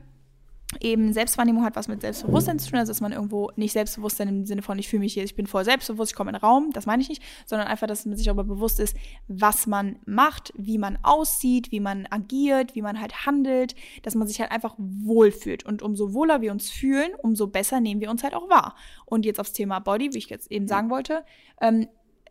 eben 0.80 1.12
Selbstwahrnehmung 1.12 1.64
hat 1.64 1.76
was 1.76 1.88
mit 1.88 2.00
Selbstbewusstsein 2.00 2.58
zu 2.58 2.70
tun, 2.70 2.78
also 2.78 2.90
dass 2.90 3.00
man 3.00 3.12
irgendwo 3.12 3.50
nicht 3.56 3.72
Selbstbewusstsein 3.72 4.28
im 4.28 4.46
Sinne 4.46 4.62
von 4.62 4.78
ich 4.78 4.88
fühle 4.88 5.00
mich 5.00 5.14
hier, 5.14 5.24
ich 5.24 5.36
bin 5.36 5.46
voll 5.46 5.64
selbstbewusst, 5.64 6.12
ich 6.12 6.16
komme 6.16 6.30
in 6.30 6.34
den 6.34 6.40
Raum, 6.40 6.70
das 6.72 6.86
meine 6.86 7.02
ich 7.02 7.08
nicht, 7.08 7.22
sondern 7.46 7.68
einfach, 7.68 7.86
dass 7.86 8.06
man 8.06 8.16
sich 8.16 8.26
darüber 8.26 8.44
bewusst 8.44 8.80
ist, 8.80 8.96
was 9.28 9.66
man 9.66 9.96
macht, 10.06 10.52
wie 10.56 10.78
man 10.78 10.98
aussieht, 11.02 11.72
wie 11.72 11.80
man 11.80 12.06
agiert, 12.10 12.74
wie 12.74 12.82
man 12.82 13.00
halt 13.00 13.26
handelt, 13.26 13.74
dass 14.02 14.14
man 14.14 14.26
sich 14.26 14.40
halt 14.40 14.50
einfach 14.50 14.74
wohlfühlt. 14.78 15.64
Und 15.64 15.82
umso 15.82 16.14
wohler 16.14 16.40
wir 16.40 16.52
uns 16.52 16.70
fühlen, 16.70 17.12
umso 17.22 17.46
besser 17.46 17.80
nehmen 17.80 18.00
wir 18.00 18.10
uns 18.10 18.22
halt 18.22 18.34
auch 18.34 18.48
wahr. 18.48 18.74
Und 19.04 19.24
jetzt 19.24 19.40
aufs 19.40 19.52
Thema 19.52 19.78
Body, 19.78 20.12
wie 20.12 20.18
ich 20.18 20.30
jetzt 20.30 20.50
eben 20.50 20.66
sagen 20.68 20.90
wollte, 20.90 21.24
ähm, 21.60 21.88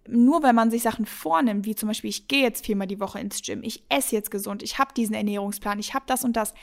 nur 0.08 0.42
wenn 0.44 0.56
man 0.56 0.72
sich 0.72 0.82
Sachen 0.82 1.06
vornimmt, 1.06 1.66
wie 1.66 1.76
zum 1.76 1.88
Beispiel, 1.88 2.10
ich 2.10 2.28
gehe 2.28 2.42
jetzt 2.42 2.66
viermal 2.66 2.88
die 2.88 3.00
Woche 3.00 3.20
ins 3.20 3.42
Gym, 3.42 3.62
ich 3.64 3.84
esse 3.90 4.16
jetzt 4.16 4.32
gesund, 4.32 4.64
ich 4.64 4.80
habe 4.80 4.94
diesen 4.96 5.14
Ernährungsplan, 5.14 5.80
ich 5.80 5.94
habe 5.94 6.06
das 6.08 6.24
und 6.24 6.36
das, 6.36 6.54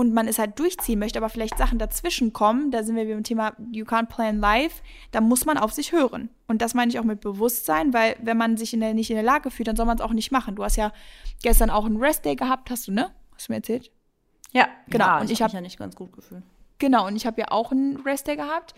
und 0.00 0.14
man 0.14 0.26
es 0.26 0.38
halt 0.38 0.58
durchziehen 0.58 0.98
möchte, 0.98 1.18
aber 1.18 1.28
vielleicht 1.28 1.58
Sachen 1.58 1.78
dazwischen 1.78 2.32
kommen, 2.32 2.70
da 2.70 2.82
sind 2.82 2.96
wir 2.96 3.04
beim 3.04 3.22
Thema 3.22 3.52
You 3.70 3.84
can't 3.84 4.06
plan 4.06 4.40
life, 4.40 4.82
da 5.10 5.20
muss 5.20 5.44
man 5.44 5.58
auf 5.58 5.74
sich 5.74 5.92
hören. 5.92 6.30
Und 6.48 6.62
das 6.62 6.72
meine 6.72 6.90
ich 6.90 6.98
auch 6.98 7.04
mit 7.04 7.20
Bewusstsein, 7.20 7.92
weil 7.92 8.16
wenn 8.22 8.38
man 8.38 8.56
sich 8.56 8.72
in 8.72 8.80
der, 8.80 8.94
nicht 8.94 9.10
in 9.10 9.16
der 9.16 9.22
Lage 9.22 9.50
fühlt, 9.50 9.68
dann 9.68 9.76
soll 9.76 9.84
man 9.84 9.98
es 9.98 10.02
auch 10.02 10.14
nicht 10.14 10.32
machen. 10.32 10.56
Du 10.56 10.64
hast 10.64 10.76
ja 10.76 10.90
gestern 11.42 11.68
auch 11.68 11.84
einen 11.84 11.98
Restday 11.98 12.34
gehabt, 12.34 12.70
hast 12.70 12.88
du, 12.88 12.92
ne? 12.92 13.10
Hast 13.34 13.48
du 13.48 13.52
mir 13.52 13.58
erzählt? 13.58 13.92
Ja, 14.52 14.68
genau. 14.88 15.04
Ja, 15.04 15.20
und 15.20 15.30
ich 15.30 15.42
habe 15.42 15.50
mich 15.50 15.54
ja 15.56 15.60
nicht 15.60 15.78
ganz 15.78 15.94
gut 15.94 16.14
gefühlt. 16.14 16.44
Genau, 16.78 17.06
und 17.06 17.14
ich 17.14 17.26
habe 17.26 17.38
ja 17.38 17.48
auch 17.50 17.70
einen 17.70 17.98
Restday 17.98 18.36
gehabt. 18.36 18.74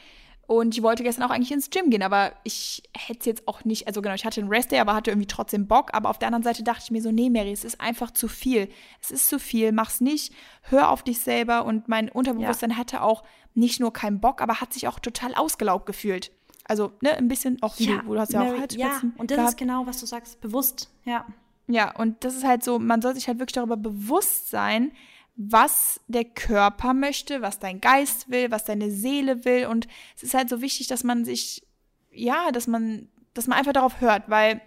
Und 0.52 0.76
ich 0.76 0.82
wollte 0.82 1.02
gestern 1.02 1.24
auch 1.24 1.30
eigentlich 1.30 1.50
ins 1.50 1.70
Gym 1.70 1.88
gehen, 1.88 2.02
aber 2.02 2.32
ich 2.44 2.82
hätte 2.94 3.20
es 3.20 3.26
jetzt 3.26 3.48
auch 3.48 3.64
nicht, 3.64 3.86
also 3.86 4.02
genau, 4.02 4.14
ich 4.14 4.26
hatte 4.26 4.40
einen 4.40 4.50
Rest 4.50 4.70
Day, 4.70 4.80
aber 4.80 4.94
hatte 4.94 5.10
irgendwie 5.10 5.26
trotzdem 5.26 5.66
Bock. 5.66 5.90
Aber 5.94 6.10
auf 6.10 6.18
der 6.18 6.28
anderen 6.28 6.42
Seite 6.42 6.62
dachte 6.62 6.82
ich 6.84 6.90
mir 6.90 7.00
so, 7.00 7.10
nee, 7.10 7.30
Mary, 7.30 7.52
es 7.52 7.64
ist 7.64 7.80
einfach 7.80 8.10
zu 8.10 8.28
viel. 8.28 8.68
Es 9.00 9.10
ist 9.10 9.28
zu 9.28 9.38
viel, 9.38 9.72
mach's 9.72 10.00
nicht, 10.00 10.34
hör 10.62 10.90
auf 10.90 11.02
dich 11.02 11.20
selber. 11.20 11.64
Und 11.64 11.88
mein 11.88 12.10
Unterbewusstsein 12.10 12.70
ja. 12.70 12.76
hatte 12.76 13.02
auch 13.02 13.22
nicht 13.54 13.80
nur 13.80 13.92
keinen 13.92 14.20
Bock, 14.20 14.42
aber 14.42 14.60
hat 14.60 14.72
sich 14.72 14.88
auch 14.88 14.98
total 14.98 15.34
ausgelaugt 15.34 15.86
gefühlt. 15.86 16.32
Also, 16.64 16.92
ne, 17.00 17.16
ein 17.16 17.28
bisschen 17.28 17.62
auch 17.62 17.78
wie 17.78 17.88
ja, 17.88 18.02
du, 18.02 18.12
du 18.12 18.20
hast 18.20 18.32
ja 18.32 18.40
Mary, 18.40 18.56
auch 18.56 18.60
Halsspitzen. 18.60 19.12
Ja, 19.16 19.20
und 19.20 19.30
das 19.30 19.36
gehabt. 19.36 19.50
ist 19.50 19.56
genau, 19.58 19.86
was 19.86 20.00
du 20.00 20.06
sagst, 20.06 20.40
bewusst, 20.40 20.90
ja. 21.04 21.26
Ja, 21.66 21.96
und 21.96 22.24
das 22.24 22.36
ist 22.36 22.44
halt 22.44 22.62
so, 22.62 22.78
man 22.78 23.00
soll 23.00 23.14
sich 23.14 23.26
halt 23.26 23.38
wirklich 23.38 23.54
darüber 23.54 23.76
bewusst 23.76 24.50
sein, 24.50 24.92
was 25.34 26.00
der 26.08 26.24
Körper 26.24 26.94
möchte, 26.94 27.42
was 27.42 27.58
dein 27.58 27.80
Geist 27.80 28.30
will, 28.30 28.50
was 28.50 28.64
deine 28.64 28.90
Seele 28.90 29.44
will. 29.44 29.66
Und 29.66 29.88
es 30.16 30.22
ist 30.22 30.34
halt 30.34 30.48
so 30.48 30.60
wichtig, 30.60 30.88
dass 30.88 31.04
man 31.04 31.24
sich, 31.24 31.66
ja, 32.10 32.50
dass 32.52 32.66
man, 32.66 33.08
dass 33.34 33.46
man 33.46 33.58
einfach 33.58 33.72
darauf 33.72 34.00
hört, 34.00 34.28
weil 34.28 34.60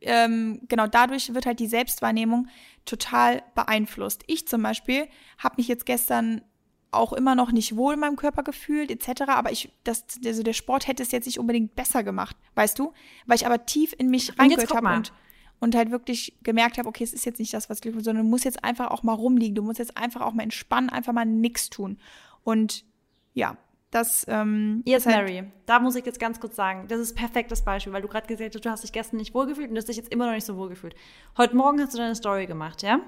ähm, 0.00 0.60
genau 0.68 0.86
dadurch 0.86 1.32
wird 1.32 1.46
halt 1.46 1.60
die 1.60 1.66
Selbstwahrnehmung 1.66 2.48
total 2.84 3.42
beeinflusst. 3.54 4.22
Ich 4.26 4.46
zum 4.48 4.62
Beispiel 4.62 5.08
habe 5.38 5.54
mich 5.58 5.68
jetzt 5.68 5.86
gestern 5.86 6.42
auch 6.90 7.14
immer 7.14 7.34
noch 7.34 7.52
nicht 7.52 7.76
wohl 7.76 7.94
in 7.94 8.00
meinem 8.00 8.16
Körper 8.16 8.42
gefühlt, 8.42 8.90
etc. 8.90 9.22
Aber 9.28 9.50
ich, 9.50 9.72
das, 9.82 10.04
also 10.24 10.42
der 10.42 10.52
Sport 10.52 10.86
hätte 10.86 11.02
es 11.02 11.10
jetzt 11.10 11.24
nicht 11.24 11.38
unbedingt 11.38 11.74
besser 11.74 12.02
gemacht, 12.02 12.36
weißt 12.54 12.78
du? 12.78 12.92
Weil 13.26 13.36
ich 13.36 13.46
aber 13.46 13.64
tief 13.64 13.94
in 13.96 14.10
mich 14.10 14.38
reingehört 14.38 14.74
habe 14.74 14.88
und 14.88 15.12
und 15.62 15.76
halt 15.76 15.92
wirklich 15.92 16.34
gemerkt 16.42 16.76
habe, 16.76 16.88
okay, 16.88 17.04
es 17.04 17.12
ist 17.12 17.24
jetzt 17.24 17.38
nicht 17.38 17.54
das, 17.54 17.70
was 17.70 17.80
Glück 17.80 17.94
will, 17.94 18.02
sondern 18.02 18.24
du 18.24 18.30
musst 18.30 18.44
jetzt 18.44 18.64
einfach 18.64 18.90
auch 18.90 19.04
mal 19.04 19.12
rumliegen, 19.12 19.54
du 19.54 19.62
musst 19.62 19.78
jetzt 19.78 19.96
einfach 19.96 20.20
auch 20.20 20.32
mal 20.32 20.42
entspannen, 20.42 20.90
einfach 20.90 21.12
mal 21.12 21.24
nichts 21.24 21.70
tun. 21.70 21.98
Und 22.42 22.84
ja, 23.32 23.56
das 23.92 24.26
ähm, 24.28 24.82
Yes, 24.84 25.06
halt 25.06 25.18
Mary, 25.18 25.44
da 25.66 25.78
muss 25.78 25.94
ich 25.94 26.04
jetzt 26.04 26.18
ganz 26.18 26.40
kurz 26.40 26.56
sagen, 26.56 26.88
das 26.88 26.98
ist 26.98 27.14
perfektes 27.14 27.62
Beispiel, 27.62 27.92
weil 27.92 28.02
du 28.02 28.08
gerade 28.08 28.26
gesagt 28.26 28.56
hast, 28.56 28.64
du 28.64 28.70
hast 28.70 28.82
dich 28.82 28.90
gestern 28.90 29.18
nicht 29.18 29.34
wohlgefühlt 29.34 29.68
und 29.68 29.76
du 29.76 29.78
hast 29.78 29.88
dich 29.88 29.98
jetzt 29.98 30.10
immer 30.12 30.26
noch 30.26 30.32
nicht 30.32 30.46
so 30.46 30.56
wohlgefühlt. 30.56 30.96
Heute 31.38 31.54
Morgen 31.54 31.80
hast 31.80 31.94
du 31.94 31.98
deine 31.98 32.16
Story 32.16 32.46
gemacht, 32.46 32.82
ja? 32.82 32.98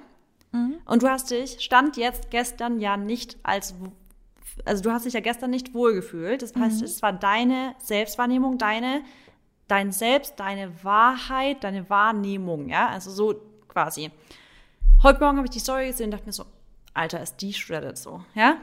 Mhm. 0.52 0.76
Und 0.84 1.02
du 1.02 1.08
hast 1.08 1.32
dich, 1.32 1.56
stand 1.58 1.96
jetzt 1.96 2.30
gestern 2.30 2.78
ja 2.78 2.96
nicht 2.96 3.36
als, 3.42 3.74
also 4.64 4.80
du 4.80 4.92
hast 4.92 5.06
dich 5.06 5.14
ja 5.14 5.20
gestern 5.20 5.50
nicht 5.50 5.74
wohlgefühlt. 5.74 6.40
Das 6.40 6.54
heißt, 6.54 6.78
mhm. 6.78 6.84
es 6.84 7.02
war 7.02 7.12
deine 7.12 7.74
Selbstwahrnehmung, 7.80 8.58
deine 8.58 9.02
dein 9.68 9.92
Selbst, 9.92 10.38
deine 10.38 10.84
Wahrheit, 10.84 11.64
deine 11.64 11.88
Wahrnehmung, 11.88 12.68
ja, 12.68 12.88
also 12.88 13.10
so 13.10 13.40
quasi. 13.68 14.10
Heute 15.02 15.20
Morgen 15.20 15.36
habe 15.36 15.46
ich 15.46 15.52
die 15.52 15.60
Story 15.60 15.88
gesehen 15.88 16.06
und 16.06 16.10
dachte 16.12 16.26
mir 16.26 16.32
so, 16.32 16.44
Alter, 16.94 17.20
ist 17.20 17.36
die 17.38 17.52
shredded 17.52 17.98
so, 17.98 18.24
ja? 18.34 18.56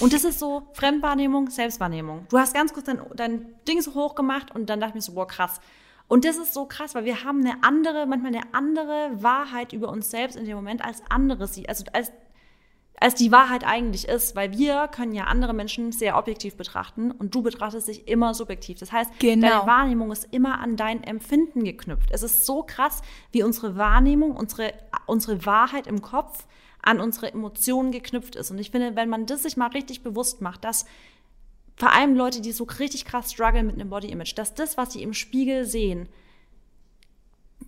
Und 0.00 0.12
das 0.12 0.24
ist 0.24 0.38
so 0.38 0.68
Fremdwahrnehmung, 0.74 1.50
Selbstwahrnehmung. 1.50 2.26
Du 2.28 2.38
hast 2.38 2.54
ganz 2.54 2.72
kurz 2.72 2.86
dein, 2.86 3.00
dein 3.14 3.54
Ding 3.66 3.80
so 3.80 3.94
hoch 3.94 4.14
gemacht 4.14 4.54
und 4.54 4.70
dann 4.70 4.80
dachte 4.80 4.90
ich 4.90 4.94
mir 4.96 5.00
so, 5.02 5.14
boah, 5.14 5.26
krass. 5.26 5.60
Und 6.06 6.24
das 6.24 6.36
ist 6.36 6.54
so 6.54 6.64
krass, 6.66 6.94
weil 6.94 7.04
wir 7.04 7.24
haben 7.24 7.44
eine 7.44 7.62
andere, 7.62 8.06
manchmal 8.06 8.34
eine 8.34 8.54
andere 8.54 9.10
Wahrheit 9.22 9.72
über 9.72 9.88
uns 9.90 10.10
selbst 10.10 10.36
in 10.36 10.46
dem 10.46 10.56
Moment 10.56 10.84
als 10.84 11.02
andere 11.10 11.46
sie, 11.46 11.68
also 11.68 11.84
als 11.92 12.12
als 13.00 13.14
die 13.14 13.30
Wahrheit 13.30 13.64
eigentlich 13.64 14.08
ist, 14.08 14.34
weil 14.34 14.56
wir 14.58 14.88
können 14.88 15.12
ja 15.12 15.24
andere 15.24 15.52
Menschen 15.54 15.92
sehr 15.92 16.16
objektiv 16.16 16.56
betrachten 16.56 17.10
und 17.10 17.34
du 17.34 17.42
betrachtest 17.42 17.88
dich 17.88 18.08
immer 18.08 18.34
subjektiv. 18.34 18.78
Das 18.78 18.90
heißt, 18.90 19.18
genau. 19.20 19.48
deine 19.48 19.66
Wahrnehmung 19.66 20.10
ist 20.10 20.28
immer 20.32 20.60
an 20.60 20.76
dein 20.76 21.04
Empfinden 21.04 21.64
geknüpft. 21.64 22.10
Es 22.10 22.22
ist 22.22 22.44
so 22.44 22.64
krass, 22.64 23.02
wie 23.30 23.42
unsere 23.42 23.76
Wahrnehmung, 23.76 24.36
unsere, 24.36 24.74
unsere 25.06 25.46
Wahrheit 25.46 25.86
im 25.86 26.02
Kopf 26.02 26.46
an 26.82 27.00
unsere 27.00 27.32
Emotionen 27.32 27.92
geknüpft 27.92 28.36
ist. 28.36 28.50
Und 28.50 28.58
ich 28.58 28.70
finde, 28.70 28.96
wenn 28.96 29.08
man 29.08 29.26
das 29.26 29.42
sich 29.42 29.56
mal 29.56 29.68
richtig 29.68 30.02
bewusst 30.02 30.40
macht, 30.40 30.64
dass 30.64 30.86
vor 31.76 31.92
allem 31.92 32.16
Leute, 32.16 32.40
die 32.40 32.52
so 32.52 32.64
richtig 32.64 33.04
krass 33.04 33.32
strugglen 33.32 33.66
mit 33.66 33.76
einem 33.76 33.90
Body 33.90 34.08
Image, 34.08 34.36
dass 34.36 34.54
das, 34.54 34.76
was 34.76 34.92
sie 34.92 35.02
im 35.02 35.14
Spiegel 35.14 35.64
sehen, 35.64 36.08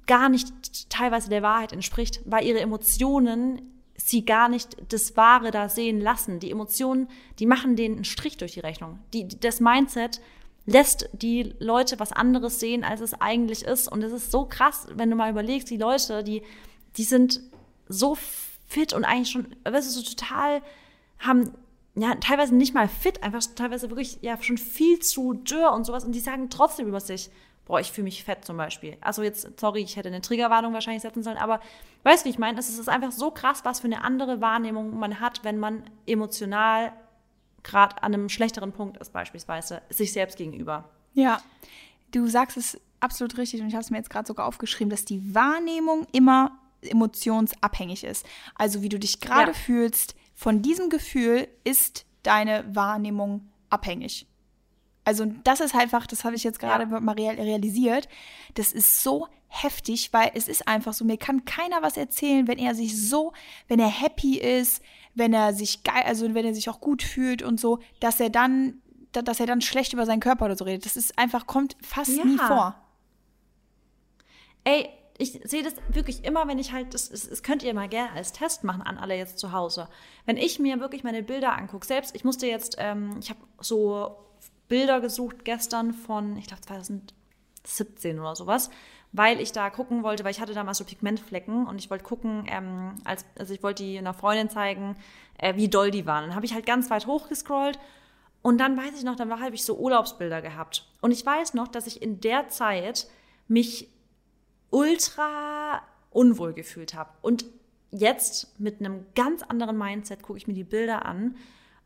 gar 0.07 0.29
nicht 0.29 0.91
teilweise 0.91 1.29
der 1.29 1.43
Wahrheit 1.43 1.73
entspricht, 1.73 2.21
weil 2.25 2.45
ihre 2.45 2.61
Emotionen 2.61 3.80
sie 4.09 4.25
gar 4.25 4.49
nicht 4.49 4.77
das 4.93 5.17
Wahre 5.17 5.51
da 5.51 5.69
sehen 5.69 6.01
lassen. 6.01 6.41
Die 6.41 6.51
Emotionen, 6.51 7.09
die 7.39 7.47
machen 7.47 7.77
denen 7.77 7.97
einen 7.97 8.05
Strich 8.05 8.37
durch 8.37 8.53
die 8.53 8.61
Rechnung. 8.61 8.99
Die, 9.13 9.29
das 9.29 9.61
Mindset 9.61 10.21
lässt 10.67 11.09
die 11.13 11.55
Leute 11.59 11.99
was 11.99 12.13
anderes 12.13 12.61
sehen, 12.61 12.85
als 12.85 13.01
es 13.01 13.15
eigentlich 13.15 13.65
ist. 13.65 13.91
Und 13.91 14.03
es 14.03 14.13
ist 14.13 14.31
so 14.31 14.47
krass, 14.47 14.87
wenn 14.95 15.11
du 15.11 15.17
mal 15.17 15.31
überlegst, 15.31 15.71
die 15.71 15.77
Leute, 15.77 16.23
die, 16.23 16.43
die 16.97 17.05
sind 17.05 17.41
so 17.89 18.17
fit 18.67 18.93
und 18.93 19.05
eigentlich 19.05 19.31
schon, 19.31 19.49
weißt 19.65 19.89
du, 19.89 20.01
so 20.01 20.15
total 20.15 20.63
haben, 21.19 21.53
ja, 21.97 22.15
teilweise 22.15 22.55
nicht 22.55 22.75
mal 22.75 22.89
fit, 22.89 23.23
einfach 23.23 23.43
teilweise 23.55 23.91
wirklich, 23.91 24.19
ja, 24.23 24.41
schon 24.43 24.59
viel 24.59 25.01
zu 25.01 25.35
dürr 25.35 25.73
und 25.73 25.85
sowas. 25.85 26.05
Und 26.05 26.13
die 26.13 26.21
sagen 26.21 26.51
trotzdem 26.51 26.87
über 26.87 27.01
sich, 27.01 27.31
boah, 27.71 27.79
ich 27.79 27.93
fühle 27.93 28.07
mich 28.07 28.25
fett 28.25 28.45
zum 28.45 28.57
Beispiel. 28.57 28.97
Also 29.01 29.23
jetzt, 29.23 29.49
sorry, 29.61 29.83
ich 29.83 29.95
hätte 29.95 30.09
eine 30.09 30.21
Triggerwarnung 30.21 30.73
wahrscheinlich 30.73 31.03
setzen 31.03 31.23
sollen, 31.23 31.37
aber 31.37 31.61
weißt 32.03 32.25
du, 32.25 32.27
wie 32.27 32.31
ich 32.31 32.39
meine? 32.39 32.59
Es 32.59 32.69
ist 32.69 32.89
einfach 32.89 33.13
so 33.13 33.31
krass, 33.31 33.61
was 33.65 33.79
für 33.79 33.87
eine 33.87 34.03
andere 34.03 34.41
Wahrnehmung 34.41 34.99
man 34.99 35.21
hat, 35.21 35.45
wenn 35.45 35.57
man 35.57 35.85
emotional 36.05 36.93
gerade 37.63 38.03
an 38.03 38.13
einem 38.13 38.29
schlechteren 38.29 38.73
Punkt 38.73 38.97
ist, 38.97 39.13
beispielsweise, 39.13 39.83
sich 39.89 40.13
selbst 40.13 40.37
gegenüber. 40.37 40.89
Ja, 41.15 41.41
du 42.11 42.27
sagst 42.27 42.57
es 42.57 42.81
absolut 42.99 43.39
richtig 43.39 43.61
und 43.61 43.69
ich 43.69 43.75
habe 43.75 43.85
es 43.85 43.91
mir 43.91 43.99
jetzt 43.99 44.11
gerade 44.11 44.27
sogar 44.27 44.47
aufgeschrieben, 44.47 44.91
dass 44.91 45.05
die 45.05 45.33
Wahrnehmung 45.33 46.09
immer 46.11 46.59
emotionsabhängig 46.83 48.03
ist. 48.03 48.27
Also 48.57 48.83
wie 48.83 48.89
du 48.89 48.99
dich 48.99 49.21
gerade 49.21 49.53
ja. 49.53 49.57
fühlst, 49.57 50.17
von 50.35 50.61
diesem 50.61 50.91
Gefühl 50.91 51.47
ist 51.63 52.05
deine 52.25 52.65
Wahrnehmung 52.75 53.49
abhängig. 53.69 54.27
Also 55.11 55.25
das 55.43 55.59
ist 55.59 55.75
einfach, 55.75 56.07
das 56.07 56.23
habe 56.23 56.37
ich 56.37 56.45
jetzt 56.45 56.61
gerade 56.61 56.89
ja. 56.89 57.01
mal 57.01 57.17
realisiert, 57.17 58.09
das 58.55 58.71
ist 58.71 59.03
so 59.03 59.27
heftig, 59.49 60.13
weil 60.13 60.31
es 60.35 60.47
ist 60.47 60.69
einfach 60.69 60.93
so, 60.93 61.05
mir 61.05 61.17
kann 61.17 61.45
keiner 61.45 61.83
was 61.83 61.97
erzählen, 61.97 62.47
wenn 62.47 62.59
er 62.59 62.77
sich 62.77 62.97
so, 63.09 63.33
wenn 63.67 63.81
er 63.81 63.89
happy 63.89 64.39
ist, 64.39 64.81
wenn 65.17 65.33
er 65.33 65.53
sich 65.53 65.83
geil, 65.83 66.05
also 66.07 66.33
wenn 66.33 66.47
er 66.47 66.55
sich 66.55 66.71
auch 66.71 66.81
gut 66.81 67.03
fühlt 67.03 67.43
und 67.43 67.59
so, 67.59 67.81
dass 67.99 68.21
er 68.21 68.31
dann, 68.31 68.81
dass 69.11 69.41
er 69.41 69.47
dann 69.47 69.61
schlecht 69.63 69.93
über 69.95 70.07
seinen 70.07 70.21
Körper 70.21 70.45
oder 70.45 70.55
so 70.55 70.65
redet. 70.65 70.87
Das 70.87 70.97
ist 70.97 71.19
einfach, 71.19 71.49
kommt 71.49 71.77
fast 71.83 72.17
ja. 72.17 72.25
nie 72.25 72.39
vor. 72.39 72.77
Ey, 74.63 74.91
ich 75.19 75.41
sehe 75.43 75.65
das 75.65 75.75
wirklich 75.89 76.25
immer, 76.25 76.47
wenn 76.47 76.61
ich 76.61 76.71
halt, 76.71 76.95
das, 76.95 77.09
das, 77.09 77.43
könnt 77.43 77.65
ihr 77.65 77.75
mal 77.75 77.89
gerne 77.89 78.13
als 78.13 78.31
Test 78.31 78.63
machen 78.63 78.83
an 78.83 78.97
alle 78.97 79.17
jetzt 79.17 79.41
zu 79.41 79.51
Hause. 79.51 79.89
Wenn 80.25 80.37
ich 80.37 80.61
mir 80.61 80.79
wirklich 80.79 81.03
meine 81.03 81.25
Bilder 81.25 81.59
angucke, 81.59 81.85
selbst, 81.85 82.15
ich 82.15 82.23
musste 82.23 82.47
jetzt, 82.47 82.77
ähm, 82.79 83.17
ich 83.21 83.31
habe 83.31 83.41
so 83.59 84.30
Bilder 84.71 85.01
gesucht 85.01 85.45
gestern 85.45 85.93
von, 85.93 86.39
ich 86.39 86.47
glaube 86.47 86.63
2017 86.63 88.19
oder 88.19 88.35
sowas, 88.35 88.71
weil 89.13 89.41
ich 89.41 89.53
da 89.53 89.69
gucken 89.69 90.03
wollte, 90.05 90.25
weil 90.25 90.31
ich 90.31 90.41
hatte 90.41 90.55
damals 90.55 90.79
so 90.79 90.85
Pigmentflecken 90.85 91.67
und 91.67 91.79
ich 91.79 91.91
wollte 91.91 92.05
gucken, 92.05 92.47
ähm, 92.49 92.95
als, 93.05 93.27
also 93.39 93.53
ich 93.53 93.63
wollte 93.63 93.83
die 93.83 93.99
einer 93.99 94.15
Freundin 94.15 94.49
zeigen, 94.49 94.97
äh, 95.39 95.57
wie 95.57 95.69
doll 95.69 95.91
die 95.91 96.07
waren. 96.07 96.29
Dann 96.29 96.37
habe 96.37 96.47
ich 96.47 96.55
halt 96.55 96.65
ganz 96.65 96.89
weit 96.89 97.07
hochgescrollt 97.07 97.79
und 98.43 98.59
dann 98.59 98.77
weiß 98.77 98.97
ich 98.97 99.03
noch, 99.05 99.17
dann 99.17 99.31
habe 99.39 99.55
ich 99.55 99.65
so 99.65 99.77
Urlaubsbilder 99.77 100.41
gehabt. 100.41 100.87
Und 101.01 101.11
ich 101.11 101.27
weiß 101.27 101.55
noch, 101.55 101.69
dass 101.69 101.89
ich 101.89 102.01
in 102.01 102.21
der 102.21 102.49
Zeit 102.49 103.09
mich 103.49 103.89
ultra 104.71 105.83
unwohl 106.11 106.53
gefühlt 106.53 106.95
habe. 106.95 107.11
Und 107.23 107.45
jetzt 107.91 108.59
mit 108.61 108.79
einem 108.79 109.05
ganz 109.17 109.43
anderen 109.43 109.77
Mindset 109.77 110.23
gucke 110.23 110.39
ich 110.39 110.47
mir 110.47 110.55
die 110.55 110.65
Bilder 110.65 111.05
an 111.05 111.35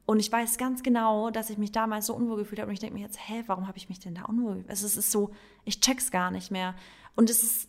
und 0.06 0.20
ich 0.20 0.30
weiß 0.30 0.58
ganz 0.58 0.82
genau, 0.82 1.30
dass 1.30 1.50
ich 1.50 1.56
mich 1.56 1.72
damals 1.72 2.06
so 2.06 2.14
unwohl 2.14 2.36
gefühlt 2.36 2.60
habe. 2.60 2.68
Und 2.68 2.74
ich 2.74 2.80
denke 2.80 2.94
mir 2.94 3.02
jetzt, 3.02 3.18
hä, 3.26 3.42
warum 3.46 3.66
habe 3.66 3.78
ich 3.78 3.88
mich 3.88 4.00
denn 4.00 4.14
da 4.14 4.24
unwohl 4.24 4.54
gefühlt? 4.54 4.70
Also 4.70 4.86
es 4.86 4.96
ist 4.96 5.10
so, 5.10 5.30
ich 5.64 5.80
check's 5.80 6.10
gar 6.10 6.30
nicht 6.30 6.50
mehr. 6.50 6.74
Und 7.16 7.30
es 7.30 7.42
ist 7.42 7.68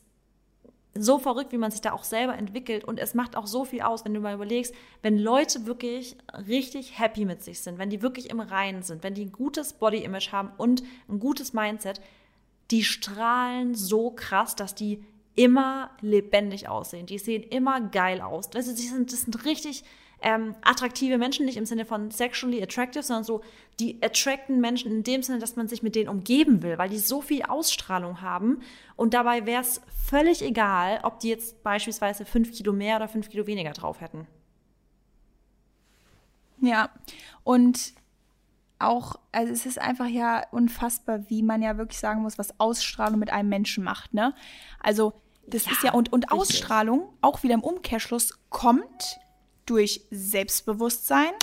so 0.98 1.18
verrückt, 1.18 1.54
wie 1.54 1.58
man 1.58 1.72
sich 1.72 1.82
da 1.82 1.94
auch 1.94 2.04
selber 2.04 2.38
entwickelt. 2.38 2.84
Und 2.84 3.00
es 3.00 3.14
macht 3.14 3.38
auch 3.38 3.48
so 3.48 3.64
viel 3.64 3.82
aus, 3.82 4.04
wenn 4.04 4.14
du 4.14 4.20
mal 4.20 4.34
überlegst, 4.34 4.74
wenn 5.02 5.18
Leute 5.18 5.66
wirklich 5.66 6.18
richtig 6.48 7.00
happy 7.00 7.24
mit 7.24 7.42
sich 7.42 7.62
sind, 7.62 7.78
wenn 7.78 7.90
die 7.90 8.02
wirklich 8.02 8.30
im 8.30 8.42
Reinen 8.42 8.84
sind, 8.84 9.04
wenn 9.04 9.14
die 9.14 9.26
ein 9.26 9.32
gutes 9.32 9.74
Body-Image 9.74 10.34
haben 10.34 10.52
und 10.58 10.84
ein 11.08 11.20
gutes 11.20 11.54
Mindset, 11.54 12.02
die 12.72 12.84
strahlen 12.84 13.76
so 13.76 14.12
krass, 14.12 14.56
dass 14.56 14.76
die 14.76 15.06
immer 15.36 15.92
lebendig 16.02 16.68
aussehen. 16.68 17.06
Die 17.06 17.20
sehen 17.20 17.44
immer 17.44 17.80
geil 17.80 18.20
aus. 18.20 18.50
Also 18.56 18.74
die 18.74 18.88
sind, 18.88 19.14
das 19.14 19.22
sind 19.22 19.46
richtig 19.46 19.86
ähm, 20.26 20.56
attraktive 20.64 21.20
Menschen, 21.20 21.46
nicht 21.46 21.56
im 21.56 21.68
Sinne 21.68 21.86
von 21.86 22.10
sexually 22.10 22.62
attractive, 22.62 23.04
sondern 23.04 23.24
so, 23.24 23.42
die 23.80 24.02
attracten 24.02 24.60
Menschen 24.60 24.92
in 24.92 25.04
dem 25.04 25.22
Sinne, 25.22 25.38
dass 25.38 25.56
man 25.56 25.68
sich 25.68 25.84
mit 25.84 25.94
denen 25.94 26.10
umgeben 26.10 26.64
will, 26.64 26.80
weil 26.80 26.90
die 26.90 26.98
so 26.98 27.22
viel 27.22 27.44
Ausstrahlung 27.44 28.22
haben. 28.22 28.62
Und 28.96 29.14
dabei 29.14 29.46
wäre 29.46 29.62
es 29.62 29.82
völlig 30.04 30.42
egal, 30.42 31.00
ob 31.04 31.20
die 31.20 31.30
jetzt 31.30 31.62
beispielsweise 31.62 32.26
fünf 32.26 32.52
Kilo 32.52 32.74
mehr 32.74 32.96
oder 32.96 33.08
fünf 33.08 33.30
Kilo 33.30 33.46
weniger 33.46 33.72
drauf 33.74 34.02
hätten. 34.02 34.26
Ja, 36.60 36.90
und 37.44 37.94
auch, 38.80 39.20
also 39.32 39.54
es 39.54 39.68
ist 39.68 39.80
einfach 39.80 40.08
ja 40.08 40.44
unfassbar, 40.50 41.30
wie 41.30 41.44
man 41.44 41.62
ja 41.62 41.78
wirklich 41.78 42.00
sagen 42.00 42.24
muss, 42.24 42.40
was 42.40 42.60
Ausstrahlung 42.60 43.20
mit 43.20 43.32
einem 43.32 43.50
Menschen 43.50 43.84
macht, 43.84 44.16
ne? 44.16 44.34
Also, 44.80 45.14
das 45.46 45.66
ja, 45.66 45.72
ist 45.72 45.84
ja, 45.84 45.94
und, 45.94 46.12
und 46.12 46.32
Ausstrahlung, 46.32 47.14
auch 47.22 47.44
wieder 47.44 47.54
im 47.54 47.62
Umkehrschluss, 47.62 48.40
kommt 48.50 49.20
durch 49.66 50.02
Selbstbewusstsein 50.12 51.34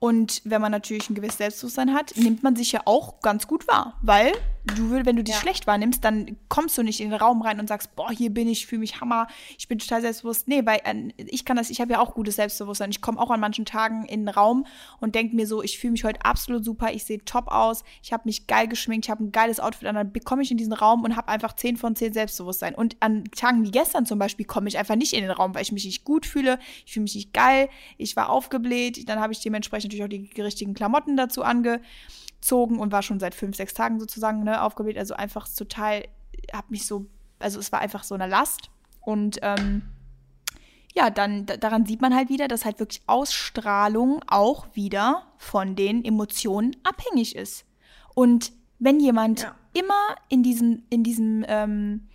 Und 0.00 0.42
wenn 0.44 0.60
man 0.60 0.70
natürlich 0.70 1.10
ein 1.10 1.14
gewisses 1.14 1.38
Selbstbewusstsein 1.38 1.92
hat, 1.92 2.16
nimmt 2.16 2.42
man 2.42 2.54
sich 2.54 2.70
ja 2.72 2.82
auch 2.84 3.20
ganz 3.20 3.46
gut 3.48 3.66
wahr. 3.66 3.98
Weil 4.02 4.32
du, 4.76 4.90
wenn 4.92 5.16
du 5.16 5.24
dich 5.24 5.34
Ja. 5.34 5.40
schlecht 5.40 5.66
wahrnimmst, 5.66 6.04
dann 6.04 6.36
kommst 6.48 6.76
du 6.78 6.82
nicht 6.82 7.00
in 7.00 7.10
den 7.10 7.18
Raum 7.18 7.42
rein 7.42 7.58
und 7.58 7.68
sagst, 7.68 7.96
boah, 7.96 8.10
hier 8.12 8.30
bin 8.30 8.48
ich, 8.48 8.66
fühle 8.66 8.80
mich 8.80 9.00
Hammer, 9.00 9.26
ich 9.58 9.66
bin 9.66 9.78
total 9.78 10.02
selbstbewusst. 10.02 10.46
Nee, 10.46 10.64
weil 10.66 10.80
äh, 10.84 11.10
ich 11.16 11.44
kann 11.44 11.56
das, 11.56 11.70
ich 11.70 11.80
habe 11.80 11.92
ja 11.92 12.00
auch 12.00 12.14
gutes 12.14 12.36
Selbstbewusstsein. 12.36 12.90
Ich 12.90 13.00
komme 13.00 13.18
auch 13.18 13.30
an 13.30 13.40
manchen 13.40 13.64
Tagen 13.64 14.04
in 14.04 14.20
den 14.20 14.28
Raum 14.28 14.66
und 15.00 15.14
denke 15.14 15.34
mir 15.34 15.46
so, 15.46 15.62
ich 15.62 15.78
fühle 15.78 15.92
mich 15.92 16.04
heute 16.04 16.22
absolut 16.24 16.64
super, 16.64 16.92
ich 16.92 17.04
sehe 17.04 17.24
top 17.24 17.48
aus, 17.48 17.82
ich 18.02 18.12
habe 18.12 18.22
mich 18.26 18.46
geil 18.46 18.68
geschminkt, 18.68 19.06
ich 19.06 19.10
habe 19.10 19.24
ein 19.24 19.32
geiles 19.32 19.58
Outfit 19.58 19.88
an, 19.88 19.94
dann 19.96 20.12
bekomme 20.12 20.42
ich 20.42 20.50
in 20.50 20.58
diesen 20.58 20.74
Raum 20.74 21.02
und 21.02 21.16
habe 21.16 21.28
einfach 21.28 21.54
10 21.56 21.76
von 21.76 21.96
10 21.96 22.12
Selbstbewusstsein. 22.12 22.74
Und 22.74 22.96
an 23.00 23.24
Tagen 23.34 23.64
wie 23.64 23.70
gestern 23.72 24.06
zum 24.06 24.18
Beispiel 24.18 24.46
komme 24.46 24.68
ich 24.68 24.78
einfach 24.78 24.96
nicht 24.96 25.12
in 25.14 25.22
den 25.22 25.30
Raum, 25.32 25.54
weil 25.54 25.62
ich 25.62 25.72
mich 25.72 25.86
nicht 25.86 26.04
gut 26.04 26.24
fühle, 26.26 26.58
ich 26.86 26.92
fühle 26.92 27.02
mich 27.04 27.14
nicht 27.14 27.32
geil, 27.32 27.68
ich 27.96 28.14
war 28.16 28.28
aufgebläht, 28.28 29.08
dann 29.08 29.18
habe 29.18 29.32
ich 29.32 29.40
dementsprechend 29.40 29.87
natürlich 29.88 30.04
auch 30.04 30.08
die 30.34 30.40
richtigen 30.42 30.74
Klamotten 30.74 31.16
dazu 31.16 31.42
angezogen 31.42 32.78
und 32.78 32.92
war 32.92 33.02
schon 33.02 33.18
seit 33.20 33.34
fünf, 33.34 33.56
sechs 33.56 33.74
Tagen 33.74 33.98
sozusagen 33.98 34.44
ne, 34.44 34.62
aufgebläht. 34.62 34.98
Also 34.98 35.14
einfach 35.14 35.48
total, 35.48 36.04
habe 36.52 36.66
mich 36.70 36.86
so, 36.86 37.06
also 37.38 37.58
es 37.58 37.72
war 37.72 37.80
einfach 37.80 38.04
so 38.04 38.14
eine 38.14 38.26
Last. 38.26 38.70
Und 39.00 39.38
ähm, 39.42 39.82
ja, 40.94 41.10
dann 41.10 41.46
da- 41.46 41.56
daran 41.56 41.86
sieht 41.86 42.00
man 42.00 42.14
halt 42.14 42.28
wieder, 42.28 42.48
dass 42.48 42.64
halt 42.64 42.78
wirklich 42.78 43.02
Ausstrahlung 43.06 44.20
auch 44.26 44.66
wieder 44.74 45.26
von 45.38 45.76
den 45.76 46.04
Emotionen 46.04 46.76
abhängig 46.84 47.36
ist. 47.36 47.64
Und 48.14 48.52
wenn 48.78 49.00
jemand 49.00 49.42
Ja. 49.42 49.54
immer 49.74 50.14
in 50.28 50.42
diesem, 50.42 50.82
in 50.90 51.02
diesem, 51.04 51.44
ähm, 51.48 52.08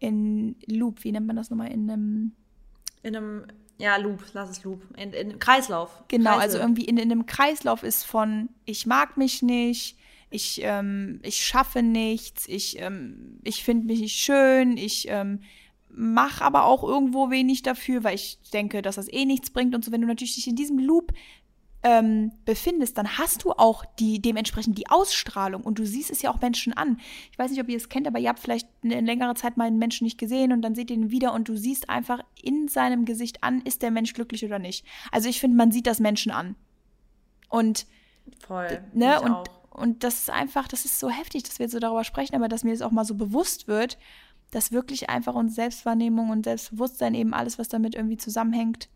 in 0.00 0.56
Loop, 0.66 1.04
wie 1.04 1.12
nennt 1.12 1.26
man 1.26 1.36
das 1.36 1.50
nochmal, 1.50 1.72
in 1.72 1.90
einem 1.90 2.32
In 3.02 3.16
einem, 3.16 3.46
ja, 3.78 3.96
Loop, 3.96 4.24
lass 4.32 4.50
es 4.50 4.64
Loop. 4.64 4.82
In, 4.96 5.12
in 5.12 5.30
einem 5.30 5.38
Kreislauf. 5.38 5.90
Genau, 6.08 6.30
Kreisel. 6.30 6.42
also 6.42 6.58
irgendwie 6.58 6.84
in, 6.84 6.96
in 6.96 7.10
einem 7.10 7.26
Kreislauf 7.26 7.82
ist 7.82 8.04
von 8.04 8.48
ich 8.64 8.86
mag 8.86 9.16
mich 9.16 9.42
nicht, 9.42 9.96
ich, 10.30 10.60
ähm, 10.62 11.20
ich 11.22 11.44
schaffe 11.44 11.82
nichts, 11.82 12.48
ich, 12.48 12.80
ähm, 12.80 13.38
ich 13.44 13.62
finde 13.62 13.86
mich 13.86 14.00
nicht 14.00 14.16
schön, 14.16 14.76
ich 14.76 15.06
ähm, 15.08 15.40
mache 15.88 16.44
aber 16.44 16.64
auch 16.64 16.84
irgendwo 16.84 17.30
wenig 17.30 17.62
dafür, 17.62 18.04
weil 18.04 18.14
ich 18.14 18.38
denke, 18.52 18.82
dass 18.82 18.96
das 18.96 19.10
eh 19.10 19.24
nichts 19.24 19.50
bringt 19.50 19.74
und 19.74 19.84
so. 19.84 19.92
Wenn 19.92 20.02
du 20.02 20.06
natürlich 20.06 20.34
dich 20.34 20.46
in 20.46 20.56
diesem 20.56 20.78
Loop 20.78 21.12
ähm, 21.86 22.32
befindest, 22.44 22.98
dann 22.98 23.16
hast 23.16 23.44
du 23.44 23.52
auch 23.52 23.84
die 24.00 24.20
dementsprechend 24.20 24.76
die 24.76 24.88
Ausstrahlung 24.88 25.62
und 25.62 25.78
du 25.78 25.86
siehst 25.86 26.10
es 26.10 26.20
ja 26.20 26.32
auch 26.32 26.40
Menschen 26.40 26.72
an. 26.72 26.98
Ich 27.30 27.38
weiß 27.38 27.52
nicht, 27.52 27.60
ob 27.60 27.68
ihr 27.68 27.76
es 27.76 27.88
kennt, 27.88 28.08
aber 28.08 28.18
ihr 28.18 28.28
habt 28.28 28.40
vielleicht 28.40 28.68
eine 28.82 29.00
längere 29.02 29.34
Zeit 29.36 29.56
mal 29.56 29.68
einen 29.68 29.78
Menschen 29.78 30.04
nicht 30.04 30.18
gesehen 30.18 30.52
und 30.52 30.62
dann 30.62 30.74
seht 30.74 30.90
ihr 30.90 30.96
ihn 30.96 31.12
wieder 31.12 31.32
und 31.32 31.48
du 31.48 31.56
siehst 31.56 31.88
einfach 31.88 32.24
in 32.42 32.66
seinem 32.66 33.04
Gesicht 33.04 33.44
an, 33.44 33.60
ist 33.60 33.82
der 33.82 33.92
Mensch 33.92 34.14
glücklich 34.14 34.44
oder 34.44 34.58
nicht. 34.58 34.84
Also 35.12 35.28
ich 35.28 35.38
finde, 35.38 35.56
man 35.56 35.70
sieht 35.70 35.86
das 35.86 36.00
Menschen 36.00 36.32
an. 36.32 36.56
Und 37.48 37.86
Voll. 38.44 38.82
ne, 38.92 39.20
und, 39.20 39.30
auch. 39.30 39.44
und 39.70 40.02
das 40.02 40.18
ist 40.18 40.30
einfach, 40.30 40.66
das 40.66 40.86
ist 40.86 40.98
so 40.98 41.08
heftig, 41.08 41.44
dass 41.44 41.60
wir 41.60 41.66
jetzt 41.66 41.72
so 41.72 41.78
darüber 41.78 42.02
sprechen, 42.02 42.34
aber 42.34 42.48
dass 42.48 42.64
mir 42.64 42.72
das 42.72 42.82
auch 42.82 42.90
mal 42.90 43.04
so 43.04 43.14
bewusst 43.14 43.68
wird, 43.68 43.96
dass 44.50 44.72
wirklich 44.72 45.08
einfach 45.08 45.36
uns 45.36 45.54
Selbstwahrnehmung 45.54 46.30
und 46.30 46.46
Selbstbewusstsein 46.46 47.14
eben 47.14 47.32
alles, 47.32 47.60
was 47.60 47.68
damit 47.68 47.94
irgendwie 47.94 48.16
zusammenhängt, 48.16 48.88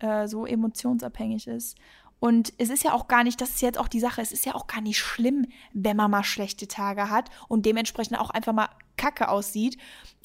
äh, 0.00 0.26
so 0.26 0.44
emotionsabhängig 0.44 1.46
ist. 1.46 1.76
Und 2.22 2.52
es 2.58 2.70
ist 2.70 2.84
ja 2.84 2.92
auch 2.92 3.08
gar 3.08 3.24
nicht, 3.24 3.40
das 3.40 3.50
ist 3.50 3.62
jetzt 3.62 3.80
auch 3.80 3.88
die 3.88 3.98
Sache, 3.98 4.22
es 4.22 4.30
ist 4.30 4.46
ja 4.46 4.54
auch 4.54 4.68
gar 4.68 4.80
nicht 4.80 5.00
schlimm, 5.00 5.44
wenn 5.72 5.96
man 5.96 6.08
mal 6.08 6.22
schlechte 6.22 6.68
Tage 6.68 7.10
hat 7.10 7.30
und 7.48 7.66
dementsprechend 7.66 8.16
auch 8.16 8.30
einfach 8.30 8.52
mal 8.52 8.68
kacke 8.96 9.28
aussieht 9.28 9.76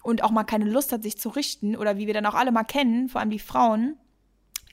und 0.04 0.24
auch 0.24 0.30
mal 0.30 0.43
keine 0.43 0.66
Lust 0.66 0.91
hat, 0.91 1.02
sich 1.02 1.18
zu 1.18 1.30
richten 1.30 1.76
oder 1.76 1.98
wie 1.98 2.06
wir 2.06 2.14
dann 2.14 2.28
auch 2.28 2.36
alle 2.36 2.52
mal 2.52 2.66
kennen, 2.66 3.10
vor 3.10 3.20
allem 3.20 3.32
die 3.32 3.39
Frauen, 3.39 3.98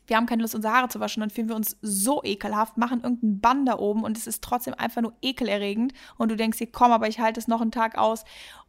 wir 0.07 0.19
haben 0.19 0.27
keine 0.27 0.43
Lust, 0.43 0.55
unsere 0.55 0.75
Haare 0.75 0.89
zu 0.91 1.01
waschen, 1.01 1.23
dann 1.23 1.31
fühlen 1.31 1.49
wir 1.49 1.57
uns 1.57 1.79
so 1.81 2.23
ekelhaft, 2.23 2.77
machen 2.77 3.03
irgendeinen 3.03 3.41
Bann 3.41 3.65
da 3.65 3.79
oben 3.79 4.05
und 4.05 4.19
es 4.19 4.27
ist 4.27 4.45
trotzdem 4.45 4.75
einfach 4.75 5.01
nur 5.01 5.15
ekelerregend 5.23 5.95
und 6.19 6.31
du 6.31 6.37
denkst 6.37 6.59
dir, 6.59 6.71
komm, 6.71 6.93
aber 6.93 7.09
ich 7.09 7.21
halte 7.21 7.41
es 7.41 7.49
noch 7.49 7.63
einen 7.63 7.73
Tag 7.73 7.97
aus 7.97 8.25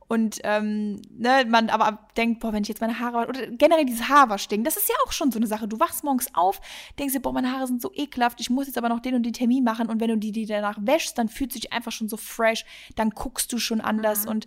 und 0.07 0.39
ähm, 0.43 1.01
ne, 1.09 1.45
man 1.47 1.69
aber 1.69 2.07
denkt, 2.15 2.39
boah, 2.39 2.53
wenn 2.53 2.63
ich 2.63 2.69
jetzt 2.69 2.81
meine 2.81 2.99
Haare 2.99 3.27
oder 3.27 3.47
generell 3.47 3.85
dieses 3.85 4.07
Haarwaschding, 4.07 4.63
das 4.63 4.77
ist 4.77 4.87
ja 4.87 4.95
auch 5.05 5.11
schon 5.11 5.31
so 5.31 5.39
eine 5.39 5.47
Sache. 5.47 5.67
Du 5.67 5.79
wachst 5.79 6.03
morgens 6.03 6.27
auf, 6.35 6.61
denkst 6.99 7.13
dir, 7.13 7.21
boah, 7.21 7.33
meine 7.33 7.51
Haare 7.51 7.67
sind 7.67 7.81
so 7.81 7.91
ekelhaft, 7.93 8.39
ich 8.39 8.49
muss 8.49 8.67
jetzt 8.67 8.77
aber 8.77 8.89
noch 8.89 8.99
den 8.99 9.15
und 9.15 9.23
den 9.23 9.33
Termin 9.33 9.63
machen 9.63 9.87
und 9.87 9.99
wenn 9.99 10.09
du 10.09 10.17
die, 10.17 10.31
die 10.31 10.45
danach 10.45 10.77
wäschst, 10.79 11.17
dann 11.17 11.29
fühlt 11.29 11.51
sich 11.51 11.73
einfach 11.73 11.91
schon 11.91 12.09
so 12.09 12.17
fresh, 12.17 12.65
dann 12.95 13.09
guckst 13.09 13.51
du 13.51 13.57
schon 13.57 13.81
anders 13.81 14.25
und 14.25 14.45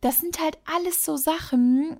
das 0.00 0.20
sind 0.20 0.40
halt 0.40 0.58
alles 0.64 1.04
so 1.04 1.16
Sachen, 1.16 1.98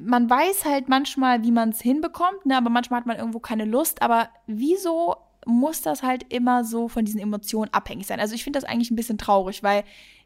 man 0.00 0.28
weiß 0.28 0.64
halt 0.64 0.88
manchmal, 0.88 1.42
wie 1.42 1.52
man 1.52 1.70
es 1.70 1.80
hinbekommt, 1.80 2.46
ne, 2.46 2.56
aber 2.56 2.70
manchmal 2.70 3.00
hat 3.00 3.06
man 3.06 3.16
irgendwo 3.16 3.38
keine 3.38 3.64
Lust. 3.64 4.02
Aber 4.02 4.28
wieso 4.46 5.16
muss 5.46 5.82
das 5.82 6.02
halt 6.02 6.32
immer 6.32 6.64
so 6.64 6.88
von 6.88 7.04
diesen 7.04 7.20
Emotionen 7.20 7.72
abhängig 7.72 8.06
sein? 8.06 8.20
Also 8.20 8.34
ich 8.34 8.44
finde 8.44 8.60
das 8.60 8.68
eigentlich 8.68 8.90
ein 8.90 8.96
bisschen 8.96 9.18
traurig, 9.18 9.62
weil 9.62 9.84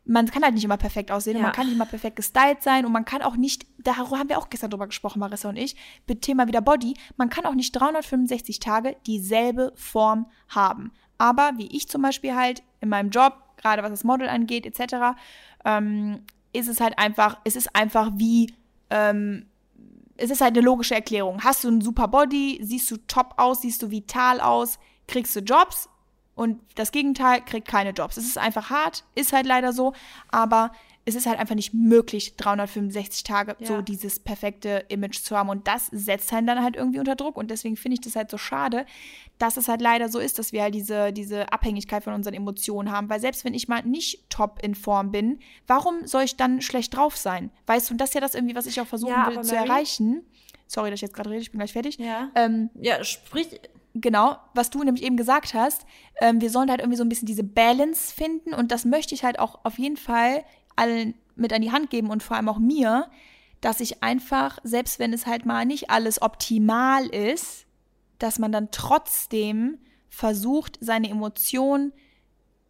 man 0.09 0.27
kann 0.27 0.43
halt 0.43 0.55
nicht 0.55 0.65
immer 0.65 0.79
perfekt 0.79 1.11
aussehen 1.11 1.37
und 1.37 1.43
Ja. 1.43 1.49
man 1.49 1.53
kann 1.55 1.67
nicht 1.67 1.75
immer 1.75 1.87
perfekt 1.87 2.17
gestylt 2.17 2.63
sein 2.63 2.87
und 2.87 2.93
man 2.93 3.05
kann 3.05 3.23
auch 3.23 3.37
nicht, 3.37 3.67
darüber 3.79 4.19
haben 4.19 4.29
wir 4.31 4.39
auch 4.39 4.49
gestern 4.49 4.71
drüber 4.71 4.87
gesprochen, 4.87 5.19
Marissa 5.21 5.49
und 5.51 5.57
ich, 5.57 5.77
mit 6.09 6.23
Thema 6.23 6.49
wieder 6.49 6.63
Body, 6.63 6.95
man 7.17 7.29
kann 7.29 7.45
auch 7.45 7.55
nicht 7.55 7.73
365 7.73 8.59
Tage 8.59 8.97
dieselbe 9.07 9.73
Form 9.77 10.27
haben. 10.49 10.93
Aber 11.19 11.53
wie 11.57 11.67
ich 11.77 11.89
zum 11.89 12.03
Beispiel 12.03 12.35
halt 12.35 12.63
in 12.81 12.89
meinem 12.89 13.11
Job, 13.11 13.35
gerade 13.59 13.83
was 13.83 13.91
das 13.91 14.05
Model 14.05 14.29
angeht, 14.29 14.65
etc., 14.65 15.17
ähm, 15.65 16.23
ist 16.53 16.69
es 16.69 16.81
halt 16.81 16.99
einfach, 16.99 17.39
es 17.45 17.55
ist 17.57 17.77
einfach 17.77 18.11
wie, 18.15 18.55
ähm, 18.89 19.47
es 20.17 20.31
ist 20.31 20.41
halt 20.41 20.57
eine 20.57 20.65
logische 20.65 20.95
Erklärung. 20.95 21.43
Hast 21.45 21.65
du 21.65 21.69
einen 21.69 21.83
super 21.83 22.09
Body, 22.09 22.59
siehst 22.63 22.91
du 22.91 22.97
top 22.97 23.35
aus, 23.37 23.61
siehst 23.61 23.83
du 23.83 23.91
vital 23.91 24.41
aus, 24.41 24.79
kriegst 25.07 25.37
du 25.37 25.41
Jobs 25.41 25.89
und 26.39 26.61
das 26.77 26.93
Gegenteil 26.93 27.41
kriegt 27.45 27.69
keine 27.69 27.91
Jobs. 27.91 28.17
Es 28.17 28.25
ist 28.27 28.39
einfach 28.39 28.71
hart, 28.71 29.05
ist 29.15 29.33
halt 29.33 29.45
leider 29.47 29.73
so, 29.73 29.93
aber 30.31 30.73
es 31.05 31.15
ist 31.15 31.27
halt 31.27 31.39
einfach 31.39 31.55
nicht 31.55 31.73
möglich, 31.73 32.37
365 32.37 33.25
Tage 33.25 33.57
Ja. 33.59 33.67
so 33.67 33.81
dieses 33.81 34.21
perfekte 34.21 34.85
Image 34.89 35.21
zu 35.23 35.37
haben 35.37 35.49
und 35.49 35.67
das 35.67 35.87
setzt 35.91 36.31
einen 36.35 36.47
dann 36.47 36.63
halt 36.63 36.77
irgendwie 36.77 36.99
unter 36.99 37.17
Druck 37.17 37.39
und 37.39 37.51
deswegen 37.51 37.77
finde 37.77 37.95
ich 37.95 38.03
das 38.03 38.15
halt 38.15 38.31
so 38.31 38.37
schade, 38.37 38.85
dass 39.39 39.57
es 39.57 39.69
halt 39.69 39.81
leider 39.81 40.11
so 40.11 40.19
ist, 40.19 40.39
dass 40.39 40.53
wir 40.53 40.63
halt 40.63 40.75
diese, 40.75 41.13
diese 41.15 41.51
Abhängigkeit 41.51 42.05
von 42.05 42.13
unseren 42.13 42.35
Emotionen 42.35 42.93
haben, 42.93 43.09
weil 43.09 43.21
selbst 43.21 43.45
wenn 43.47 43.55
ich 43.55 43.69
mal 43.69 43.83
nicht 43.85 44.29
top 44.29 44.59
in 44.63 44.75
Form 44.75 45.11
bin, 45.11 45.39
warum 45.67 46.07
soll 46.07 46.25
ich 46.25 46.37
dann 46.37 46.61
schlecht 46.61 46.95
drauf 46.95 47.17
sein? 47.17 47.51
Weißt 47.67 47.89
du, 47.89 47.95
und 47.95 47.99
das 47.99 48.11
ist 48.11 48.15
ja 48.15 48.21
das 48.21 48.35
irgendwie, 48.35 48.55
was 48.55 48.67
ich 48.67 48.79
auch 48.81 48.87
versuchen 48.87 49.13
Ja, 49.13 49.29
will 49.29 49.41
zu 49.43 49.55
Mary- 49.55 49.67
erreichen. 49.67 50.27
Sorry, 50.67 50.91
dass 50.91 50.99
ich 50.99 51.03
jetzt 51.03 51.15
gerade 51.15 51.31
rede, 51.31 51.41
ich 51.41 51.51
bin 51.51 51.59
gleich 51.59 51.73
fertig. 51.73 51.97
Ja. 51.99 52.31
Ähm, 52.35 52.69
Ja, 52.75 53.03
sprich. 53.03 53.49
Genau, 53.95 54.37
was 54.55 54.71
du 54.71 54.83
nämlich 54.83 55.05
eben 55.05 55.17
gesagt 55.17 55.55
hast, 55.55 55.87
ähm, 56.21 56.41
wir 56.41 56.51
sollen 56.51 56.71
halt 56.71 56.81
irgendwie 56.81 56.97
so 56.97 57.05
ein 57.05 57.09
bisschen 57.09 57.27
diese 57.27 57.45
Balance 57.45 58.15
finden 58.15 58.55
und 58.55 58.71
das 58.71 58.85
möchte 58.85 59.15
ich 59.15 59.25
halt 59.25 59.39
auch 59.39 59.61
auf 59.65 59.79
jeden 59.79 59.97
Fall 59.97 60.45
allen 60.77 61.15
mit 61.37 61.53
an 61.53 61.63
die 61.63 61.73
Hand 61.73 61.91
geben 61.91 62.11
und 62.11 62.23
vor 62.23 62.37
allem 62.37 62.49
auch 62.49 62.59
mir, 62.59 63.09
dass 63.61 63.81
ich 63.81 64.03
einfach, 64.03 64.59
selbst 64.63 64.99
wenn 64.99 65.13
es 65.13 65.27
halt 65.27 65.47
mal 65.47 65.65
nicht 65.65 65.91
alles 65.91 66.23
optimal 66.23 67.07
ist, 67.07 67.67
dass 68.19 68.39
man 68.39 68.53
dann 68.53 68.71
trotzdem 68.71 69.79
versucht, 70.09 70.79
seine 70.81 71.11
Emotionen 71.11 71.93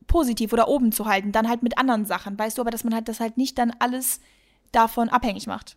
positiv 0.06 0.52
oder 0.52 0.68
oben 0.68 0.92
zu 0.92 1.06
halten, 1.06 1.32
dann 1.32 1.48
halt 1.48 1.62
mit 1.62 1.78
anderen 1.78 2.06
Sachen, 2.06 2.38
weißt 2.38 2.58
du, 2.58 2.62
aber 2.62 2.70
dass 2.70 2.84
man 2.84 2.94
halt 2.94 3.08
das 3.08 3.20
halt 3.20 3.36
nicht 3.36 3.58
dann 3.58 3.72
alles 3.78 4.20
davon 4.72 5.08
abhängig 5.08 5.46
macht. 5.46 5.76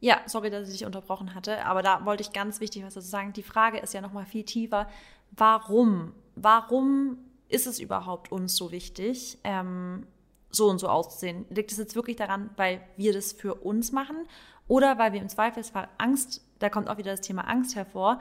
Ja, 0.00 0.20
sorry, 0.26 0.50
dass 0.50 0.68
ich 0.68 0.78
dich 0.78 0.86
unterbrochen 0.86 1.34
hatte, 1.34 1.64
aber 1.64 1.82
da 1.82 2.04
wollte 2.04 2.22
ich 2.22 2.32
ganz 2.32 2.60
wichtig 2.60 2.84
was 2.84 2.94
dazu 2.94 3.08
sagen. 3.08 3.32
Die 3.32 3.42
Frage 3.42 3.78
ist 3.78 3.94
ja 3.94 4.00
noch 4.00 4.12
mal 4.12 4.26
viel 4.26 4.44
tiefer. 4.44 4.88
Warum? 5.32 6.12
Warum 6.36 7.18
ist 7.48 7.66
es 7.66 7.80
überhaupt 7.80 8.30
uns 8.30 8.54
so 8.54 8.70
wichtig, 8.70 9.38
ähm, 9.42 10.06
so 10.50 10.68
und 10.68 10.78
so 10.78 10.88
auszusehen? 10.88 11.46
Liegt 11.50 11.72
es 11.72 11.78
jetzt 11.78 11.96
wirklich 11.96 12.16
daran, 12.16 12.50
weil 12.56 12.80
wir 12.96 13.12
das 13.12 13.32
für 13.32 13.54
uns 13.54 13.90
machen 13.90 14.16
oder 14.68 14.98
weil 14.98 15.12
wir 15.12 15.20
im 15.20 15.28
Zweifelsfall 15.28 15.88
Angst, 15.98 16.44
da 16.60 16.68
kommt 16.68 16.88
auch 16.88 16.98
wieder 16.98 17.10
das 17.10 17.20
Thema 17.20 17.48
Angst 17.48 17.74
hervor, 17.74 18.20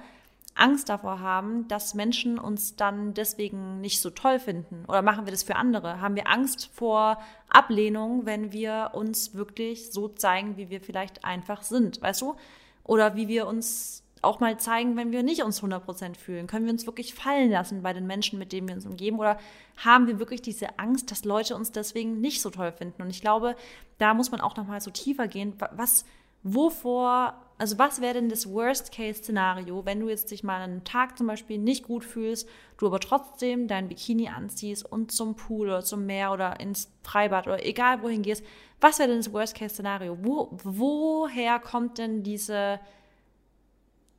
Angst 0.59 0.89
davor 0.89 1.19
haben, 1.19 1.67
dass 1.67 1.93
Menschen 1.93 2.39
uns 2.39 2.75
dann 2.75 3.13
deswegen 3.13 3.79
nicht 3.81 4.01
so 4.01 4.09
toll 4.09 4.39
finden? 4.39 4.85
Oder 4.87 5.01
machen 5.01 5.25
wir 5.25 5.31
das 5.31 5.43
für 5.43 5.55
andere? 5.55 6.01
Haben 6.01 6.15
wir 6.15 6.29
Angst 6.29 6.69
vor 6.73 7.19
Ablehnung, 7.49 8.25
wenn 8.25 8.51
wir 8.51 8.91
uns 8.93 9.33
wirklich 9.33 9.91
so 9.91 10.07
zeigen, 10.07 10.57
wie 10.57 10.69
wir 10.69 10.81
vielleicht 10.81 11.23
einfach 11.23 11.63
sind? 11.63 12.01
Weißt 12.01 12.21
du? 12.21 12.35
Oder 12.83 13.15
wie 13.15 13.27
wir 13.27 13.47
uns 13.47 14.03
auch 14.21 14.39
mal 14.39 14.59
zeigen, 14.59 14.97
wenn 14.97 15.11
wir 15.11 15.23
nicht 15.23 15.43
uns 15.43 15.61
100% 15.61 16.15
fühlen? 16.15 16.47
Können 16.47 16.65
wir 16.65 16.73
uns 16.73 16.85
wirklich 16.85 17.13
fallen 17.13 17.51
lassen 17.51 17.81
bei 17.81 17.93
den 17.93 18.07
Menschen, 18.07 18.39
mit 18.39 18.51
denen 18.51 18.67
wir 18.67 18.75
uns 18.75 18.85
umgeben? 18.85 19.19
Oder 19.19 19.37
haben 19.77 20.07
wir 20.07 20.19
wirklich 20.19 20.41
diese 20.41 20.79
Angst, 20.79 21.11
dass 21.11 21.25
Leute 21.25 21.55
uns 21.55 21.71
deswegen 21.71 22.19
nicht 22.19 22.41
so 22.41 22.49
toll 22.49 22.71
finden? 22.71 23.01
Und 23.01 23.09
ich 23.09 23.21
glaube, 23.21 23.55
da 23.97 24.13
muss 24.13 24.31
man 24.31 24.41
auch 24.41 24.55
noch 24.55 24.67
mal 24.67 24.81
so 24.81 24.91
tiefer 24.91 25.27
gehen. 25.27 25.53
Was, 25.71 26.05
wovor, 26.43 27.35
also 27.57 27.79
was 27.79 28.01
wäre 28.01 28.13
denn 28.13 28.29
das 28.29 28.51
Worst-Case-Szenario, 28.51 29.85
wenn 29.85 29.99
du 29.99 30.09
jetzt 30.09 30.29
dich 30.29 30.43
mal 30.43 30.61
einen 30.61 30.83
Tag 30.83 31.17
zum 31.17 31.25
Beispiel 31.25 31.57
nicht 31.57 31.83
gut 31.85 32.05
fühlst, 32.05 32.47
du 32.77 32.85
aber 32.85 32.99
trotzdem 32.99 33.67
dein 33.67 33.87
Bikini 33.87 34.29
anziehst 34.29 34.85
und 34.89 35.11
zum 35.11 35.35
Pool 35.35 35.67
oder 35.67 35.81
zum 35.81 36.05
Meer 36.05 36.31
oder 36.31 36.59
ins 36.59 36.91
Freibad 37.03 37.47
oder 37.47 37.65
egal 37.65 38.03
wohin 38.03 38.21
gehst? 38.21 38.43
Was 38.79 38.99
wäre 38.99 39.09
denn 39.09 39.17
das 39.17 39.33
Worst-Case-Szenario? 39.33 40.19
Wo, 40.21 40.49
woher 40.63 41.59
kommt 41.59 41.97
denn 41.97 42.21
diese 42.21 42.79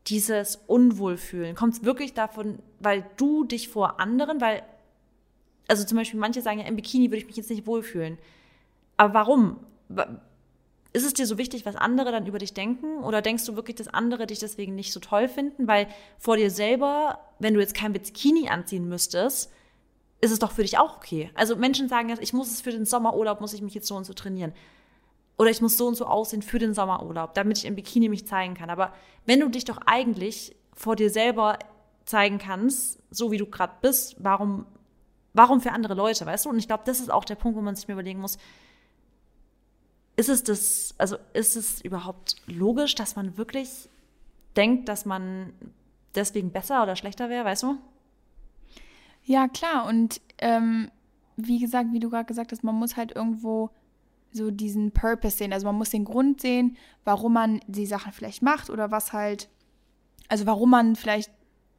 dieses 0.09 0.57
Unwohlfühlen? 0.66 1.55
Kommt 1.55 1.74
es 1.74 1.84
wirklich 1.84 2.14
davon, 2.14 2.59
weil 2.80 3.05
du 3.16 3.45
dich 3.45 3.68
vor 3.68 4.01
anderen, 4.01 4.41
weil, 4.41 4.62
also 5.68 5.84
zum 5.84 5.99
Beispiel 5.99 6.18
manche 6.18 6.43
sagen 6.43 6.61
ja, 6.61 6.66
im 6.66 6.76
Bikini 6.76 7.11
würde 7.11 7.18
ich 7.18 7.26
mich 7.26 7.36
jetzt 7.36 7.51
nicht 7.51 7.66
wohlfühlen. 7.66 8.18
Aber 8.97 9.14
warum? 9.14 9.61
Ist 10.93 11.05
es 11.05 11.12
dir 11.12 11.26
so 11.26 11.36
wichtig, 11.36 11.66
was 11.66 11.76
andere 11.76 12.11
dann 12.12 12.26
über 12.26 12.39
dich 12.39 12.55
denken? 12.55 13.05
Oder 13.05 13.20
denkst 13.20 13.45
du 13.45 13.57
wirklich, 13.57 13.76
dass 13.76 13.89
andere 13.89 14.26
dich 14.26 14.39
deswegen 14.39 14.74
nicht 14.74 14.93
so 14.93 15.01
toll 15.01 15.28
finden? 15.28 15.68
Weil 15.68 15.86
vor 16.18 16.36
dir 16.36 16.51
selber, 16.51 17.18
wenn 17.39 17.55
du 17.55 17.61
jetzt 17.61 17.74
kein 17.74 17.93
Bikini 17.93 18.49
anziehen 18.49 18.89
müsstest, 18.89 19.53
ist 20.20 20.32
es 20.32 20.39
doch 20.39 20.51
für 20.51 20.62
dich 20.62 20.78
auch 20.78 20.97
okay. 20.97 21.30
Also 21.34 21.57
Menschen 21.57 21.89
sagen 21.89 22.09
jetzt, 22.09 22.22
ich 22.22 22.32
muss 22.32 22.51
es 22.51 22.61
für 22.61 22.72
den 22.72 22.86
Sommerurlaub, 22.86 23.41
muss 23.41 23.53
ich 23.53 23.62
mich 23.62 23.74
jetzt 23.74 23.86
so 23.86 23.97
und 23.97 24.05
so 24.05 24.14
trainieren. 24.14 24.53
Oder 25.36 25.51
ich 25.51 25.61
muss 25.61 25.76
so 25.76 25.86
und 25.86 25.95
so 25.95 26.07
aussehen 26.07 26.43
für 26.43 26.59
den 26.59 26.74
Sommerurlaub, 26.74 27.34
damit 27.34 27.59
ich 27.59 27.64
im 27.64 27.76
Bikini 27.76 28.09
mich 28.09 28.26
zeigen 28.26 28.55
kann. 28.55 28.70
Aber 28.70 28.93
wenn 29.26 29.41
du 29.41 29.49
dich 29.49 29.64
doch 29.64 29.78
eigentlich 29.86 30.57
vor 30.74 30.97
dir 30.97 31.11
selber 31.11 31.59
zeigen 32.05 32.39
kannst, 32.39 32.99
so 33.11 33.30
wie 33.30 33.36
du 33.36 33.47
gerade 33.47 33.74
bist, 33.80 34.16
warum, 34.18 34.66
warum 35.34 35.61
für 35.61 35.72
andere 35.72 35.95
Leute, 35.95 36.26
weißt 36.26 36.47
du? 36.47 36.51
Und 36.51 36.59
ich 36.59 36.66
glaube, 36.66 36.82
das 36.86 36.99
ist 36.99 37.11
auch 37.11 37.24
der 37.24 37.36
Punkt, 37.36 37.57
wo 37.57 37.62
man 37.62 37.76
sich 37.76 37.86
mir 37.86 37.95
überlegen 37.95 38.20
muss, 38.20 38.39
ist 40.18 40.28
es 40.28 40.42
das, 40.42 40.94
also 40.98 41.16
ist 41.32 41.54
es 41.54 41.80
überhaupt 41.80 42.34
logisch, 42.46 42.96
dass 42.96 43.14
man 43.14 43.38
wirklich 43.38 43.88
denkt, 44.56 44.88
dass 44.88 45.04
man 45.04 45.52
deswegen 46.16 46.50
besser 46.50 46.82
oder 46.82 46.96
schlechter 46.96 47.30
wäre, 47.30 47.44
weißt 47.44 47.62
du? 47.62 47.78
Ja, 49.22 49.46
klar. 49.46 49.86
Und 49.86 50.20
ähm, 50.38 50.90
wie 51.36 51.60
gesagt, 51.60 51.92
wie 51.92 52.00
du 52.00 52.10
gerade 52.10 52.24
gesagt 52.24 52.50
hast, 52.50 52.64
man 52.64 52.74
muss 52.74 52.96
halt 52.96 53.14
irgendwo 53.14 53.70
so 54.32 54.50
diesen 54.50 54.90
Purpose 54.90 55.36
sehen. 55.36 55.52
Also 55.52 55.66
man 55.66 55.76
muss 55.76 55.90
den 55.90 56.04
Grund 56.04 56.40
sehen, 56.40 56.76
warum 57.04 57.34
man 57.34 57.60
die 57.68 57.86
Sachen 57.86 58.10
vielleicht 58.10 58.42
macht 58.42 58.70
oder 58.70 58.90
was 58.90 59.12
halt, 59.12 59.48
also 60.28 60.46
warum 60.46 60.70
man 60.70 60.96
vielleicht 60.96 61.30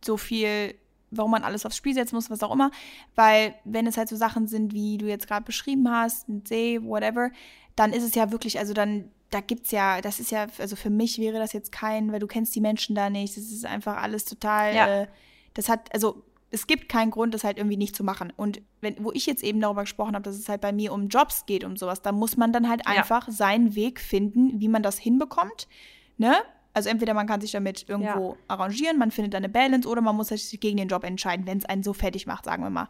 so 0.04 0.16
viel, 0.16 0.76
warum 1.12 1.32
man 1.32 1.44
alles 1.44 1.66
aufs 1.66 1.76
Spiel 1.76 1.94
setzen 1.94 2.16
muss, 2.16 2.30
was 2.30 2.42
auch 2.42 2.54
immer. 2.54 2.72
Weil 3.16 3.54
wenn 3.66 3.86
es 3.86 3.98
halt 3.98 4.08
so 4.08 4.16
Sachen 4.16 4.48
sind, 4.48 4.74
wie 4.74 4.98
du 4.98 5.08
jetzt 5.08 5.28
gerade 5.28 5.44
beschrieben 5.44 5.92
hast, 5.92 6.30
mit 6.30 6.48
See, 6.48 6.82
whatever, 6.82 7.32
dann 7.80 7.94
ist 7.94 8.04
es 8.04 8.14
ja 8.14 8.30
wirklich, 8.30 8.60
also 8.60 8.74
dann, 8.74 9.10
da 9.30 9.40
gibt's 9.40 9.72
ja, 9.72 10.02
das 10.02 10.20
ist 10.20 10.32
ja, 10.32 10.48
also 10.58 10.76
für 10.76 10.90
mich 10.90 11.18
wäre 11.18 11.40
das 11.40 11.54
jetzt 11.54 11.72
kein, 11.72 12.12
weil 12.12 12.20
du 12.20 12.28
kennst 12.28 12.54
die 12.54 12.60
Menschen 12.60 12.94
da 12.94 13.10
nicht, 13.10 13.38
das 13.38 13.46
ist 13.46 13.66
einfach 13.66 13.96
alles 13.96 14.26
total, 14.26 14.76
ja. 14.76 15.02
äh, 15.04 15.08
das 15.54 15.70
hat, 15.70 15.94
also 15.94 16.26
es 16.52 16.68
gibt 16.68 16.90
keinen 16.90 17.10
Grund, 17.10 17.34
das 17.34 17.46
halt 17.46 17.58
irgendwie 17.58 17.78
nicht 17.78 17.96
zu 17.96 18.04
machen. 18.04 18.34
Und 18.36 18.62
wenn, 18.82 19.02
wo 19.02 19.14
ich 19.14 19.26
jetzt 19.28 19.44
eben 19.44 19.62
darüber 19.62 19.84
gesprochen 19.84 20.16
habe, 20.16 20.24
dass 20.24 20.36
es 20.36 20.50
halt 20.50 20.60
bei 20.60 20.74
mir 20.74 20.92
um 20.92 21.08
Jobs 21.08 21.46
geht, 21.46 21.64
um 21.64 21.78
sowas, 21.78 22.02
da 22.02 22.12
muss 22.12 22.36
man 22.36 22.52
dann 22.52 22.68
halt 22.68 22.86
einfach 22.86 23.28
ja. 23.28 23.34
seinen 23.34 23.76
Weg 23.76 24.02
finden, 24.02 24.60
wie 24.60 24.68
man 24.68 24.84
das 24.84 24.98
hinbekommt. 24.98 25.70
Ne? 26.18 26.36
Also 26.74 26.90
entweder 26.90 27.14
man 27.14 27.28
kann 27.28 27.40
sich 27.40 27.52
damit 27.52 27.88
irgendwo 27.88 28.32
ja. 28.32 28.38
arrangieren, 28.50 28.98
man 28.98 29.12
findet 29.12 29.36
eine 29.36 29.48
Balance, 29.48 29.88
oder 29.88 30.02
man 30.02 30.18
muss 30.18 30.28
sich 30.28 30.60
gegen 30.60 30.76
den 30.76 30.90
Job 30.90 31.06
entscheiden, 31.06 31.46
wenn 31.46 31.60
es 31.60 31.66
einen 31.66 31.84
so 31.84 31.94
fertig 31.94 32.28
macht, 32.28 32.44
sagen 32.44 32.62
wir 32.62 32.70
mal. 32.72 32.90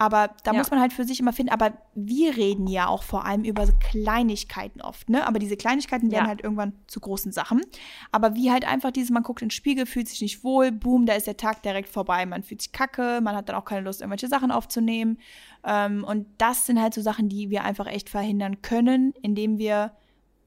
Aber 0.00 0.30
da 0.44 0.52
ja. 0.52 0.58
muss 0.58 0.70
man 0.70 0.80
halt 0.80 0.92
für 0.92 1.02
sich 1.02 1.18
immer 1.18 1.32
finden. 1.32 1.52
Aber 1.52 1.72
wir 1.94 2.36
reden 2.36 2.68
ja 2.68 2.86
auch 2.86 3.02
vor 3.02 3.26
allem 3.26 3.42
über 3.42 3.66
Kleinigkeiten 3.66 4.80
oft, 4.80 5.10
ne? 5.10 5.26
Aber 5.26 5.40
diese 5.40 5.56
Kleinigkeiten 5.56 6.12
werden 6.12 6.24
ja. 6.24 6.28
halt 6.28 6.42
irgendwann 6.42 6.72
zu 6.86 7.00
großen 7.00 7.32
Sachen. 7.32 7.62
Aber 8.12 8.36
wie 8.36 8.52
halt 8.52 8.66
einfach 8.66 8.92
dieses, 8.92 9.10
man 9.10 9.24
guckt 9.24 9.42
in 9.42 9.48
den 9.48 9.50
Spiegel, 9.50 9.86
fühlt 9.86 10.08
sich 10.08 10.20
nicht 10.20 10.44
wohl, 10.44 10.70
boom, 10.70 11.04
da 11.04 11.14
ist 11.14 11.26
der 11.26 11.36
Tag 11.36 11.62
direkt 11.62 11.88
vorbei. 11.88 12.24
Man 12.26 12.44
fühlt 12.44 12.62
sich 12.62 12.70
kacke, 12.70 13.20
man 13.20 13.34
hat 13.34 13.48
dann 13.48 13.56
auch 13.56 13.64
keine 13.64 13.80
Lust, 13.82 14.00
irgendwelche 14.00 14.28
Sachen 14.28 14.52
aufzunehmen. 14.52 15.18
Ähm, 15.64 16.04
und 16.04 16.26
das 16.38 16.66
sind 16.66 16.80
halt 16.80 16.94
so 16.94 17.02
Sachen, 17.02 17.28
die 17.28 17.50
wir 17.50 17.64
einfach 17.64 17.88
echt 17.88 18.08
verhindern 18.08 18.62
können, 18.62 19.14
indem 19.20 19.58
wir 19.58 19.92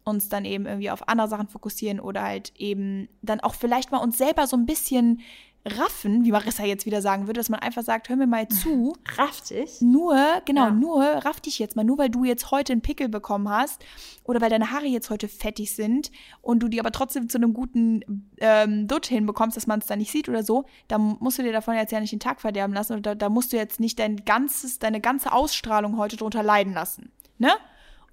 uns 0.03 0.29
dann 0.29 0.45
eben 0.45 0.65
irgendwie 0.65 0.91
auf 0.91 1.07
andere 1.07 1.27
Sachen 1.27 1.47
fokussieren 1.47 1.99
oder 1.99 2.23
halt 2.23 2.53
eben 2.57 3.07
dann 3.21 3.39
auch 3.41 3.53
vielleicht 3.53 3.91
mal 3.91 3.99
uns 3.99 4.17
selber 4.17 4.47
so 4.47 4.57
ein 4.57 4.65
bisschen 4.65 5.21
raffen, 5.65 6.25
wie 6.25 6.31
Marissa 6.31 6.63
jetzt 6.63 6.85
wieder 6.85 7.01
sagen 7.01 7.27
würde, 7.27 7.39
dass 7.39 7.49
man 7.49 7.59
einfach 7.59 7.83
sagt, 7.83 8.09
hör 8.09 8.15
mir 8.15 8.27
mal 8.27 8.47
zu. 8.49 8.95
Raff 9.17 9.41
dich? 9.41 9.81
Nur, 9.81 10.15
genau, 10.45 10.65
ja. 10.65 10.71
nur 10.71 11.03
raff 11.03 11.39
dich 11.39 11.59
jetzt 11.59 11.75
mal, 11.75 11.83
nur 11.83 11.97
weil 11.97 12.09
du 12.09 12.23
jetzt 12.23 12.51
heute 12.51 12.73
einen 12.73 12.81
Pickel 12.81 13.09
bekommen 13.09 13.49
hast 13.49 13.83
oder 14.23 14.41
weil 14.41 14.49
deine 14.49 14.71
Haare 14.71 14.87
jetzt 14.87 15.09
heute 15.09 15.27
fettig 15.27 15.75
sind 15.75 16.11
und 16.41 16.61
du 16.61 16.67
die 16.67 16.79
aber 16.79 16.91
trotzdem 16.91 17.29
zu 17.29 17.37
einem 17.37 17.53
guten 17.53 18.31
ähm, 18.39 18.87
Dutt 18.87 19.05
hinbekommst, 19.05 19.55
dass 19.55 19.67
man 19.67 19.79
es 19.79 19.85
dann 19.85 19.99
nicht 19.99 20.11
sieht 20.11 20.29
oder 20.29 20.43
so, 20.43 20.65
dann 20.87 21.17
musst 21.19 21.37
du 21.37 21.43
dir 21.43 21.53
davon 21.53 21.75
jetzt 21.75 21.91
ja 21.91 21.99
nicht 21.99 22.11
den 22.11 22.19
Tag 22.19 22.41
verderben 22.41 22.73
lassen 22.73 22.93
oder 22.93 23.01
da, 23.01 23.15
da 23.15 23.29
musst 23.29 23.53
du 23.53 23.57
jetzt 23.57 23.79
nicht 23.79 23.99
dein 23.99 24.25
ganzes, 24.25 24.79
deine 24.79 25.01
ganze 25.01 25.31
Ausstrahlung 25.31 25.97
heute 25.97 26.17
drunter 26.17 26.43
leiden 26.43 26.73
lassen. 26.73 27.11
Ne? 27.37 27.51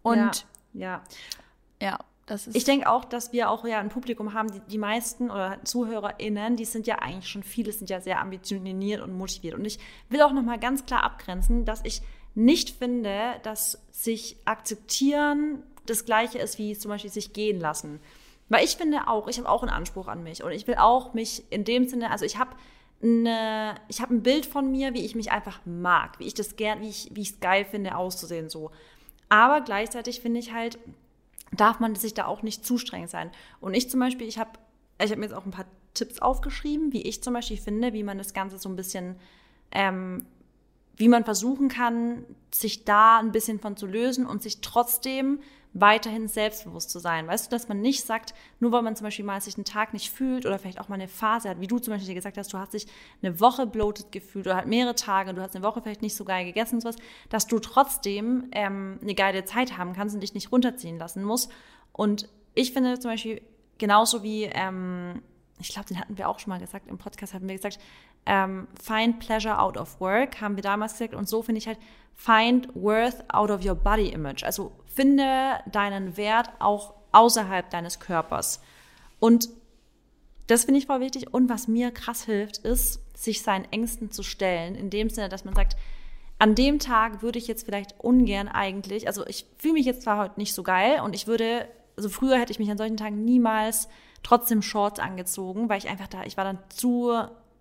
Und 0.03 0.47
ja. 0.75 1.03
ja. 1.81 1.89
ja 1.89 1.99
ich 2.53 2.65
denke 2.65 2.89
auch, 2.91 3.05
dass 3.05 3.33
wir 3.33 3.51
auch 3.51 3.65
ja 3.65 3.79
ein 3.79 3.89
Publikum 3.89 4.35
haben, 4.35 4.51
die, 4.51 4.61
die 4.61 4.79
meisten 4.79 5.31
oder 5.31 5.59
ZuhörerInnen, 5.65 6.57
die 6.57 6.65
sind 6.65 6.87
ja 6.87 6.97
eigentlich 6.97 7.29
schon 7.29 7.43
viele, 7.43 7.73
sind 7.73 7.91
ja 7.91 8.01
sehr 8.01 8.21
ambitioniert 8.21 9.01
und 9.01 9.17
motiviert. 9.17 9.55
Und 9.55 9.65
ich 9.65 9.79
will 10.09 10.21
auch 10.23 10.33
nochmal 10.33 10.59
ganz 10.59 10.85
klar 10.87 11.05
abgrenzen, 11.05 11.65
dass 11.65 11.85
ich 11.85 12.03
nicht 12.35 12.71
finde, 12.71 13.37
dass 13.43 13.83
sich 13.91 14.37
akzeptieren 14.45 15.63
das 15.87 16.05
Gleiche 16.05 16.39
ist, 16.39 16.59
wie 16.59 16.77
zum 16.77 16.91
Beispiel 16.91 17.11
sich 17.11 17.33
gehen 17.33 17.61
lassen. 17.61 18.01
Weil 18.49 18.65
ich 18.65 18.77
finde 18.77 19.09
auch, 19.09 19.29
ich 19.29 19.39
habe 19.39 19.49
auch 19.49 19.63
einen 19.63 19.73
Anspruch 19.73 20.09
an 20.09 20.23
mich 20.23 20.43
und 20.43 20.53
ich 20.53 20.67
will 20.67 20.77
auch 20.77 21.15
mich 21.15 21.45
in 21.51 21.65
dem 21.65 21.89
Sinne, 21.89 22.11
also 22.11 22.25
ich 22.25 22.39
habe 22.39 22.51
eine, 23.03 23.75
ich 23.89 24.01
habe 24.01 24.15
ein 24.15 24.23
Bild 24.23 24.47
von 24.47 24.71
mir, 24.71 24.95
wie 24.95 25.05
ich 25.05 25.15
mich 25.15 25.31
einfach 25.31 25.61
mag, 25.65 26.19
wie 26.19 26.27
ich 26.27 26.35
das 26.35 26.57
gern, 26.57 26.81
wie 26.81 26.89
ich, 26.89 27.11
es 27.17 27.41
geil 27.41 27.65
finde, 27.65 27.97
auszusehen 27.97 28.49
so. 28.49 28.71
Aber 29.29 29.61
gleichzeitig 29.61 30.21
finde 30.21 30.41
ich 30.41 30.53
halt, 30.53 30.79
darf 31.57 31.81
man 31.81 31.95
sich 31.95 32.15
da 32.15 32.27
auch 32.27 32.43
nicht 32.43 32.65
zu 32.65 32.79
streng 32.79 33.07
sein. 33.07 33.31
Und 33.61 33.75
ich 33.75 33.91
zum 33.91 34.01
Beispiel, 34.01 34.27
ich 34.27 34.39
habe 34.39 34.51
ich 35.03 35.11
hab 35.11 35.19
mir 35.19 35.27
jetzt 35.27 35.35
auch 35.35 35.45
ein 35.45 35.53
paar 35.53 35.67
Tipps 35.95 36.19
aufgeschrieben, 36.21 36.93
wie 36.93 37.03
ich 37.03 37.23
zum 37.23 37.35
Beispiel 37.35 37.57
finde, 37.57 37.93
wie 37.93 38.03
man 38.03 38.19
das 38.19 38.35
Ganze 38.35 38.59
so 38.59 38.69
ein 38.69 38.77
bisschen, 38.77 39.17
ähm, 39.71 40.27
wie 40.97 41.09
man 41.09 41.25
versuchen 41.25 41.69
kann, 41.69 42.25
sich 42.53 42.85
da 42.85 43.19
ein 43.19 43.33
bisschen 43.33 43.61
von 43.61 43.77
zu 43.77 43.87
lösen 43.87 44.27
und 44.27 44.43
sich 44.43 44.61
trotzdem 44.61 45.41
weiterhin 45.75 46.29
selbstbewusst 46.29 46.91
zu 46.91 46.99
sein. 46.99 47.27
Weißt 47.27 47.47
du, 47.47 47.51
dass 47.51 47.69
man 47.69 47.81
nicht 47.81 48.05
sagt, 48.05 48.35
nur 48.59 48.73
weil 48.73 48.83
man 48.83 48.97
zum 48.97 49.05
Beispiel 49.05 49.25
mal 49.25 49.41
sich 49.41 49.57
einen 49.57 49.65
Tag 49.65 49.93
nicht 49.93 50.11
fühlt 50.11 50.47
oder 50.47 50.59
vielleicht 50.59 50.81
auch 50.81 50.89
mal 50.89 50.95
eine 50.95 51.09
Phase 51.09 51.49
hat, 51.49 51.61
wie 51.61 51.67
du 51.67 51.79
zum 51.79 51.95
Beispiel 51.95 52.15
gesagt 52.15 52.39
hast, 52.39 52.53
du 52.53 52.59
hast 52.59 52.75
dich 52.75 52.87
eine 53.23 53.39
Woche 53.41 53.67
bloated 53.67 54.11
gefühlt 54.11 54.47
oder 54.47 54.57
halt 54.57 54.67
mehrere 54.67 54.95
Tage, 54.95 55.35
du 55.35 55.43
hast 55.43 55.55
eine 55.55 55.65
Woche 55.65 55.83
vielleicht 55.83 56.03
nicht 56.03 56.17
so 56.17 56.25
geil 56.25 56.45
gegessen 56.45 56.77
und 56.77 56.81
sowas, 56.81 56.97
dass 57.29 57.47
du 57.47 57.59
trotzdem 57.59 58.49
ähm, 58.53 58.99
eine 59.03 59.15
geile 59.15 59.45
Zeit 59.45 59.77
haben 59.77 59.93
kannst 59.93 60.15
und 60.15 60.23
dich 60.23 60.35
nicht 60.35 60.53
runterziehen 60.53 60.99
lassen 60.99 61.23
musst. 61.23 61.51
Und 61.93 62.29
ich 62.55 62.73
finde 62.73 62.99
zum 62.99 63.11
Beispiel 63.11 63.43
genauso 63.77 64.23
wie, 64.23 64.45
ähm, 64.45 65.23
ich 65.61 65.69
glaube, 65.69 65.89
den 65.89 66.01
hatten 66.01 66.19
wir 66.19 66.29
auch 66.29 66.39
schon 66.39 66.51
mal 66.51 66.61
gesagt, 66.61 66.89
im 66.89 66.99
Podcast 66.99 67.35
hatten 67.35 67.49
wir 67.49 67.57
gesagt, 67.57 67.79
ähm, 68.29 68.69
find 68.81 69.19
pleasure 69.19 69.59
out 69.59 69.77
of 69.77 70.01
work, 70.01 70.41
haben 70.41 70.57
wir 70.57 70.63
damals 70.63 70.93
gesagt. 70.93 71.15
Und 71.15 71.29
so 71.29 71.43
finde 71.43 71.59
ich 71.59 71.67
halt, 71.67 71.79
find 72.15 72.69
worth 72.75 73.25
out 73.33 73.51
of 73.51 73.65
your 73.65 73.75
body 73.75 74.11
image. 74.11 74.45
Also 74.45 74.73
finde 74.87 75.61
deinen 75.73 76.17
Wert 76.17 76.51
auch 76.59 76.95
außerhalb 77.13 77.71
deines 77.71 78.01
Körpers. 78.01 78.61
Und 79.19 79.49
das 80.47 80.65
finde 80.67 80.79
ich 80.79 80.87
voll 80.87 81.01
wichtig. 81.01 81.33
Und 81.33 81.49
was 81.49 81.69
mir 81.69 81.91
krass 81.91 82.25
hilft, 82.25 82.59
ist, 82.59 83.01
sich 83.17 83.43
seinen 83.43 83.65
Ängsten 83.73 84.11
zu 84.11 84.23
stellen. 84.23 84.75
In 84.75 84.91
dem 84.91 85.09
Sinne, 85.09 85.29
dass 85.29 85.45
man 85.45 85.55
sagt, 85.55 85.77
an 86.39 86.55
dem 86.55 86.79
Tag 86.79 87.23
würde 87.23 87.39
ich 87.39 87.49
jetzt 87.49 87.65
vielleicht 87.65 87.99
ungern 87.99 88.49
eigentlich, 88.49 89.09
also 89.09 89.27
ich 89.27 89.47
fühle 89.59 89.75
mich 89.75 89.87
jetzt 89.87 90.03
zwar 90.03 90.19
heute 90.19 90.39
nicht 90.39 90.55
so 90.55 90.63
geil 90.63 91.01
und 91.01 91.15
ich 91.17 91.27
würde, 91.27 91.69
also 91.97 92.09
früher 92.09 92.39
hätte 92.39 92.53
ich 92.53 92.61
mich 92.61 92.71
an 92.71 92.79
solchen 92.79 92.97
Tagen 92.97 93.25
niemals 93.25 93.89
trotzdem 94.23 94.63
Shorts 94.63 95.01
angezogen, 95.01 95.69
weil 95.69 95.79
ich 95.79 95.89
einfach 95.89 96.07
da, 96.07 96.23
ich 96.23 96.37
war 96.37 96.45
dann 96.45 96.59
zu 96.69 97.13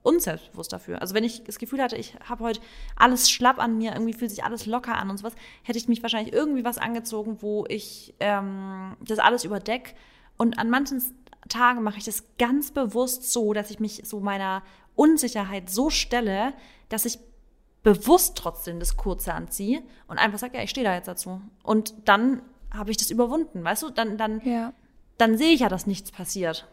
unselbstbewusst 0.07 0.71
dafür. 0.71 1.01
Also 1.01 1.13
wenn 1.13 1.23
ich 1.25 1.43
das 1.43 1.59
Gefühl 1.59 1.81
hatte, 1.81 1.97
ich 1.97 2.15
habe 2.27 2.43
heute 2.43 2.61
alles 2.95 3.29
schlapp 3.29 3.59
an 3.59 3.77
mir, 3.77 3.91
irgendwie 3.91 4.13
fühlt 4.13 4.31
sich 4.31 4.43
alles 4.43 4.65
locker 4.65 4.95
an 4.95 5.09
und 5.09 5.17
sowas, 5.17 5.35
hätte 5.63 5.77
ich 5.77 5.87
mich 5.87 6.01
wahrscheinlich 6.01 6.33
irgendwie 6.33 6.63
was 6.63 6.77
angezogen, 6.77 7.41
wo 7.41 7.65
ich 7.67 8.15
ähm, 8.21 8.95
das 9.01 9.19
alles 9.19 9.43
überdeck. 9.43 9.95
Und 10.37 10.57
an 10.59 10.69
manchen 10.69 11.03
Tagen 11.49 11.83
mache 11.83 11.97
ich 11.97 12.05
das 12.05 12.23
ganz 12.39 12.71
bewusst 12.71 13.31
so, 13.31 13.53
dass 13.53 13.69
ich 13.69 13.79
mich 13.79 14.03
so 14.05 14.21
meiner 14.21 14.63
Unsicherheit 14.95 15.69
so 15.69 15.89
stelle, 15.89 16.53
dass 16.89 17.05
ich 17.05 17.19
bewusst 17.83 18.37
trotzdem 18.37 18.79
das 18.79 18.95
Kurze 18.95 19.33
anziehe 19.33 19.83
und 20.07 20.17
einfach 20.17 20.39
sage, 20.39 20.57
ja, 20.57 20.63
ich 20.63 20.69
stehe 20.69 20.85
da 20.85 20.95
jetzt 20.95 21.07
dazu. 21.07 21.41
Und 21.63 21.93
dann 22.05 22.41
habe 22.73 22.91
ich 22.91 22.97
das 22.97 23.11
überwunden, 23.11 23.63
weißt 23.63 23.83
du? 23.83 23.89
Dann, 23.89 24.17
dann, 24.17 24.41
ja. 24.45 24.73
dann 25.17 25.37
sehe 25.37 25.53
ich 25.53 25.61
ja, 25.61 25.69
dass 25.69 25.85
nichts 25.85 26.11
passiert. 26.11 26.67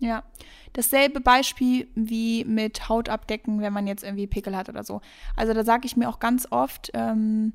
Ja, 0.00 0.24
dasselbe 0.72 1.20
Beispiel 1.20 1.86
wie 1.94 2.44
mit 2.44 2.88
Haut 2.88 3.08
abdecken, 3.08 3.60
wenn 3.60 3.72
man 3.72 3.86
jetzt 3.86 4.02
irgendwie 4.02 4.26
Pickel 4.26 4.56
hat 4.56 4.68
oder 4.68 4.82
so. 4.82 5.02
Also 5.36 5.52
da 5.52 5.62
sage 5.62 5.86
ich 5.86 5.96
mir 5.96 6.08
auch 6.08 6.18
ganz 6.18 6.48
oft, 6.50 6.90
ähm, 6.94 7.52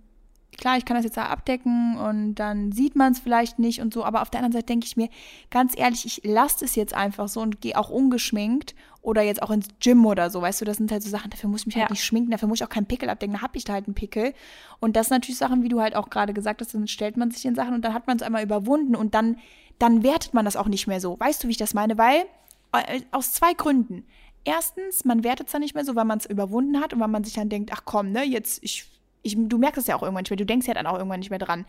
klar, 0.57 0.77
ich 0.77 0.85
kann 0.85 0.95
das 0.95 1.05
jetzt 1.05 1.17
da 1.17 1.25
abdecken 1.25 1.97
und 1.97 2.35
dann 2.35 2.71
sieht 2.71 2.95
man 2.95 3.13
es 3.13 3.19
vielleicht 3.19 3.59
nicht 3.59 3.81
und 3.81 3.93
so, 3.93 4.03
aber 4.03 4.21
auf 4.21 4.29
der 4.29 4.39
anderen 4.39 4.53
Seite 4.53 4.67
denke 4.67 4.85
ich 4.85 4.97
mir, 4.97 5.09
ganz 5.49 5.73
ehrlich, 5.77 6.05
ich 6.05 6.21
lasse 6.23 6.63
es 6.65 6.75
jetzt 6.75 6.93
einfach 6.93 7.27
so 7.27 7.41
und 7.41 7.61
gehe 7.61 7.77
auch 7.77 7.89
ungeschminkt 7.89 8.75
oder 9.01 9.21
jetzt 9.21 9.41
auch 9.41 9.51
ins 9.51 9.67
Gym 9.79 10.05
oder 10.05 10.29
so, 10.29 10.41
weißt 10.41 10.61
du, 10.61 10.65
das 10.65 10.77
sind 10.77 10.91
halt 10.91 11.03
so 11.03 11.09
Sachen, 11.09 11.29
dafür 11.29 11.49
muss 11.49 11.61
ich 11.61 11.67
mich 11.67 11.75
halt 11.75 11.81
ja. 11.81 11.85
halt 11.85 11.91
nicht 11.91 12.03
schminken, 12.03 12.31
dafür 12.31 12.47
muss 12.47 12.59
ich 12.59 12.65
auch 12.65 12.69
keinen 12.69 12.87
Pickel 12.87 13.09
abdecken, 13.09 13.35
da 13.35 13.41
habe 13.41 13.57
ich 13.57 13.63
da 13.63 13.73
halt 13.73 13.85
einen 13.85 13.95
Pickel 13.95 14.33
und 14.79 14.95
das 14.95 15.07
sind 15.07 15.17
natürlich 15.17 15.37
Sachen, 15.37 15.63
wie 15.63 15.69
du 15.69 15.81
halt 15.81 15.95
auch 15.95 16.09
gerade 16.09 16.33
gesagt 16.33 16.61
hast, 16.61 16.73
dann 16.73 16.87
stellt 16.87 17.17
man 17.17 17.31
sich 17.31 17.41
den 17.41 17.55
Sachen 17.55 17.73
und 17.73 17.83
dann 17.83 17.93
hat 17.93 18.07
man 18.07 18.17
es 18.17 18.23
einmal 18.23 18.43
überwunden 18.43 18.95
und 18.95 19.13
dann 19.13 19.37
dann 19.80 20.03
wertet 20.03 20.34
man 20.34 20.45
das 20.45 20.55
auch 20.55 20.67
nicht 20.67 20.88
mehr 20.88 21.01
so. 21.01 21.19
Weißt 21.19 21.43
du, 21.43 21.47
wie 21.47 21.51
ich 21.51 21.57
das 21.57 21.73
meine? 21.73 21.97
Weil 21.97 22.26
äh, 22.71 23.01
aus 23.11 23.34
zwei 23.34 23.53
Gründen. 23.53 24.05
Erstens, 24.43 25.05
man 25.05 25.23
wertet 25.23 25.47
es 25.47 25.53
dann 25.53 25.61
nicht 25.61 25.76
mehr 25.76 25.86
so, 25.86 25.95
weil 25.95 26.05
man 26.05 26.19
es 26.19 26.26
überwunden 26.26 26.80
hat 26.80 26.93
und 26.93 26.99
weil 26.99 27.07
man 27.07 27.23
sich 27.23 27.34
dann 27.34 27.49
denkt, 27.49 27.71
ach 27.73 27.82
komm, 27.86 28.11
ne, 28.11 28.23
jetzt, 28.23 28.63
ich, 28.63 28.86
ich, 29.23 29.36
du 29.38 29.57
merkst 29.57 29.80
es 29.80 29.88
ja 29.88 29.95
auch 29.95 30.03
irgendwann 30.03 30.21
nicht 30.21 30.30
mehr, 30.30 30.38
du 30.38 30.45
denkst 30.45 30.67
ja 30.67 30.76
dann 30.76 30.86
auch 30.86 30.97
irgendwann 30.97 31.19
nicht 31.19 31.32
mehr 31.32 31.39
dran. 31.39 31.65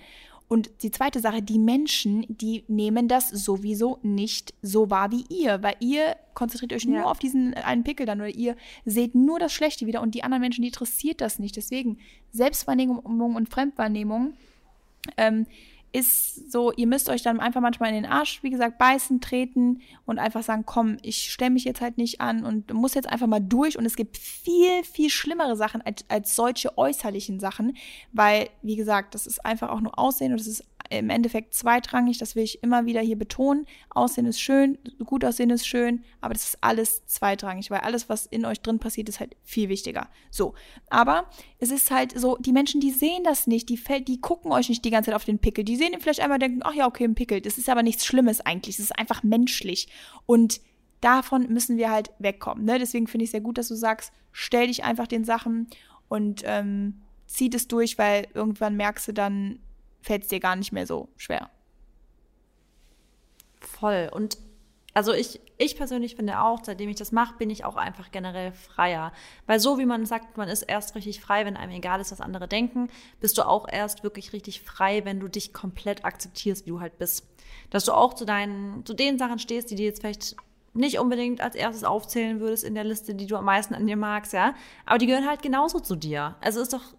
Und 0.48 0.70
die 0.82 0.92
zweite 0.92 1.18
Sache, 1.18 1.42
die 1.42 1.58
Menschen, 1.58 2.24
die 2.28 2.62
nehmen 2.68 3.08
das 3.08 3.30
sowieso 3.30 3.98
nicht 4.02 4.54
so 4.62 4.90
wahr 4.90 5.10
wie 5.10 5.24
ihr, 5.28 5.62
weil 5.62 5.74
ihr 5.80 6.16
konzentriert 6.34 6.72
euch 6.72 6.86
nur 6.86 7.10
auf 7.10 7.18
diesen 7.18 7.54
einen 7.54 7.82
Pickel 7.82 8.06
dann 8.06 8.20
oder 8.20 8.28
ihr 8.28 8.54
seht 8.84 9.16
nur 9.16 9.40
das 9.40 9.52
Schlechte 9.52 9.86
wieder 9.86 10.02
und 10.02 10.14
die 10.14 10.22
anderen 10.22 10.42
Menschen, 10.42 10.62
die 10.62 10.68
interessiert 10.68 11.20
das 11.20 11.40
nicht. 11.40 11.56
Deswegen 11.56 11.98
Selbstwahrnehmung 12.30 12.98
und 13.00 13.48
Fremdwahrnehmung 13.48 14.34
ähm, 15.16 15.46
ist 15.92 16.52
so, 16.52 16.72
ihr 16.72 16.86
müsst 16.86 17.08
euch 17.08 17.22
dann 17.22 17.40
einfach 17.40 17.60
manchmal 17.60 17.88
in 17.90 17.94
den 18.02 18.10
Arsch, 18.10 18.42
wie 18.42 18.50
gesagt, 18.50 18.78
beißen, 18.78 19.20
treten 19.20 19.80
und 20.04 20.18
einfach 20.18 20.42
sagen, 20.42 20.64
komm, 20.66 20.98
ich 21.02 21.32
stelle 21.32 21.50
mich 21.50 21.64
jetzt 21.64 21.80
halt 21.80 21.96
nicht 21.96 22.20
an 22.20 22.44
und 22.44 22.72
muss 22.72 22.94
jetzt 22.94 23.08
einfach 23.08 23.26
mal 23.26 23.40
durch. 23.40 23.78
Und 23.78 23.86
es 23.86 23.96
gibt 23.96 24.16
viel, 24.16 24.84
viel 24.84 25.10
schlimmere 25.10 25.56
Sachen 25.56 25.82
als, 25.82 26.04
als 26.08 26.36
solche 26.36 26.76
äußerlichen 26.76 27.40
Sachen, 27.40 27.76
weil, 28.12 28.48
wie 28.62 28.76
gesagt, 28.76 29.14
das 29.14 29.26
ist 29.26 29.44
einfach 29.44 29.70
auch 29.70 29.80
nur 29.80 29.98
Aussehen 29.98 30.32
und 30.32 30.40
das 30.40 30.46
ist 30.46 30.64
im 30.90 31.10
Endeffekt 31.10 31.54
zweitrangig, 31.54 32.18
das 32.18 32.36
will 32.36 32.44
ich 32.44 32.62
immer 32.62 32.86
wieder 32.86 33.00
hier 33.00 33.16
betonen. 33.16 33.66
Aussehen 33.90 34.26
ist 34.26 34.40
schön, 34.40 34.78
gut 35.04 35.24
aussehen 35.24 35.50
ist 35.50 35.66
schön, 35.66 36.04
aber 36.20 36.34
das 36.34 36.44
ist 36.44 36.58
alles 36.60 37.04
zweitrangig, 37.06 37.70
weil 37.70 37.80
alles, 37.80 38.08
was 38.08 38.26
in 38.26 38.44
euch 38.44 38.60
drin 38.60 38.78
passiert, 38.78 39.08
ist 39.08 39.20
halt 39.20 39.36
viel 39.42 39.68
wichtiger. 39.68 40.08
So, 40.30 40.54
aber 40.90 41.28
es 41.58 41.70
ist 41.70 41.90
halt 41.90 42.18
so, 42.18 42.36
die 42.36 42.52
Menschen, 42.52 42.80
die 42.80 42.90
sehen 42.90 43.24
das 43.24 43.46
nicht, 43.46 43.68
die, 43.68 43.80
die 44.04 44.20
gucken 44.20 44.52
euch 44.52 44.68
nicht 44.68 44.84
die 44.84 44.90
ganze 44.90 45.10
Zeit 45.10 45.16
auf 45.16 45.24
den 45.24 45.38
Pickel, 45.38 45.64
die 45.64 45.76
sehen 45.76 45.92
ihn 45.92 46.00
vielleicht 46.00 46.20
einmal 46.20 46.38
denken, 46.38 46.60
ach 46.62 46.74
ja, 46.74 46.86
okay, 46.86 47.04
ein 47.04 47.14
Pickel, 47.14 47.40
das 47.40 47.58
ist 47.58 47.68
aber 47.68 47.82
nichts 47.82 48.04
Schlimmes 48.06 48.40
eigentlich, 48.40 48.76
das 48.76 48.86
ist 48.86 48.98
einfach 48.98 49.22
menschlich 49.22 49.88
und 50.26 50.60
davon 51.00 51.52
müssen 51.52 51.76
wir 51.76 51.90
halt 51.90 52.10
wegkommen. 52.18 52.64
Ne? 52.64 52.78
Deswegen 52.78 53.06
finde 53.06 53.24
ich 53.24 53.30
sehr 53.30 53.40
gut, 53.40 53.58
dass 53.58 53.68
du 53.68 53.74
sagst, 53.74 54.12
stell 54.32 54.66
dich 54.66 54.84
einfach 54.84 55.06
den 55.06 55.24
Sachen 55.24 55.68
und 56.08 56.42
ähm, 56.44 57.02
zieh 57.26 57.50
das 57.50 57.68
durch, 57.68 57.98
weil 57.98 58.28
irgendwann 58.34 58.76
merkst 58.76 59.08
du 59.08 59.12
dann, 59.12 59.58
fällt 60.06 60.22
es 60.22 60.28
dir 60.28 60.40
gar 60.40 60.56
nicht 60.56 60.72
mehr 60.72 60.86
so 60.86 61.08
schwer. 61.16 61.50
Voll. 63.60 64.08
Und 64.12 64.38
also 64.94 65.12
ich, 65.12 65.40
ich 65.58 65.76
persönlich 65.76 66.16
finde 66.16 66.40
auch, 66.40 66.60
seitdem 66.62 66.88
ich 66.88 66.96
das 66.96 67.12
mache, 67.12 67.36
bin 67.36 67.50
ich 67.50 67.64
auch 67.64 67.76
einfach 67.76 68.12
generell 68.12 68.52
freier. 68.52 69.12
Weil 69.46 69.60
so 69.60 69.78
wie 69.78 69.84
man 69.84 70.06
sagt, 70.06 70.38
man 70.38 70.48
ist 70.48 70.62
erst 70.62 70.94
richtig 70.94 71.20
frei, 71.20 71.44
wenn 71.44 71.56
einem 71.56 71.72
egal 71.72 72.00
ist, 72.00 72.12
was 72.12 72.22
andere 72.22 72.48
denken, 72.48 72.88
bist 73.20 73.36
du 73.36 73.46
auch 73.46 73.68
erst 73.68 74.04
wirklich 74.04 74.32
richtig 74.32 74.62
frei, 74.62 75.04
wenn 75.04 75.20
du 75.20 75.28
dich 75.28 75.52
komplett 75.52 76.04
akzeptierst, 76.04 76.64
wie 76.64 76.70
du 76.70 76.80
halt 76.80 76.98
bist. 76.98 77.26
Dass 77.68 77.84
du 77.84 77.92
auch 77.92 78.14
zu 78.14 78.24
deinen, 78.24 78.86
zu 78.86 78.94
den 78.94 79.18
Sachen 79.18 79.38
stehst, 79.38 79.70
die 79.70 79.74
dir 79.74 79.86
jetzt 79.86 80.00
vielleicht 80.00 80.36
nicht 80.72 80.98
unbedingt 80.98 81.40
als 81.40 81.56
erstes 81.56 81.84
aufzählen 81.84 82.40
würdest 82.40 82.64
in 82.64 82.74
der 82.74 82.84
Liste, 82.84 83.14
die 83.14 83.26
du 83.26 83.36
am 83.36 83.44
meisten 83.44 83.74
an 83.74 83.86
dir 83.86 83.96
magst, 83.96 84.32
ja. 84.32 84.54
Aber 84.86 84.98
die 84.98 85.06
gehören 85.06 85.26
halt 85.26 85.42
genauso 85.42 85.80
zu 85.80 85.96
dir. 85.96 86.36
Also 86.40 86.60
ist 86.60 86.72
doch, 86.72 86.94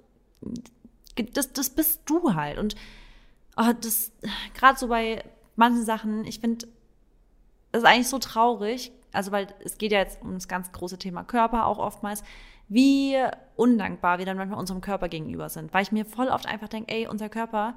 das, 1.23 1.53
das 1.53 1.69
bist 1.69 2.01
du 2.05 2.33
halt. 2.33 2.57
Und 2.57 2.75
oh, 3.57 3.71
das, 3.81 4.11
gerade 4.53 4.77
so 4.77 4.87
bei 4.87 5.23
manchen 5.55 5.85
Sachen, 5.85 6.25
ich 6.25 6.39
finde, 6.39 6.67
das 7.71 7.83
ist 7.83 7.87
eigentlich 7.87 8.07
so 8.07 8.19
traurig, 8.19 8.91
also 9.11 9.31
weil 9.31 9.47
es 9.63 9.77
geht 9.77 9.91
ja 9.91 9.99
jetzt 9.99 10.21
um 10.21 10.33
das 10.33 10.47
ganz 10.47 10.71
große 10.71 10.97
Thema 10.97 11.23
Körper 11.23 11.65
auch 11.65 11.79
oftmals, 11.79 12.23
wie 12.69 13.15
undankbar 13.55 14.19
wir 14.19 14.25
dann 14.25 14.37
manchmal 14.37 14.59
unserem 14.59 14.81
Körper 14.81 15.09
gegenüber 15.09 15.49
sind. 15.49 15.73
Weil 15.73 15.83
ich 15.83 15.91
mir 15.91 16.05
voll 16.05 16.27
oft 16.27 16.45
einfach 16.45 16.67
denke, 16.67 16.93
ey, 16.93 17.07
unser 17.07 17.29
Körper, 17.29 17.75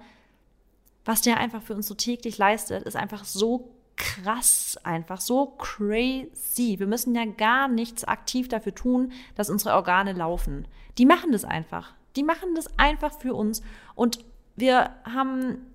was 1.05 1.22
der 1.22 1.38
einfach 1.38 1.62
für 1.62 1.74
uns 1.74 1.86
so 1.86 1.95
täglich 1.95 2.38
leistet, 2.38 2.82
ist 2.82 2.97
einfach 2.97 3.24
so 3.24 3.70
krass, 3.97 4.78
einfach 4.82 5.20
so 5.20 5.47
crazy. 5.59 6.78
Wir 6.78 6.86
müssen 6.86 7.14
ja 7.14 7.24
gar 7.24 7.68
nichts 7.68 8.05
aktiv 8.05 8.49
dafür 8.49 8.74
tun, 8.74 9.12
dass 9.34 9.51
unsere 9.51 9.74
Organe 9.74 10.12
laufen. 10.12 10.66
Die 10.99 11.07
machen 11.07 11.32
das 11.32 11.45
einfach. 11.45 11.95
Die 12.17 12.23
machen 12.23 12.55
das 12.55 12.79
einfach 12.79 13.13
für 13.19 13.35
uns. 13.35 13.63
Und 13.95 14.25
wir 14.57 14.91
haben 15.05 15.67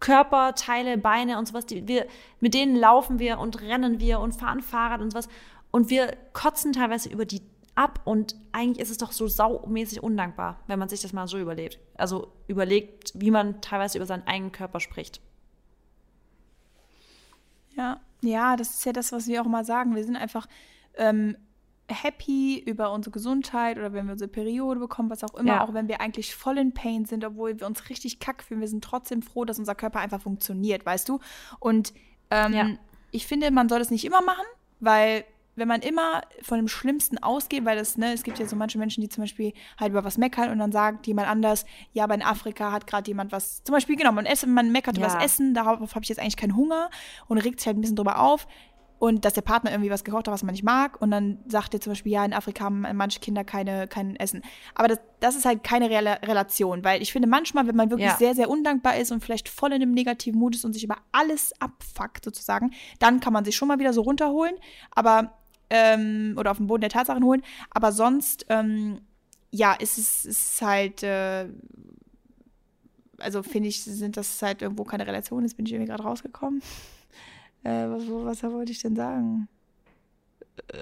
Körperteile, 0.00 0.98
Beine 0.98 1.38
und 1.38 1.46
sowas, 1.46 1.66
die 1.66 1.86
wir, 1.86 2.06
mit 2.40 2.54
denen 2.54 2.74
laufen 2.74 3.18
wir 3.18 3.38
und 3.38 3.60
rennen 3.60 4.00
wir 4.00 4.18
und 4.18 4.32
fahren 4.32 4.60
Fahrrad 4.60 5.00
und 5.00 5.12
sowas. 5.12 5.28
Und 5.70 5.90
wir 5.90 6.16
kotzen 6.32 6.72
teilweise 6.72 7.08
über 7.08 7.24
die 7.24 7.42
ab 7.74 8.00
und 8.04 8.36
eigentlich 8.52 8.80
ist 8.80 8.90
es 8.90 8.98
doch 8.98 9.12
so 9.12 9.28
saumäßig 9.28 10.02
undankbar, 10.02 10.60
wenn 10.66 10.78
man 10.78 10.88
sich 10.88 11.00
das 11.00 11.12
mal 11.12 11.26
so 11.26 11.38
überlegt. 11.38 11.78
Also 11.96 12.32
überlegt, 12.46 13.12
wie 13.14 13.30
man 13.30 13.60
teilweise 13.60 13.98
über 13.98 14.06
seinen 14.06 14.26
eigenen 14.26 14.52
Körper 14.52 14.80
spricht. 14.80 15.20
Ja, 17.76 18.00
ja, 18.20 18.56
das 18.56 18.74
ist 18.74 18.84
ja 18.84 18.92
das, 18.92 19.12
was 19.12 19.26
wir 19.26 19.40
auch 19.40 19.46
mal 19.46 19.64
sagen. 19.64 19.94
Wir 19.94 20.04
sind 20.04 20.16
einfach 20.16 20.46
ähm, 20.96 21.36
happy 21.88 22.58
über 22.58 22.92
unsere 22.92 23.12
Gesundheit 23.12 23.78
oder 23.78 23.92
wenn 23.92 24.06
wir 24.06 24.12
unsere 24.12 24.30
Periode 24.30 24.80
bekommen, 24.80 25.10
was 25.10 25.24
auch 25.24 25.34
immer, 25.34 25.54
ja. 25.54 25.64
auch 25.64 25.74
wenn 25.74 25.88
wir 25.88 26.00
eigentlich 26.00 26.34
voll 26.34 26.58
in 26.58 26.72
Pain 26.72 27.04
sind, 27.04 27.24
obwohl 27.24 27.58
wir 27.58 27.66
uns 27.66 27.88
richtig 27.88 28.18
kack 28.18 28.42
fühlen, 28.42 28.60
wir 28.60 28.68
sind 28.68 28.84
trotzdem 28.84 29.22
froh, 29.22 29.44
dass 29.44 29.58
unser 29.58 29.74
Körper 29.74 30.00
einfach 30.00 30.20
funktioniert, 30.20 30.86
weißt 30.86 31.08
du? 31.08 31.20
Und 31.58 31.92
ähm, 32.30 32.54
ja. 32.54 32.70
ich 33.10 33.26
finde, 33.26 33.50
man 33.50 33.68
soll 33.68 33.78
das 33.78 33.90
nicht 33.90 34.04
immer 34.04 34.22
machen, 34.22 34.44
weil 34.80 35.24
wenn 35.54 35.68
man 35.68 35.82
immer 35.82 36.22
von 36.40 36.56
dem 36.56 36.68
Schlimmsten 36.68 37.18
ausgeht, 37.18 37.64
weil 37.64 37.76
das, 37.76 37.98
ne, 37.98 38.14
es 38.14 38.22
gibt 38.22 38.38
ja 38.38 38.46
so 38.46 38.56
manche 38.56 38.78
Menschen, 38.78 39.02
die 39.02 39.08
zum 39.08 39.24
Beispiel 39.24 39.52
halt 39.78 39.90
über 39.90 40.02
was 40.02 40.16
meckern 40.16 40.50
und 40.50 40.58
dann 40.58 40.72
sagt 40.72 41.06
jemand 41.06 41.28
anders, 41.28 41.66
ja, 41.92 42.04
aber 42.04 42.14
in 42.14 42.22
Afrika 42.22 42.72
hat 42.72 42.86
gerade 42.86 43.10
jemand 43.10 43.32
was, 43.32 43.62
zum 43.62 43.74
Beispiel, 43.74 43.96
genau, 43.96 44.12
man, 44.12 44.26
man 44.46 44.72
meckert 44.72 44.96
ja. 44.96 45.04
über 45.04 45.14
das 45.14 45.22
Essen, 45.22 45.52
darauf 45.52 45.94
habe 45.94 46.02
ich 46.02 46.08
jetzt 46.08 46.18
eigentlich 46.18 46.38
keinen 46.38 46.56
Hunger 46.56 46.88
und 47.28 47.38
regt 47.38 47.60
sich 47.60 47.66
halt 47.66 47.76
ein 47.76 47.82
bisschen 47.82 47.96
drüber 47.96 48.20
auf 48.20 48.46
und 49.02 49.24
dass 49.24 49.32
der 49.32 49.42
Partner 49.42 49.72
irgendwie 49.72 49.90
was 49.90 50.04
gekocht 50.04 50.28
hat, 50.28 50.32
was 50.32 50.44
man 50.44 50.52
nicht 50.52 50.62
mag. 50.62 51.02
Und 51.02 51.10
dann 51.10 51.38
sagt 51.48 51.74
er 51.74 51.80
zum 51.80 51.90
Beispiel, 51.90 52.12
ja, 52.12 52.24
in 52.24 52.32
Afrika 52.32 52.66
haben 52.66 52.86
manche 52.94 53.18
Kinder 53.18 53.42
keine, 53.42 53.88
kein 53.88 54.14
Essen. 54.14 54.42
Aber 54.76 54.86
das, 54.86 55.00
das 55.18 55.34
ist 55.34 55.44
halt 55.44 55.64
keine 55.64 55.90
reelle 55.90 56.22
Relation, 56.22 56.84
weil 56.84 57.02
ich 57.02 57.10
finde 57.10 57.26
manchmal, 57.26 57.66
wenn 57.66 57.74
man 57.74 57.90
wirklich 57.90 58.10
ja. 58.10 58.16
sehr, 58.16 58.36
sehr 58.36 58.48
undankbar 58.48 58.96
ist 58.98 59.10
und 59.10 59.24
vielleicht 59.24 59.48
voll 59.48 59.70
in 59.72 59.82
einem 59.82 59.90
negativen 59.90 60.38
Mut 60.38 60.54
ist 60.54 60.64
und 60.64 60.72
sich 60.72 60.84
über 60.84 60.98
alles 61.10 61.52
abfuckt 61.60 62.24
sozusagen, 62.24 62.70
dann 63.00 63.18
kann 63.18 63.32
man 63.32 63.44
sich 63.44 63.56
schon 63.56 63.66
mal 63.66 63.80
wieder 63.80 63.92
so 63.92 64.02
runterholen, 64.02 64.54
aber 64.92 65.32
ähm, 65.68 66.36
oder 66.38 66.52
auf 66.52 66.58
den 66.58 66.68
Boden 66.68 66.82
der 66.82 66.90
Tatsachen 66.90 67.24
holen. 67.24 67.42
Aber 67.70 67.90
sonst, 67.90 68.46
ähm, 68.50 69.00
ja, 69.50 69.72
ist 69.72 69.98
es 69.98 70.24
ist 70.24 70.62
halt 70.62 71.02
äh, 71.02 71.48
also 73.18 73.42
finde 73.42 73.68
ich, 73.68 73.82
sind 73.82 74.16
das 74.16 74.40
halt 74.42 74.62
irgendwo 74.62 74.84
keine 74.84 75.08
Relation. 75.08 75.42
Jetzt 75.42 75.56
bin 75.56 75.66
ich 75.66 75.72
irgendwie 75.72 75.90
gerade 75.90 76.04
rausgekommen. 76.04 76.62
Äh, 77.64 77.88
was, 77.88 78.42
was, 78.42 78.42
wollte 78.52 78.72
ich 78.72 78.80
denn 78.80 78.96
sagen? 78.96 79.48
Äh, 80.68 80.78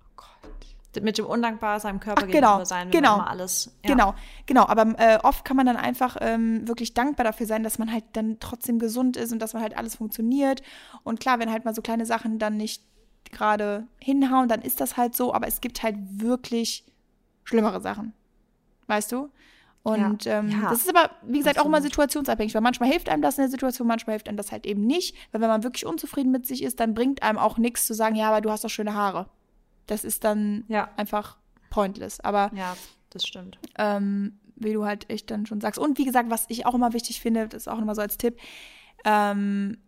oh 0.00 0.08
Gott. 0.16 1.02
Mit 1.02 1.18
dem 1.18 1.26
undankbar 1.26 1.78
seinem 1.80 2.00
Körper 2.00 2.22
Ach, 2.24 2.30
genau, 2.30 2.48
gegenüber 2.48 2.66
sein, 2.66 2.90
genau, 2.90 3.14
immer 3.16 3.30
alles. 3.30 3.76
Ja. 3.84 3.90
Genau, 3.90 4.14
genau. 4.46 4.66
Aber 4.66 4.98
äh, 4.98 5.18
oft 5.22 5.44
kann 5.44 5.56
man 5.56 5.66
dann 5.66 5.76
einfach 5.76 6.16
ähm, 6.20 6.66
wirklich 6.66 6.94
dankbar 6.94 7.24
dafür 7.24 7.46
sein, 7.46 7.62
dass 7.62 7.78
man 7.78 7.92
halt 7.92 8.04
dann 8.14 8.38
trotzdem 8.40 8.78
gesund 8.78 9.16
ist 9.16 9.32
und 9.32 9.40
dass 9.40 9.52
man 9.52 9.62
halt 9.62 9.76
alles 9.76 9.96
funktioniert. 9.96 10.62
Und 11.02 11.20
klar, 11.20 11.38
wenn 11.38 11.50
halt 11.50 11.64
mal 11.64 11.74
so 11.74 11.82
kleine 11.82 12.06
Sachen 12.06 12.38
dann 12.38 12.56
nicht 12.56 12.82
gerade 13.30 13.86
hinhauen, 13.98 14.48
dann 14.48 14.62
ist 14.62 14.80
das 14.80 14.96
halt 14.96 15.14
so. 15.14 15.34
Aber 15.34 15.46
es 15.46 15.60
gibt 15.60 15.82
halt 15.82 15.96
wirklich 15.98 16.86
schlimmere 17.44 17.80
Sachen. 17.80 18.14
Weißt 18.86 19.12
du? 19.12 19.30
Und 19.82 20.24
ja. 20.26 20.38
Ähm, 20.38 20.48
ja. 20.48 20.70
das 20.70 20.80
ist 20.82 20.88
aber, 20.88 21.10
wie 21.22 21.38
gesagt, 21.38 21.56
Absolut. 21.56 21.74
auch 21.74 21.78
immer 21.78 21.82
situationsabhängig, 21.82 22.54
weil 22.54 22.60
manchmal 22.60 22.88
hilft 22.88 23.08
einem 23.08 23.22
das 23.22 23.36
in 23.38 23.42
der 23.42 23.50
Situation, 23.50 23.88
manchmal 23.88 24.14
hilft 24.14 24.28
einem 24.28 24.36
das 24.36 24.52
halt 24.52 24.64
eben 24.64 24.86
nicht. 24.86 25.16
Weil 25.32 25.40
wenn 25.40 25.48
man 25.48 25.64
wirklich 25.64 25.86
unzufrieden 25.86 26.30
mit 26.30 26.46
sich 26.46 26.62
ist, 26.62 26.78
dann 26.78 26.94
bringt 26.94 27.22
einem 27.22 27.38
auch 27.38 27.58
nichts 27.58 27.86
zu 27.86 27.94
sagen, 27.94 28.14
ja, 28.14 28.28
aber 28.28 28.40
du 28.40 28.50
hast 28.50 28.64
doch 28.64 28.70
schöne 28.70 28.94
Haare. 28.94 29.26
Das 29.86 30.04
ist 30.04 30.22
dann 30.24 30.64
ja. 30.68 30.88
einfach 30.96 31.36
pointless. 31.70 32.20
Aber 32.20 32.52
ja, 32.54 32.76
das 33.10 33.26
stimmt. 33.26 33.58
Ähm, 33.76 34.38
wie 34.54 34.72
du 34.72 34.84
halt 34.84 35.10
echt 35.10 35.30
dann 35.30 35.46
schon 35.46 35.60
sagst. 35.60 35.80
Und 35.80 35.98
wie 35.98 36.04
gesagt, 36.04 36.30
was 36.30 36.46
ich 36.48 36.64
auch 36.64 36.74
immer 36.74 36.92
wichtig 36.92 37.20
finde, 37.20 37.48
das 37.48 37.62
ist 37.62 37.68
auch 37.68 37.78
immer 37.78 37.96
so 37.96 38.02
als 38.02 38.18
Tipp, 38.18 38.38
ähm, 39.04 39.78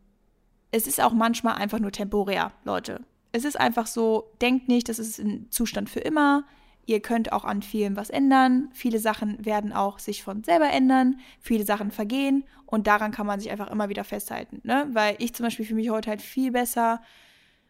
es 0.72 0.88
ist 0.88 1.00
auch 1.00 1.12
manchmal 1.12 1.54
einfach 1.54 1.78
nur 1.78 1.92
temporär, 1.92 2.50
Leute. 2.64 3.02
Es 3.30 3.44
ist 3.44 3.58
einfach 3.58 3.86
so, 3.86 4.32
denkt 4.42 4.66
nicht, 4.66 4.88
das 4.88 4.98
ist 4.98 5.20
ein 5.20 5.46
Zustand 5.50 5.88
für 5.88 6.00
immer 6.00 6.44
Ihr 6.86 7.00
könnt 7.00 7.32
auch 7.32 7.44
an 7.44 7.62
vielen 7.62 7.96
was 7.96 8.10
ändern. 8.10 8.68
Viele 8.72 8.98
Sachen 8.98 9.44
werden 9.44 9.72
auch 9.72 9.98
sich 9.98 10.22
von 10.22 10.44
selber 10.44 10.70
ändern. 10.70 11.20
Viele 11.40 11.64
Sachen 11.64 11.90
vergehen. 11.90 12.44
Und 12.66 12.86
daran 12.86 13.12
kann 13.12 13.26
man 13.26 13.40
sich 13.40 13.50
einfach 13.50 13.70
immer 13.70 13.88
wieder 13.88 14.04
festhalten. 14.04 14.60
Ne? 14.64 14.88
Weil 14.92 15.16
ich 15.18 15.34
zum 15.34 15.44
Beispiel 15.44 15.64
fühle 15.64 15.80
mich 15.80 15.90
heute 15.90 16.10
halt 16.10 16.22
viel 16.22 16.50
besser, 16.50 17.00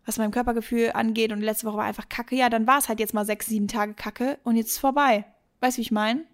was 0.04 0.18
mein 0.18 0.30
Körpergefühl 0.30 0.92
angeht. 0.92 1.32
Und 1.32 1.40
letzte 1.40 1.66
Woche 1.66 1.76
war 1.76 1.84
einfach 1.84 2.08
kacke. 2.08 2.34
Ja, 2.36 2.48
dann 2.48 2.66
war 2.66 2.78
es 2.78 2.88
halt 2.88 3.00
jetzt 3.00 3.14
mal 3.14 3.24
sechs, 3.24 3.46
sieben 3.46 3.68
Tage 3.68 3.94
kacke. 3.94 4.38
Und 4.44 4.56
jetzt 4.56 4.68
ist 4.68 4.74
es 4.74 4.80
vorbei. 4.80 5.24
Weißt 5.60 5.76
du, 5.76 5.78
wie 5.78 5.82
ich 5.82 5.92
meine? 5.92 6.24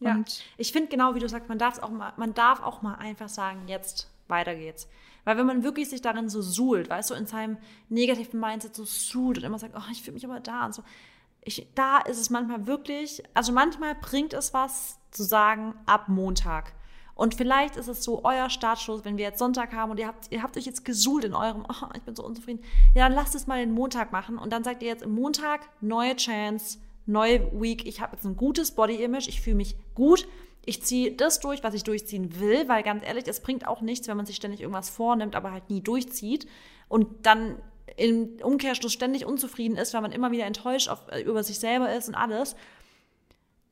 Ja. 0.00 0.14
Und 0.14 0.42
ich 0.56 0.72
finde 0.72 0.88
genau, 0.88 1.14
wie 1.14 1.20
du 1.20 1.28
sagst, 1.28 1.48
man 1.48 1.58
darf 1.58 1.78
auch 1.78 1.90
mal, 1.90 2.12
man 2.16 2.34
darf 2.34 2.62
auch 2.62 2.82
mal 2.82 2.94
einfach 2.96 3.28
sagen, 3.28 3.68
jetzt 3.68 4.10
weiter 4.28 4.54
geht's. 4.54 4.88
Weil 5.24 5.36
wenn 5.36 5.46
man 5.46 5.62
wirklich 5.62 5.88
sich 5.88 6.02
darin 6.02 6.28
so 6.28 6.42
suhlt, 6.42 6.90
weißt 6.90 7.10
du, 7.10 7.14
in 7.14 7.26
seinem 7.26 7.58
negativen 7.88 8.40
Mindset 8.40 8.74
so 8.74 8.84
suhlt 8.84 9.38
und 9.38 9.44
immer 9.44 9.58
sagt, 9.58 9.74
oh, 9.76 9.90
ich 9.92 10.02
fühle 10.02 10.14
mich 10.14 10.24
aber 10.24 10.40
da 10.40 10.66
und 10.66 10.74
so, 10.74 10.82
ich, 11.44 11.66
da 11.74 11.98
ist 11.98 12.20
es 12.20 12.30
manchmal 12.30 12.66
wirklich, 12.66 13.22
also 13.34 13.52
manchmal 13.52 13.94
bringt 13.94 14.32
es 14.32 14.54
was 14.54 14.98
zu 15.10 15.22
sagen 15.22 15.74
ab 15.86 16.08
Montag. 16.08 16.74
Und 17.14 17.34
vielleicht 17.34 17.76
ist 17.76 17.88
es 17.88 18.02
so 18.02 18.24
euer 18.24 18.48
Startschuss, 18.48 19.04
wenn 19.04 19.18
wir 19.18 19.24
jetzt 19.24 19.38
Sonntag 19.38 19.72
haben 19.74 19.90
und 19.90 19.98
ihr 19.98 20.06
habt, 20.06 20.32
ihr 20.32 20.42
habt 20.42 20.56
euch 20.56 20.64
jetzt 20.64 20.84
gesuhlt 20.84 21.24
in 21.24 21.34
eurem, 21.34 21.64
oh, 21.68 21.86
ich 21.94 22.02
bin 22.02 22.16
so 22.16 22.24
unzufrieden. 22.24 22.64
Ja, 22.94 23.06
dann 23.06 23.14
lasst 23.14 23.34
es 23.34 23.46
mal 23.46 23.58
den 23.58 23.72
Montag 23.72 24.12
machen 24.12 24.38
und 24.38 24.52
dann 24.52 24.64
sagt 24.64 24.82
ihr 24.82 24.88
jetzt 24.88 25.02
im 25.02 25.14
Montag 25.14 25.68
neue 25.80 26.16
Chance, 26.16 26.78
neue 27.04 27.60
Week. 27.60 27.86
Ich 27.86 28.00
habe 28.00 28.16
jetzt 28.16 28.24
ein 28.24 28.36
gutes 28.36 28.70
Body-Image, 28.72 29.28
ich 29.28 29.40
fühle 29.40 29.56
mich 29.56 29.76
gut. 29.94 30.26
Ich 30.64 30.82
ziehe 30.82 31.12
das 31.12 31.40
durch, 31.40 31.62
was 31.64 31.74
ich 31.74 31.82
durchziehen 31.82 32.40
will, 32.40 32.68
weil 32.68 32.84
ganz 32.84 33.04
ehrlich, 33.04 33.26
es 33.26 33.40
bringt 33.40 33.66
auch 33.66 33.80
nichts, 33.80 34.06
wenn 34.08 34.16
man 34.16 34.26
sich 34.26 34.36
ständig 34.36 34.60
irgendwas 34.60 34.90
vornimmt, 34.90 35.34
aber 35.34 35.50
halt 35.50 35.68
nie 35.68 35.80
durchzieht 35.80 36.46
und 36.88 37.26
dann 37.26 37.56
im 37.96 38.36
Umkehrschluss 38.42 38.92
ständig 38.92 39.26
unzufrieden 39.26 39.76
ist, 39.76 39.94
weil 39.94 40.00
man 40.00 40.12
immer 40.12 40.30
wieder 40.30 40.46
enttäuscht 40.46 40.88
auf, 40.88 41.00
äh, 41.10 41.20
über 41.22 41.42
sich 41.42 41.58
selber 41.58 41.92
ist 41.94 42.08
und 42.08 42.14
alles 42.14 42.56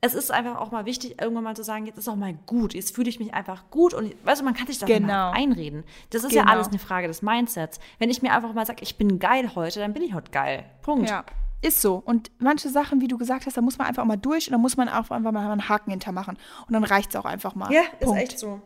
es 0.01 0.15
ist 0.15 0.31
einfach 0.31 0.57
auch 0.57 0.71
mal 0.71 0.85
wichtig, 0.85 1.21
irgendwann 1.21 1.43
mal 1.43 1.55
zu 1.55 1.63
sagen, 1.63 1.85
jetzt 1.85 1.97
ist 1.99 2.09
auch 2.09 2.15
mal 2.15 2.33
gut, 2.47 2.73
jetzt 2.73 2.95
fühle 2.95 3.07
ich 3.07 3.19
mich 3.19 3.35
einfach 3.35 3.69
gut 3.69 3.93
und 3.93 4.13
weißt 4.25 4.41
du, 4.41 4.45
man 4.45 4.55
kann 4.55 4.65
sich 4.65 4.79
das 4.79 4.89
genau. 4.89 5.29
einreden. 5.29 5.83
Das 6.09 6.23
ist 6.23 6.31
genau. 6.31 6.45
ja 6.45 6.49
alles 6.49 6.69
eine 6.69 6.79
Frage 6.79 7.07
des 7.07 7.21
Mindsets. 7.21 7.79
Wenn 7.99 8.09
ich 8.09 8.23
mir 8.23 8.33
einfach 8.33 8.53
mal 8.53 8.65
sage, 8.65 8.81
ich 8.81 8.97
bin 8.97 9.19
geil 9.19 9.51
heute, 9.53 9.79
dann 9.79 9.93
bin 9.93 10.01
ich 10.01 10.15
heute 10.15 10.31
geil. 10.31 10.65
Punkt. 10.81 11.07
Ja. 11.07 11.23
Ist 11.61 11.81
so. 11.81 12.01
Und 12.03 12.31
manche 12.39 12.69
Sachen, 12.69 13.01
wie 13.01 13.07
du 13.07 13.19
gesagt 13.19 13.45
hast, 13.45 13.55
da 13.55 13.61
muss 13.61 13.77
man 13.77 13.85
einfach 13.85 14.03
mal 14.03 14.17
durch 14.17 14.47
und 14.47 14.53
da 14.53 14.57
muss 14.57 14.75
man 14.75 14.89
auch 14.89 15.11
einfach 15.11 15.31
mal 15.31 15.51
einen 15.51 15.69
Haken 15.69 15.91
hintermachen. 15.91 16.35
Und 16.65 16.73
dann 16.73 16.83
reicht 16.83 17.11
es 17.11 17.15
auch 17.15 17.25
einfach 17.25 17.53
mal. 17.53 17.71
Ja, 17.71 17.83
Punkt. 17.99 18.17
ist 18.17 18.23
echt 18.23 18.39
so. 18.39 18.59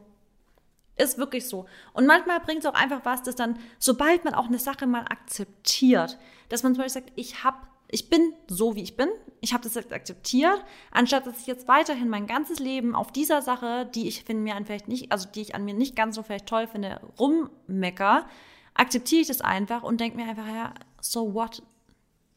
Ist 0.97 1.17
wirklich 1.17 1.47
so. 1.47 1.65
Und 1.93 2.05
manchmal 2.05 2.39
bringt 2.39 2.59
es 2.59 2.65
auch 2.65 2.73
einfach 2.73 3.01
was, 3.03 3.23
dass 3.23 3.35
dann, 3.35 3.59
sobald 3.79 4.23
man 4.23 4.33
auch 4.33 4.47
eine 4.47 4.59
Sache 4.59 4.87
mal 4.87 5.01
akzeptiert, 5.01 6.17
dass 6.49 6.63
man 6.63 6.73
zum 6.73 6.83
Beispiel 6.83 7.01
sagt, 7.01 7.13
ich 7.15 7.43
habe 7.43 7.57
ich 7.87 8.09
bin 8.09 8.33
so, 8.47 8.75
wie 8.75 8.81
ich 8.81 8.97
bin. 8.97 9.09
Ich 9.41 9.53
habe 9.53 9.63
das 9.63 9.75
jetzt 9.75 9.93
akzeptiert, 9.93 10.63
anstatt 10.91 11.27
dass 11.27 11.41
ich 11.41 11.47
jetzt 11.47 11.67
weiterhin 11.67 12.09
mein 12.09 12.25
ganzes 12.25 12.59
Leben 12.59 12.95
auf 12.95 13.11
dieser 13.11 13.41
Sache, 13.41 13.85
die 13.93 14.07
ich 14.07 14.23
finde 14.23 14.43
mir 14.43 14.55
an 14.55 14.65
vielleicht 14.65 14.87
nicht, 14.87 15.11
also 15.11 15.29
die 15.29 15.41
ich 15.41 15.55
an 15.55 15.65
mir 15.65 15.73
nicht 15.73 15.95
ganz 15.95 16.15
so 16.15 16.23
vielleicht 16.23 16.47
toll 16.47 16.67
finde, 16.67 16.99
rummecker, 17.19 18.27
akzeptiere 18.73 19.21
ich 19.21 19.27
das 19.27 19.41
einfach 19.41 19.83
und 19.83 20.01
denke 20.01 20.17
mir 20.17 20.27
einfach, 20.27 20.47
ja, 20.47 20.73
so 20.99 21.33
what? 21.33 21.61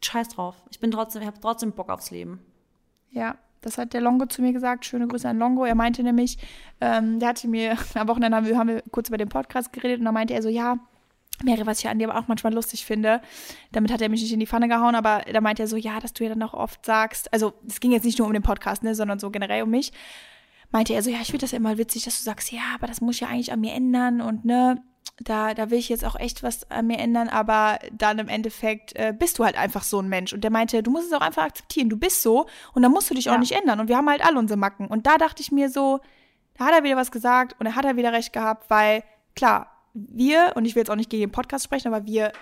Scheiß 0.05 0.29
drauf. 0.29 0.55
Ich 0.71 0.81
bin 0.81 0.91
trotzdem, 0.91 1.23
ich 1.23 1.27
habe 1.27 1.41
trotzdem 1.41 1.73
Bock 1.73 1.89
aufs 1.89 2.11
Leben. 2.11 2.41
Ja, 3.11 3.37
das 3.61 3.79
hat 3.79 3.93
der 3.93 4.01
Longo 4.01 4.27
zu 4.27 4.43
mir 4.43 4.53
gesagt. 4.53 4.85
Schöne 4.85 5.07
Grüße 5.07 5.29
an 5.29 5.39
Longo. 5.39 5.65
Er 5.65 5.75
meinte 5.75 6.03
nämlich, 6.03 6.39
ähm, 6.81 7.19
der 7.19 7.31
hatte 7.31 7.49
mir, 7.49 7.77
am 7.95 8.09
Wochenende 8.09 8.37
haben 8.37 8.47
wir, 8.47 8.59
haben 8.59 8.69
wir 8.69 8.83
kurz 8.91 9.09
über 9.09 9.19
den 9.19 9.29
Podcast 9.29 9.73
geredet 9.73 9.99
und 9.99 10.05
da 10.05 10.13
meinte 10.13 10.35
er 10.35 10.43
so, 10.43 10.49
ja, 10.49 10.79
Mary, 11.45 11.65
was 11.67 11.79
ich 11.79 11.89
an 11.89 11.99
dir 11.99 12.11
aber 12.11 12.19
auch 12.19 12.27
manchmal 12.27 12.53
lustig 12.53 12.85
finde, 12.85 13.21
damit 13.71 13.93
hat 13.93 14.01
er 14.01 14.09
mich 14.09 14.23
nicht 14.23 14.33
in 14.33 14.41
die 14.41 14.47
Pfanne 14.47 14.69
gehauen, 14.69 14.97
aber 14.97 15.23
da 15.33 15.41
meint 15.41 15.61
er 15.61 15.69
so, 15.69 15.77
ja, 15.77 16.01
dass 16.01 16.13
du 16.13 16.25
ja 16.25 16.31
dann 16.31 16.43
auch 16.43 16.55
oft 16.55 16.85
sagst, 16.85 17.33
also 17.33 17.53
es 17.67 17.79
ging 17.79 17.93
jetzt 17.93 18.05
nicht 18.05 18.19
nur 18.19 18.27
um 18.27 18.33
den 18.33 18.43
Podcast, 18.43 18.83
ne, 18.83 18.95
sondern 18.95 19.21
so 19.21 19.31
generell 19.31 19.63
um 19.63 19.71
mich, 19.71 19.93
meinte 20.71 20.95
er 20.95 21.03
so, 21.03 21.11
ja, 21.11 21.19
ich 21.21 21.29
finde 21.29 21.45
das 21.45 21.53
ja 21.53 21.59
immer 21.59 21.79
witzig, 21.79 22.05
dass 22.05 22.19
du 22.19 22.25
sagst, 22.25 22.53
ja, 22.53 22.63
aber 22.75 22.87
das 22.87 23.01
muss 23.01 23.17
ich 23.17 23.21
ja 23.23 23.29
eigentlich 23.29 23.53
an 23.53 23.61
mir 23.61 23.73
ändern 23.73 24.21
und 24.21 24.45
ne, 24.45 24.83
da, 25.21 25.55
da 25.55 25.71
will 25.71 25.79
ich 25.79 25.89
jetzt 25.89 26.05
auch 26.05 26.17
echt 26.17 26.43
was 26.43 26.71
an 26.71 26.87
mir 26.87 26.99
ändern, 26.99 27.29
aber 27.29 27.79
dann 27.93 28.19
im 28.19 28.29
Endeffekt 28.29 28.95
äh, 28.95 29.13
bist 29.17 29.39
du 29.39 29.45
halt 29.45 29.59
einfach 29.59 29.83
so 29.83 30.01
ein 30.01 30.09
Mensch. 30.09 30.33
Und 30.33 30.43
der 30.45 30.51
meinte, 30.51 30.83
du 30.83 30.91
musst 30.91 31.07
es 31.07 31.13
auch 31.13 31.21
einfach 31.21 31.45
akzeptieren, 31.45 31.89
du 31.89 31.97
bist 31.97 32.23
so 32.23 32.47
und 32.73 32.83
dann 32.83 32.93
musst 32.93 33.11
du 33.11 33.15
dich 33.15 33.25
ja. 33.25 33.35
auch 33.35 33.39
nicht 33.39 33.53
ändern. 33.53 33.81
Und 33.81 33.89
wir 33.89 33.97
haben 33.97 34.09
halt 34.09 34.25
alle 34.25 34.39
unsere 34.39 34.59
Macken. 34.59 34.87
Und 34.87 35.07
da 35.07 35.19
dachte 35.19 35.43
ich 35.43 35.51
mir 35.51 35.71
so, 35.71 36.01
da 36.55 36.67
hat 36.67 36.75
er 36.75 36.85
wieder 36.85 36.97
was 36.97 37.11
gesagt 37.11 37.57
und 37.59 37.67
er 37.67 37.75
hat 37.75 37.85
er 37.85 37.97
wieder 37.97 38.13
recht 38.13 38.33
gehabt, 38.33 38.71
weil 38.71 39.03
klar, 39.35 39.71
wir, 39.95 40.53
und 40.55 40.65
ich 40.65 40.75
will 40.75 40.83
jetzt 40.83 40.91
auch 40.91 40.97
nicht 40.97 41.11
gegen 41.11 41.23
den 41.23 41.33
Podcast 41.33 41.65
sprechen, 41.65 41.93
aber 41.93 42.07
wir 42.07 42.33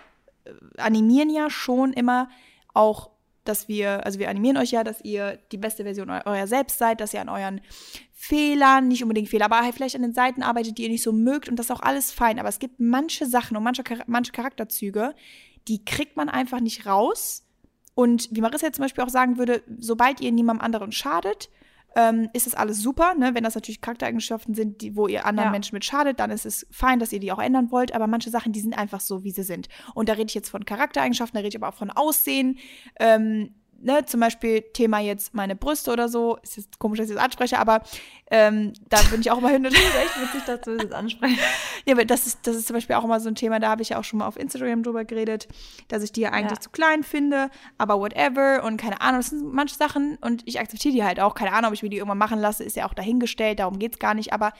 äh, 0.45 0.81
animieren 0.81 1.31
ja 1.31 1.49
schon 1.49 1.93
immer 1.93 2.29
auch, 2.75 3.11
dass 3.45 3.69
wir, 3.69 4.05
also 4.05 4.19
wir 4.19 4.29
animieren 4.29 4.57
euch 4.57 4.73
ja, 4.73 4.85
dass 4.85 5.01
ihr 5.03 5.39
die 5.53 5.59
beste 5.59 5.85
Version 5.85 6.11
eurer 6.11 6.47
selbst 6.47 6.79
seid, 6.79 7.01
dass 7.01 7.15
ihr 7.15 7.21
an 7.21 7.29
euren 7.29 7.61
Fehlern, 8.19 8.89
nicht 8.89 9.03
unbedingt 9.03 9.29
Fehler, 9.29 9.45
aber 9.45 9.63
vielleicht 9.75 9.95
an 9.95 10.01
den 10.01 10.15
Seiten 10.15 10.43
arbeitet, 10.43 10.79
die 10.79 10.85
ihr 10.85 10.89
nicht 10.89 11.03
so 11.03 11.13
mögt 11.13 11.51
und 11.51 11.57
das 11.57 11.67
ist 11.67 11.71
auch 11.71 11.83
alles 11.83 12.11
fein. 12.11 12.39
Aber 12.39 12.49
es 12.49 12.59
gibt 12.59 12.81
manche 12.81 13.27
Sachen 13.27 13.59
und 13.59 13.63
manche, 13.63 13.85
manche 14.07 14.33
Charakterzüge, 14.33 15.15
die 15.69 15.85
kriegt 15.85 16.17
man 16.17 16.31
einfach 16.31 16.61
nicht 16.61 16.87
raus. 16.87 17.47
Und 17.95 18.29
wie 18.33 18.41
Marissa 18.41 18.67
jetzt 18.67 18.77
zum 18.77 18.85
Beispiel 18.85 19.05
auch 19.05 19.11
sagen 19.11 19.37
würde, 19.37 19.63
sobald 19.79 20.23
ihr 20.23 20.33
niemandem 20.33 20.65
anderen 20.65 20.93
schadet, 20.93 21.51
ähm, 21.95 22.31
ist 22.33 22.47
das 22.47 22.55
alles 22.55 22.81
super. 22.81 23.15
Ne? 23.15 23.35
Wenn 23.35 23.45
das 23.45 23.55
natürlich 23.55 23.83
Charaktereigenschaften 23.83 24.55
sind, 24.55 24.81
die, 24.81 24.97
wo 24.97 25.09
ihr 25.09 25.27
anderen 25.27 25.49
ja. 25.49 25.53
Menschen 25.53 25.75
mit 25.75 25.85
schadet, 25.85 26.19
dann 26.19 26.31
ist 26.31 26.47
es 26.47 26.67
fein, 26.71 26.99
dass 26.99 27.13
ihr 27.13 27.21
die 27.21 27.33
auch 27.33 27.39
ändern 27.39 27.71
wollt. 27.71 27.95
Aber 27.95 28.07
manche 28.07 28.31
Sachen, 28.31 28.53
die 28.53 28.61
sind 28.61 28.77
einfach 28.77 29.01
so, 29.01 29.25
wie 29.25 29.31
sie 29.31 29.43
sind. 29.43 29.69
Und 29.95 30.09
da 30.09 30.15
rede 30.15 30.29
ich 30.29 30.35
jetzt 30.35 30.49
von 30.49 30.65
Charaktereigenschaften, 30.65 31.37
da 31.37 31.41
rede 31.41 31.51
ich 31.51 31.63
aber 31.63 31.69
auch 31.69 31.79
von 31.79 31.91
Aussehen. 31.91 32.59
Ähm, 32.99 33.55
ne, 33.81 34.05
zum 34.05 34.21
Beispiel 34.21 34.63
Thema 34.73 35.01
jetzt 35.01 35.35
meine 35.35 35.57
Brüste 35.57 35.93
oder 35.93 36.09
so, 36.09 36.39
ist 36.43 36.57
jetzt 36.57 36.79
komisch, 36.79 36.99
dass 36.99 37.09
ich 37.09 37.15
das 37.15 37.25
anspreche, 37.25 37.59
aber 37.59 37.83
ähm, 38.31 38.73
da 38.89 39.01
bin 39.11 39.21
ich 39.21 39.31
auch 39.31 39.39
immer 39.39 39.51
hin 39.51 39.65
und 39.67 39.73
her. 39.73 40.03
echt 40.05 40.21
witzig, 40.21 40.45
dass 40.47 40.61
du 40.63 40.77
das 40.77 40.93
ansprechen. 40.93 41.39
ja, 41.87 41.95
aber 41.95 42.05
das 42.05 42.27
ist, 42.27 42.47
das 42.47 42.57
ist 42.57 42.67
zum 42.67 42.75
Beispiel 42.75 42.97
auch 42.97 43.05
immer 43.05 43.21
so 43.21 43.29
ein 43.29 43.35
Thema, 43.35 43.61
da 43.61 43.69
habe 43.69 43.83
ich 43.83 43.91
ja 43.91 43.99
auch 43.99 44.05
schon 44.05 44.19
mal 44.19 44.27
auf 44.27 44.37
Instagram 44.37 44.83
drüber 44.83 45.05
geredet, 45.05 45.49
dass 45.89 46.03
ich 46.03 46.13
die 46.13 46.23
ja 46.23 46.31
eigentlich 46.31 46.59
ja. 46.59 46.61
zu 46.61 46.71
klein 46.71 47.03
finde, 47.03 47.51
aber 47.79 47.99
whatever 48.01 48.65
und 48.65 48.77
keine 48.77 49.01
Ahnung, 49.01 49.21
das 49.21 49.31
sind 49.31 49.53
manche 49.53 49.77
Sachen 49.77 50.19
und 50.21 50.43
ich 50.47 50.61
akzeptiere 50.61 50.95
die 50.95 51.05
halt 51.05 51.21
auch, 51.21 51.35
keine 51.35 51.53
Ahnung, 51.53 51.69
ob 51.69 51.75
ich 51.75 51.83
mir 51.83 51.91
die 51.91 51.99
irgendwann 51.99 52.19
machen 52.19 52.41
lasse, 52.41 52.65
ist 52.65 52.77
ja 52.77 52.89
auch 52.89 52.95
dahingestellt, 52.95 53.61
darum 53.61 53.79
geht 53.79 53.95
es 53.95 53.99
gar 53.99 54.15
nicht, 54.15 54.33
aber 54.33 54.53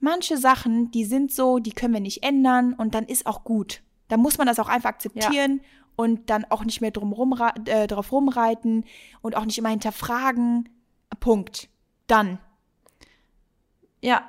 manche 0.00 0.36
Sachen, 0.36 0.90
die 0.90 1.04
sind 1.04 1.32
so, 1.32 1.58
die 1.58 1.72
können 1.72 1.94
wir 1.94 2.00
nicht 2.00 2.22
ändern 2.22 2.74
und 2.74 2.94
dann 2.94 3.04
ist 3.04 3.26
auch 3.26 3.44
gut. 3.44 3.82
Da 4.08 4.16
muss 4.16 4.38
man 4.38 4.46
das 4.46 4.58
auch 4.58 4.68
einfach 4.68 4.88
akzeptieren 4.88 5.60
ja 5.62 5.77
und 5.98 6.30
dann 6.30 6.44
auch 6.44 6.64
nicht 6.64 6.80
mehr 6.80 6.92
drum 6.92 7.12
rum, 7.12 7.36
äh, 7.64 7.88
drauf 7.88 8.12
rumreiten 8.12 8.84
und 9.20 9.36
auch 9.36 9.44
nicht 9.44 9.58
immer 9.58 9.70
hinterfragen. 9.70 10.68
Punkt. 11.18 11.68
Dann. 12.06 12.38
Ja, 14.00 14.22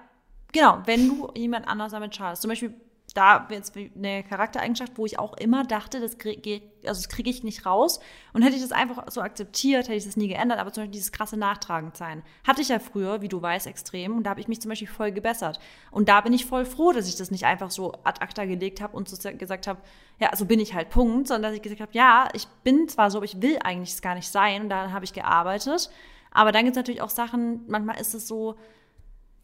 genau. 0.52 0.82
Wenn 0.86 1.08
du 1.08 1.32
jemand 1.36 1.68
anders 1.68 1.92
damit 1.92 2.16
schadest, 2.16 2.42
zum 2.42 2.50
Beispiel 2.50 2.74
da 3.14 3.48
jetzt 3.50 3.76
eine 3.76 4.24
Charaktereigenschaft, 4.24 4.94
wo 4.98 5.06
ich 5.06 5.18
auch 5.18 5.36
immer 5.38 5.64
dachte, 5.64 6.00
das 6.00 6.18
kriege 6.18 6.62
also 6.86 7.02
das 7.02 7.10
kriege 7.10 7.30
ich 7.30 7.44
nicht 7.44 7.66
raus. 7.66 8.00
Und 8.34 8.42
hätte 8.42 8.56
ich 8.56 8.62
das 8.62 8.72
einfach 8.72 9.06
so 9.10 9.22
akzeptiert, 9.22 9.88
hätte 9.88 9.96
ich 9.96 10.06
das 10.06 10.16
nie 10.18 10.28
geändert. 10.28 10.60
Aber 10.60 10.72
zum 10.72 10.84
Beispiel 10.84 10.94
dieses 10.94 11.12
krasse 11.12 11.38
Nachtragendsein 11.38 12.24
hatte 12.48 12.62
ich 12.62 12.70
ja 12.70 12.80
früher, 12.80 13.22
wie 13.22 13.28
du 13.28 13.42
weißt, 13.42 13.68
extrem. 13.68 14.18
Und 14.18 14.24
da 14.24 14.32
habe 14.32 14.40
ich 14.40 14.48
mich 14.48 14.62
zum 14.62 14.70
Beispiel 14.70 14.88
voll 14.88 15.12
gebessert. 15.12 15.60
Und 15.92 16.10
da 16.10 16.22
bin 16.22 16.34
ich 16.34 16.46
voll 16.46 16.66
froh, 16.66 16.92
dass 16.92 17.08
ich 17.08 17.16
das 17.16 17.32
nicht 17.32 17.46
einfach 17.46 17.72
so 17.72 17.94
ad 18.04 18.22
acta 18.22 18.46
gelegt 18.46 18.82
habe 18.82 18.96
und 18.96 19.10
so 19.10 19.18
gesagt 19.38 19.68
habe, 19.68 19.82
ja, 20.20 20.36
so 20.36 20.46
bin 20.46 20.60
ich 20.60 20.74
halt, 20.74 20.90
Punkt. 20.90 21.28
Sondern 21.28 21.52
dass 21.52 21.56
ich 21.56 21.62
gesagt 21.62 21.82
habe, 21.82 21.92
ja, 21.94 22.30
ich 22.34 22.48
bin 22.64 22.88
zwar 22.88 23.12
so, 23.12 23.18
aber 23.18 23.26
ich 23.26 23.42
will 23.42 23.58
eigentlich 23.64 23.92
es 23.92 24.02
gar 24.02 24.16
nicht 24.16 24.30
sein. 24.30 24.64
Und 24.64 24.70
da 24.70 24.92
habe 24.92 25.06
ich 25.06 25.14
gearbeitet. 25.14 25.90
Aber 26.32 26.52
dann 26.52 26.64
gibt 26.64 26.76
es 26.76 26.80
natürlich 26.80 27.02
auch 27.02 27.10
Sachen, 27.10 27.66
manchmal 27.68 28.00
ist 28.00 28.14
es 28.14 28.28
so, 28.28 28.56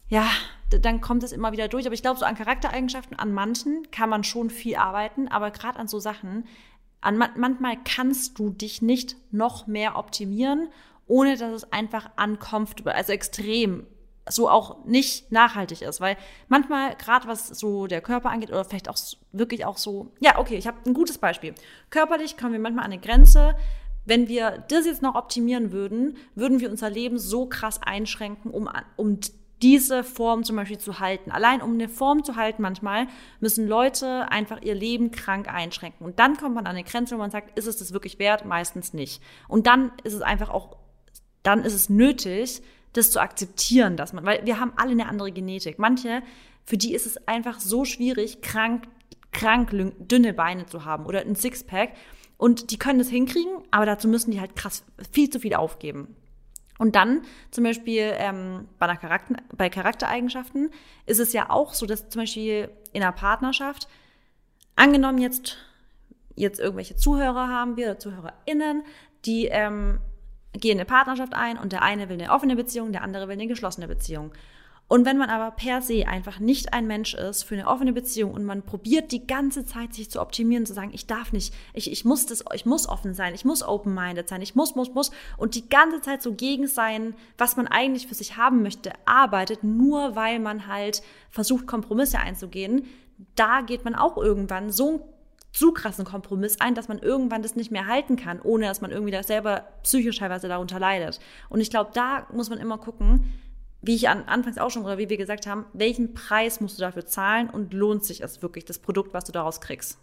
ja, 0.08 0.28
dann 0.70 1.00
kommt 1.00 1.22
es 1.22 1.32
immer 1.32 1.52
wieder 1.52 1.68
durch. 1.68 1.86
Aber 1.86 1.94
ich 1.94 2.02
glaube, 2.02 2.18
so 2.18 2.24
an 2.24 2.36
Charaktereigenschaften, 2.36 3.18
an 3.18 3.32
manchen 3.32 3.90
kann 3.90 4.08
man 4.08 4.24
schon 4.24 4.50
viel 4.50 4.76
arbeiten, 4.76 5.28
aber 5.28 5.50
gerade 5.50 5.78
an 5.78 5.88
so 5.88 5.98
Sachen, 5.98 6.44
an 7.00 7.18
manchmal 7.18 7.76
kannst 7.84 8.38
du 8.38 8.50
dich 8.50 8.82
nicht 8.82 9.16
noch 9.30 9.66
mehr 9.66 9.96
optimieren, 9.96 10.68
ohne 11.06 11.36
dass 11.36 11.52
es 11.52 11.72
einfach 11.72 12.10
uncomfortable, 12.20 12.94
also 12.94 13.12
extrem 13.12 13.86
so 14.28 14.50
auch 14.50 14.84
nicht 14.84 15.30
nachhaltig 15.30 15.82
ist, 15.82 16.00
weil 16.00 16.16
manchmal 16.48 16.96
gerade 16.96 17.28
was 17.28 17.46
so 17.46 17.86
der 17.86 18.00
Körper 18.00 18.30
angeht 18.30 18.50
oder 18.50 18.64
vielleicht 18.64 18.88
auch 18.88 18.96
wirklich 19.30 19.64
auch 19.64 19.76
so, 19.76 20.12
ja, 20.18 20.38
okay, 20.38 20.56
ich 20.56 20.66
habe 20.66 20.78
ein 20.84 20.94
gutes 20.94 21.18
Beispiel. 21.18 21.54
Körperlich 21.90 22.36
kommen 22.36 22.52
wir 22.52 22.58
manchmal 22.58 22.86
an 22.86 22.92
eine 22.92 23.00
Grenze, 23.00 23.54
wenn 24.04 24.26
wir 24.26 24.64
das 24.68 24.86
jetzt 24.86 25.02
noch 25.02 25.14
optimieren 25.14 25.70
würden, 25.70 26.16
würden 26.34 26.58
wir 26.58 26.70
unser 26.70 26.90
Leben 26.90 27.18
so 27.18 27.46
krass 27.46 27.80
einschränken, 27.82 28.50
um, 28.50 28.68
um 28.96 29.20
diese 29.62 30.04
Form 30.04 30.44
zum 30.44 30.56
Beispiel 30.56 30.78
zu 30.78 31.00
halten. 31.00 31.30
Allein 31.30 31.62
um 31.62 31.74
eine 31.74 31.88
Form 31.88 32.24
zu 32.24 32.36
halten, 32.36 32.62
manchmal 32.62 33.06
müssen 33.40 33.66
Leute 33.66 34.30
einfach 34.30 34.60
ihr 34.62 34.74
Leben 34.74 35.10
krank 35.10 35.48
einschränken. 35.48 36.04
Und 36.04 36.18
dann 36.18 36.36
kommt 36.36 36.54
man 36.54 36.66
an 36.66 36.76
eine 36.76 36.84
Grenze, 36.84 37.14
wo 37.14 37.18
man 37.18 37.30
sagt, 37.30 37.58
ist 37.58 37.66
es 37.66 37.78
das 37.78 37.92
wirklich 37.92 38.18
wert? 38.18 38.44
Meistens 38.44 38.92
nicht. 38.92 39.22
Und 39.48 39.66
dann 39.66 39.92
ist 40.04 40.12
es 40.12 40.22
einfach 40.22 40.50
auch, 40.50 40.76
dann 41.42 41.64
ist 41.64 41.74
es 41.74 41.88
nötig, 41.88 42.62
das 42.92 43.10
zu 43.10 43.20
akzeptieren, 43.20 43.96
dass 43.96 44.12
man, 44.12 44.24
weil 44.24 44.44
wir 44.44 44.60
haben 44.60 44.72
alle 44.76 44.92
eine 44.92 45.08
andere 45.08 45.32
Genetik. 45.32 45.78
Manche, 45.78 46.22
für 46.64 46.76
die 46.76 46.94
ist 46.94 47.06
es 47.06 47.28
einfach 47.28 47.60
so 47.60 47.84
schwierig, 47.84 48.42
krank, 48.42 48.84
krank 49.32 49.70
dünne 49.98 50.34
Beine 50.34 50.66
zu 50.66 50.84
haben 50.84 51.06
oder 51.06 51.20
ein 51.20 51.36
Sixpack. 51.36 51.92
Und 52.38 52.70
die 52.70 52.78
können 52.78 52.98
das 52.98 53.08
hinkriegen, 53.08 53.52
aber 53.70 53.86
dazu 53.86 54.08
müssen 54.08 54.30
die 54.30 54.40
halt 54.40 54.56
krass 54.56 54.84
viel 55.10 55.30
zu 55.30 55.40
viel 55.40 55.54
aufgeben. 55.54 56.14
Und 56.78 56.94
dann 56.94 57.22
zum 57.50 57.64
Beispiel 57.64 58.12
ähm, 58.16 58.68
bei, 58.78 58.86
einer 58.86 58.98
Charakter, 58.98 59.36
bei 59.56 59.70
Charaktereigenschaften 59.70 60.70
ist 61.06 61.20
es 61.20 61.32
ja 61.32 61.50
auch 61.50 61.74
so, 61.74 61.86
dass 61.86 62.08
zum 62.08 62.22
Beispiel 62.22 62.70
in 62.92 63.02
einer 63.02 63.12
Partnerschaft, 63.12 63.88
angenommen 64.74 65.18
jetzt, 65.18 65.56
jetzt 66.34 66.60
irgendwelche 66.60 66.96
Zuhörer 66.96 67.48
haben 67.48 67.76
wir 67.76 67.86
oder 67.86 67.98
ZuhörerInnen, 67.98 68.82
die 69.24 69.46
ähm, 69.46 70.00
gehen 70.52 70.78
eine 70.78 70.84
Partnerschaft 70.84 71.34
ein 71.34 71.58
und 71.58 71.72
der 71.72 71.82
eine 71.82 72.08
will 72.08 72.20
eine 72.20 72.30
offene 72.30 72.56
Beziehung, 72.56 72.92
der 72.92 73.02
andere 73.02 73.28
will 73.28 73.34
eine 73.34 73.46
geschlossene 73.46 73.88
Beziehung. 73.88 74.32
Und 74.88 75.04
wenn 75.04 75.18
man 75.18 75.30
aber 75.30 75.50
per 75.50 75.82
se 75.82 76.06
einfach 76.06 76.38
nicht 76.38 76.72
ein 76.72 76.86
Mensch 76.86 77.14
ist 77.14 77.42
für 77.42 77.56
eine 77.56 77.66
offene 77.66 77.92
Beziehung 77.92 78.32
und 78.32 78.44
man 78.44 78.62
probiert 78.62 79.10
die 79.10 79.26
ganze 79.26 79.64
Zeit 79.64 79.94
sich 79.94 80.10
zu 80.10 80.20
optimieren, 80.20 80.64
zu 80.64 80.74
sagen, 80.74 80.92
ich 80.94 81.06
darf 81.06 81.32
nicht, 81.32 81.52
ich, 81.74 81.90
ich 81.90 82.04
muss 82.04 82.26
das, 82.26 82.44
ich 82.54 82.66
muss 82.66 82.88
offen 82.88 83.12
sein, 83.12 83.34
ich 83.34 83.44
muss 83.44 83.64
open-minded 83.64 84.28
sein, 84.28 84.42
ich 84.42 84.54
muss, 84.54 84.76
muss, 84.76 84.94
muss 84.94 85.10
und 85.38 85.56
die 85.56 85.68
ganze 85.68 86.02
Zeit 86.02 86.22
so 86.22 86.34
gegen 86.34 86.68
sein, 86.68 87.14
was 87.36 87.56
man 87.56 87.66
eigentlich 87.66 88.06
für 88.06 88.14
sich 88.14 88.36
haben 88.36 88.62
möchte, 88.62 88.92
arbeitet, 89.06 89.64
nur 89.64 90.14
weil 90.14 90.38
man 90.38 90.68
halt 90.68 91.02
versucht, 91.30 91.66
Kompromisse 91.66 92.20
einzugehen, 92.20 92.84
da 93.34 93.62
geht 93.62 93.84
man 93.84 93.96
auch 93.96 94.16
irgendwann 94.16 94.70
so 94.70 94.88
einen 94.88 95.00
zu 95.52 95.72
krassen 95.72 96.04
Kompromiss 96.04 96.60
ein, 96.60 96.74
dass 96.74 96.86
man 96.86 96.98
irgendwann 96.98 97.42
das 97.42 97.56
nicht 97.56 97.70
mehr 97.72 97.86
halten 97.86 98.16
kann, 98.16 98.40
ohne 98.42 98.66
dass 98.66 98.82
man 98.82 98.90
irgendwie 98.90 99.12
da 99.12 99.22
selber 99.22 99.64
psychisch 99.82 100.18
teilweise 100.18 100.48
darunter 100.48 100.78
leidet. 100.78 101.18
Und 101.48 101.60
ich 101.60 101.70
glaube, 101.70 101.90
da 101.94 102.26
muss 102.30 102.50
man 102.50 102.58
immer 102.58 102.76
gucken, 102.76 103.32
wie 103.82 103.94
ich 103.94 104.08
an, 104.08 104.24
anfangs 104.24 104.58
auch 104.58 104.70
schon 104.70 104.84
oder 104.84 104.98
wie 104.98 105.08
wir 105.08 105.16
gesagt 105.16 105.46
haben, 105.46 105.66
welchen 105.72 106.14
Preis 106.14 106.60
musst 106.60 106.78
du 106.78 106.82
dafür 106.82 107.06
zahlen 107.06 107.50
und 107.50 107.72
lohnt 107.72 108.04
sich 108.04 108.22
es 108.22 108.42
wirklich, 108.42 108.64
das 108.64 108.78
Produkt, 108.78 109.14
was 109.14 109.24
du 109.24 109.32
daraus 109.32 109.60
kriegst? 109.60 109.98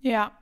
Ja, 0.00 0.32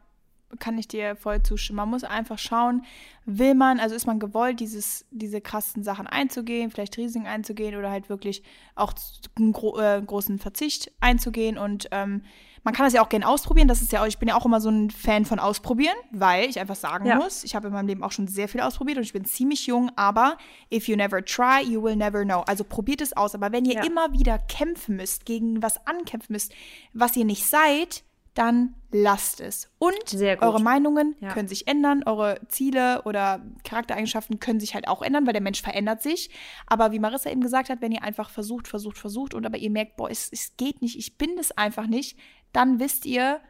kann 0.59 0.79
ich 0.79 0.89
dir 0.89 1.17
voll 1.17 1.43
zustimmen. 1.43 1.77
Man 1.77 1.91
muss 1.91 2.05
einfach 2.05 2.39
schauen, 2.39 2.85
will 3.25 3.55
man, 3.55 3.81
also 3.81 3.95
ist 3.95 4.07
man 4.07 4.19
gewollt, 4.19 4.61
dieses, 4.61 5.05
diese 5.11 5.41
krassen 5.41 5.83
Sachen 5.83 6.07
einzugehen, 6.07 6.71
vielleicht 6.71 6.97
Risiken 6.97 7.27
einzugehen 7.27 7.77
oder 7.77 7.91
halt 7.91 8.09
wirklich 8.09 8.43
auch 8.75 8.93
einen 9.37 9.53
gro 9.53 9.79
äh, 9.79 10.03
großen 10.05 10.39
Verzicht 10.39 10.93
einzugehen 11.01 11.59
und 11.59 11.89
ähm, 11.91 12.23
man 12.65 12.73
kann 12.73 12.87
das 12.87 12.95
ja 12.95 13.05
auch 13.05 13.11
gerne 13.11 13.29
ausprobieren. 13.29 13.69
Das 13.69 13.83
ist 13.83 13.93
ja 13.93 14.03
auch, 14.03 14.07
ich 14.07 14.19
bin 14.19 14.29
ja 14.29 14.37
auch 14.37 14.47
immer 14.47 14.61
so 14.61 14.71
ein 14.71 14.91
Fan 14.91 15.27
von 15.27 15.39
Ausprobieren, 15.39 15.95
weil 16.11 16.49
ich 16.49 16.59
einfach 16.59 16.75
sagen 16.75 17.07
ja. 17.07 17.17
muss, 17.17 17.45
ich 17.45 17.55
habe 17.55 17.69
in 17.69 17.75
meinem 17.75 17.87
Leben 17.87 18.03
auch 18.03 18.13
schon 18.13 18.27
sehr 18.27 18.49
viel 18.49 18.63
ausprobiert 18.63 18.97
und 18.97 19.05
ich 19.05 19.13
bin 19.13 19.27
ziemlich 19.27 19.67
jung, 19.67 19.91
aber 19.97 20.39
if 20.73 20.89
you 20.89 20.97
never 20.97 21.23
try, 21.23 21.63
you 21.63 21.83
will 21.83 21.95
never 21.95 22.25
know. 22.25 22.41
Also 22.47 22.65
probiert 22.65 23.03
es 23.03 23.15
aus. 23.15 23.35
Aber 23.35 23.53
wenn 23.53 23.67
ihr 23.67 23.75
ja. 23.75 23.85
immer 23.85 24.13
wieder 24.13 24.39
kämpfen 24.39 24.97
müsst, 24.97 25.27
gegen 25.27 25.63
was 25.63 25.87
ankämpfen 25.87 26.33
müsst, 26.33 26.55
was 26.95 27.15
ihr 27.17 27.27
nicht 27.27 27.47
seid, 27.47 28.03
dann 28.35 28.75
lasst 28.91 29.41
es. 29.41 29.71
Und 29.79 30.15
eure 30.41 30.61
Meinungen 30.61 31.17
ja. 31.21 31.33
können 31.33 31.49
sich 31.49 31.67
ändern, 31.67 32.03
eure 32.05 32.41
Ziele 32.49 33.03
oder 33.05 33.45
Charaktereigenschaften 33.65 34.41
können 34.41 34.61
sich 34.61 34.75
halt 34.75 34.89
auch 34.89 35.03
ändern, 35.03 35.27
weil 35.27 35.33
der 35.33 35.43
Mensch 35.43 35.63
verändert 35.63 36.03
sich. 36.03 36.31
Aber 36.67 36.93
wie 36.93 36.99
Marissa 36.99 37.31
eben 37.31 37.41
gesagt 37.41 37.71
hat, 37.71 37.81
wenn 37.81 37.93
ihr 37.93 38.03
einfach 38.03 38.31
versucht, 38.31 38.69
versucht, 38.69 38.99
versucht 38.99 39.35
und 39.35 39.47
aber 39.47 39.59
ihr 39.59 39.71
merkt, 39.71 39.97
boah, 39.97 40.11
es, 40.11 40.29
es 40.33 40.57
geht 40.57 40.83
nicht, 40.83 40.99
ich 40.99 41.17
bin 41.17 41.37
das 41.37 41.53
einfach 41.53 41.87
nicht, 41.87 42.19
dann 42.53 42.81
wisst 42.81 43.07
ihr 43.07 43.41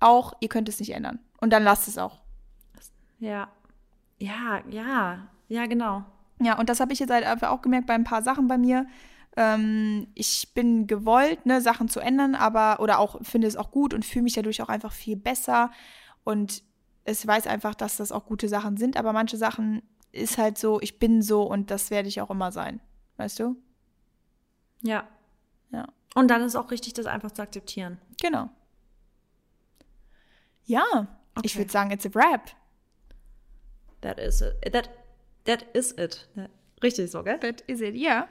auch, 0.00 0.32
ihr 0.40 0.48
könnt 0.48 0.68
es 0.68 0.78
nicht 0.78 0.94
ändern. 0.94 1.18
Und 1.40 1.52
dann 1.52 1.64
lasst 1.64 1.88
es 1.88 1.98
auch. 1.98 2.20
Ja. 3.18 3.48
Ja, 4.18 4.62
ja, 4.70 5.28
ja, 5.48 5.66
genau. 5.66 6.04
Ja, 6.40 6.58
und 6.58 6.68
das 6.68 6.80
habe 6.80 6.92
ich 6.92 6.98
jetzt 6.98 7.10
halt 7.10 7.24
einfach 7.24 7.50
auch 7.50 7.62
gemerkt 7.62 7.86
bei 7.86 7.94
ein 7.94 8.04
paar 8.04 8.22
Sachen 8.22 8.48
bei 8.48 8.58
mir. 8.58 8.86
Ähm, 9.36 10.08
ich 10.14 10.52
bin 10.54 10.86
gewollt, 10.86 11.46
ne, 11.46 11.60
Sachen 11.60 11.88
zu 11.88 12.00
ändern, 12.00 12.34
aber 12.34 12.80
oder 12.80 12.98
auch 12.98 13.20
finde 13.22 13.48
es 13.48 13.56
auch 13.56 13.70
gut 13.70 13.92
und 13.94 14.04
fühle 14.04 14.24
mich 14.24 14.34
dadurch 14.34 14.62
auch 14.62 14.68
einfach 14.68 14.92
viel 14.92 15.16
besser. 15.16 15.70
Und 16.22 16.62
es 17.04 17.26
weiß 17.26 17.46
einfach, 17.46 17.74
dass 17.74 17.96
das 17.96 18.12
auch 18.12 18.26
gute 18.26 18.48
Sachen 18.48 18.76
sind, 18.76 18.96
aber 18.96 19.12
manche 19.12 19.36
Sachen 19.36 19.82
ist 20.12 20.38
halt 20.38 20.58
so, 20.58 20.80
ich 20.80 20.98
bin 20.98 21.22
so 21.22 21.42
und 21.42 21.70
das 21.70 21.90
werde 21.90 22.08
ich 22.08 22.20
auch 22.20 22.30
immer 22.30 22.52
sein. 22.52 22.80
Weißt 23.16 23.40
du? 23.40 23.56
Ja. 24.82 25.08
Ja. 25.72 25.86
Und 26.14 26.28
dann 26.28 26.42
ist 26.42 26.54
auch 26.54 26.70
richtig, 26.70 26.94
das 26.94 27.06
einfach 27.06 27.32
zu 27.32 27.42
akzeptieren. 27.42 27.98
Genau. 28.22 28.48
Ja, 30.64 30.84
okay. 31.34 31.42
ich 31.42 31.56
würde 31.56 31.70
sagen, 31.70 31.90
it's 31.90 32.06
a 32.06 32.14
wrap. 32.14 32.50
That 34.00 34.18
is 34.18 34.40
it. 34.40 34.72
That, 34.72 34.90
that 35.44 35.64
is 35.74 35.92
it. 35.92 36.28
Richtig 36.82 37.10
so, 37.10 37.22
gell? 37.22 37.38
That 37.40 37.62
is 37.62 37.80
it, 37.80 37.96
ja. 37.96 38.28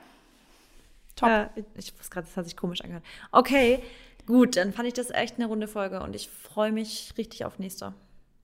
Top. 1.16 1.28
Äh, 1.28 1.48
ich 1.74 1.96
wusste 1.98 2.10
gerade, 2.10 2.26
das 2.26 2.36
hat 2.36 2.44
sich 2.44 2.56
komisch 2.56 2.80
angehört. 2.82 3.04
Okay, 3.32 3.82
gut, 4.26 4.56
dann 4.56 4.72
fand 4.72 4.88
ich 4.88 4.94
das 4.94 5.10
echt 5.10 5.36
eine 5.36 5.46
runde 5.46 5.68
Folge 5.68 6.02
und 6.02 6.14
ich 6.16 6.28
freue 6.28 6.72
mich 6.72 7.14
richtig 7.16 7.44
auf 7.44 7.58
nächste. 7.58 7.94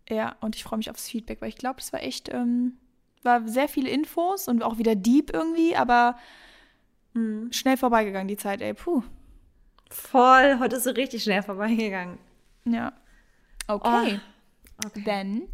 Ja, 0.08 0.36
und 0.40 0.56
ich 0.56 0.64
freue 0.64 0.78
mich 0.78 0.90
aufs 0.90 1.08
Feedback, 1.08 1.40
weil 1.40 1.48
ich 1.48 1.56
glaube, 1.56 1.80
es 1.80 1.92
war 1.92 2.02
echt, 2.02 2.28
ähm, 2.32 2.78
war 3.22 3.46
sehr 3.46 3.68
viele 3.68 3.90
Infos 3.90 4.48
und 4.48 4.62
auch 4.62 4.78
wieder 4.78 4.94
deep 4.94 5.32
irgendwie, 5.32 5.76
aber 5.76 6.16
mh, 7.14 7.52
schnell 7.52 7.76
vorbeigegangen 7.76 8.28
die 8.28 8.36
Zeit, 8.36 8.60
ey, 8.60 8.74
puh. 8.74 9.02
Voll, 9.90 10.58
heute 10.60 10.76
ist 10.76 10.84
so 10.84 10.90
richtig 10.90 11.22
schnell 11.22 11.42
vorbeigegangen. 11.42 12.18
Ja. 12.64 12.92
Okay. 13.66 14.20
Oh, 14.82 14.86
okay. 14.86 15.02
Then. 15.04 15.48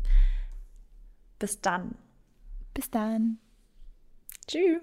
Bis 1.38 1.60
dann. 1.60 1.94
Bis 2.72 2.90
dann. 2.90 3.38
Tschüss. 4.46 4.80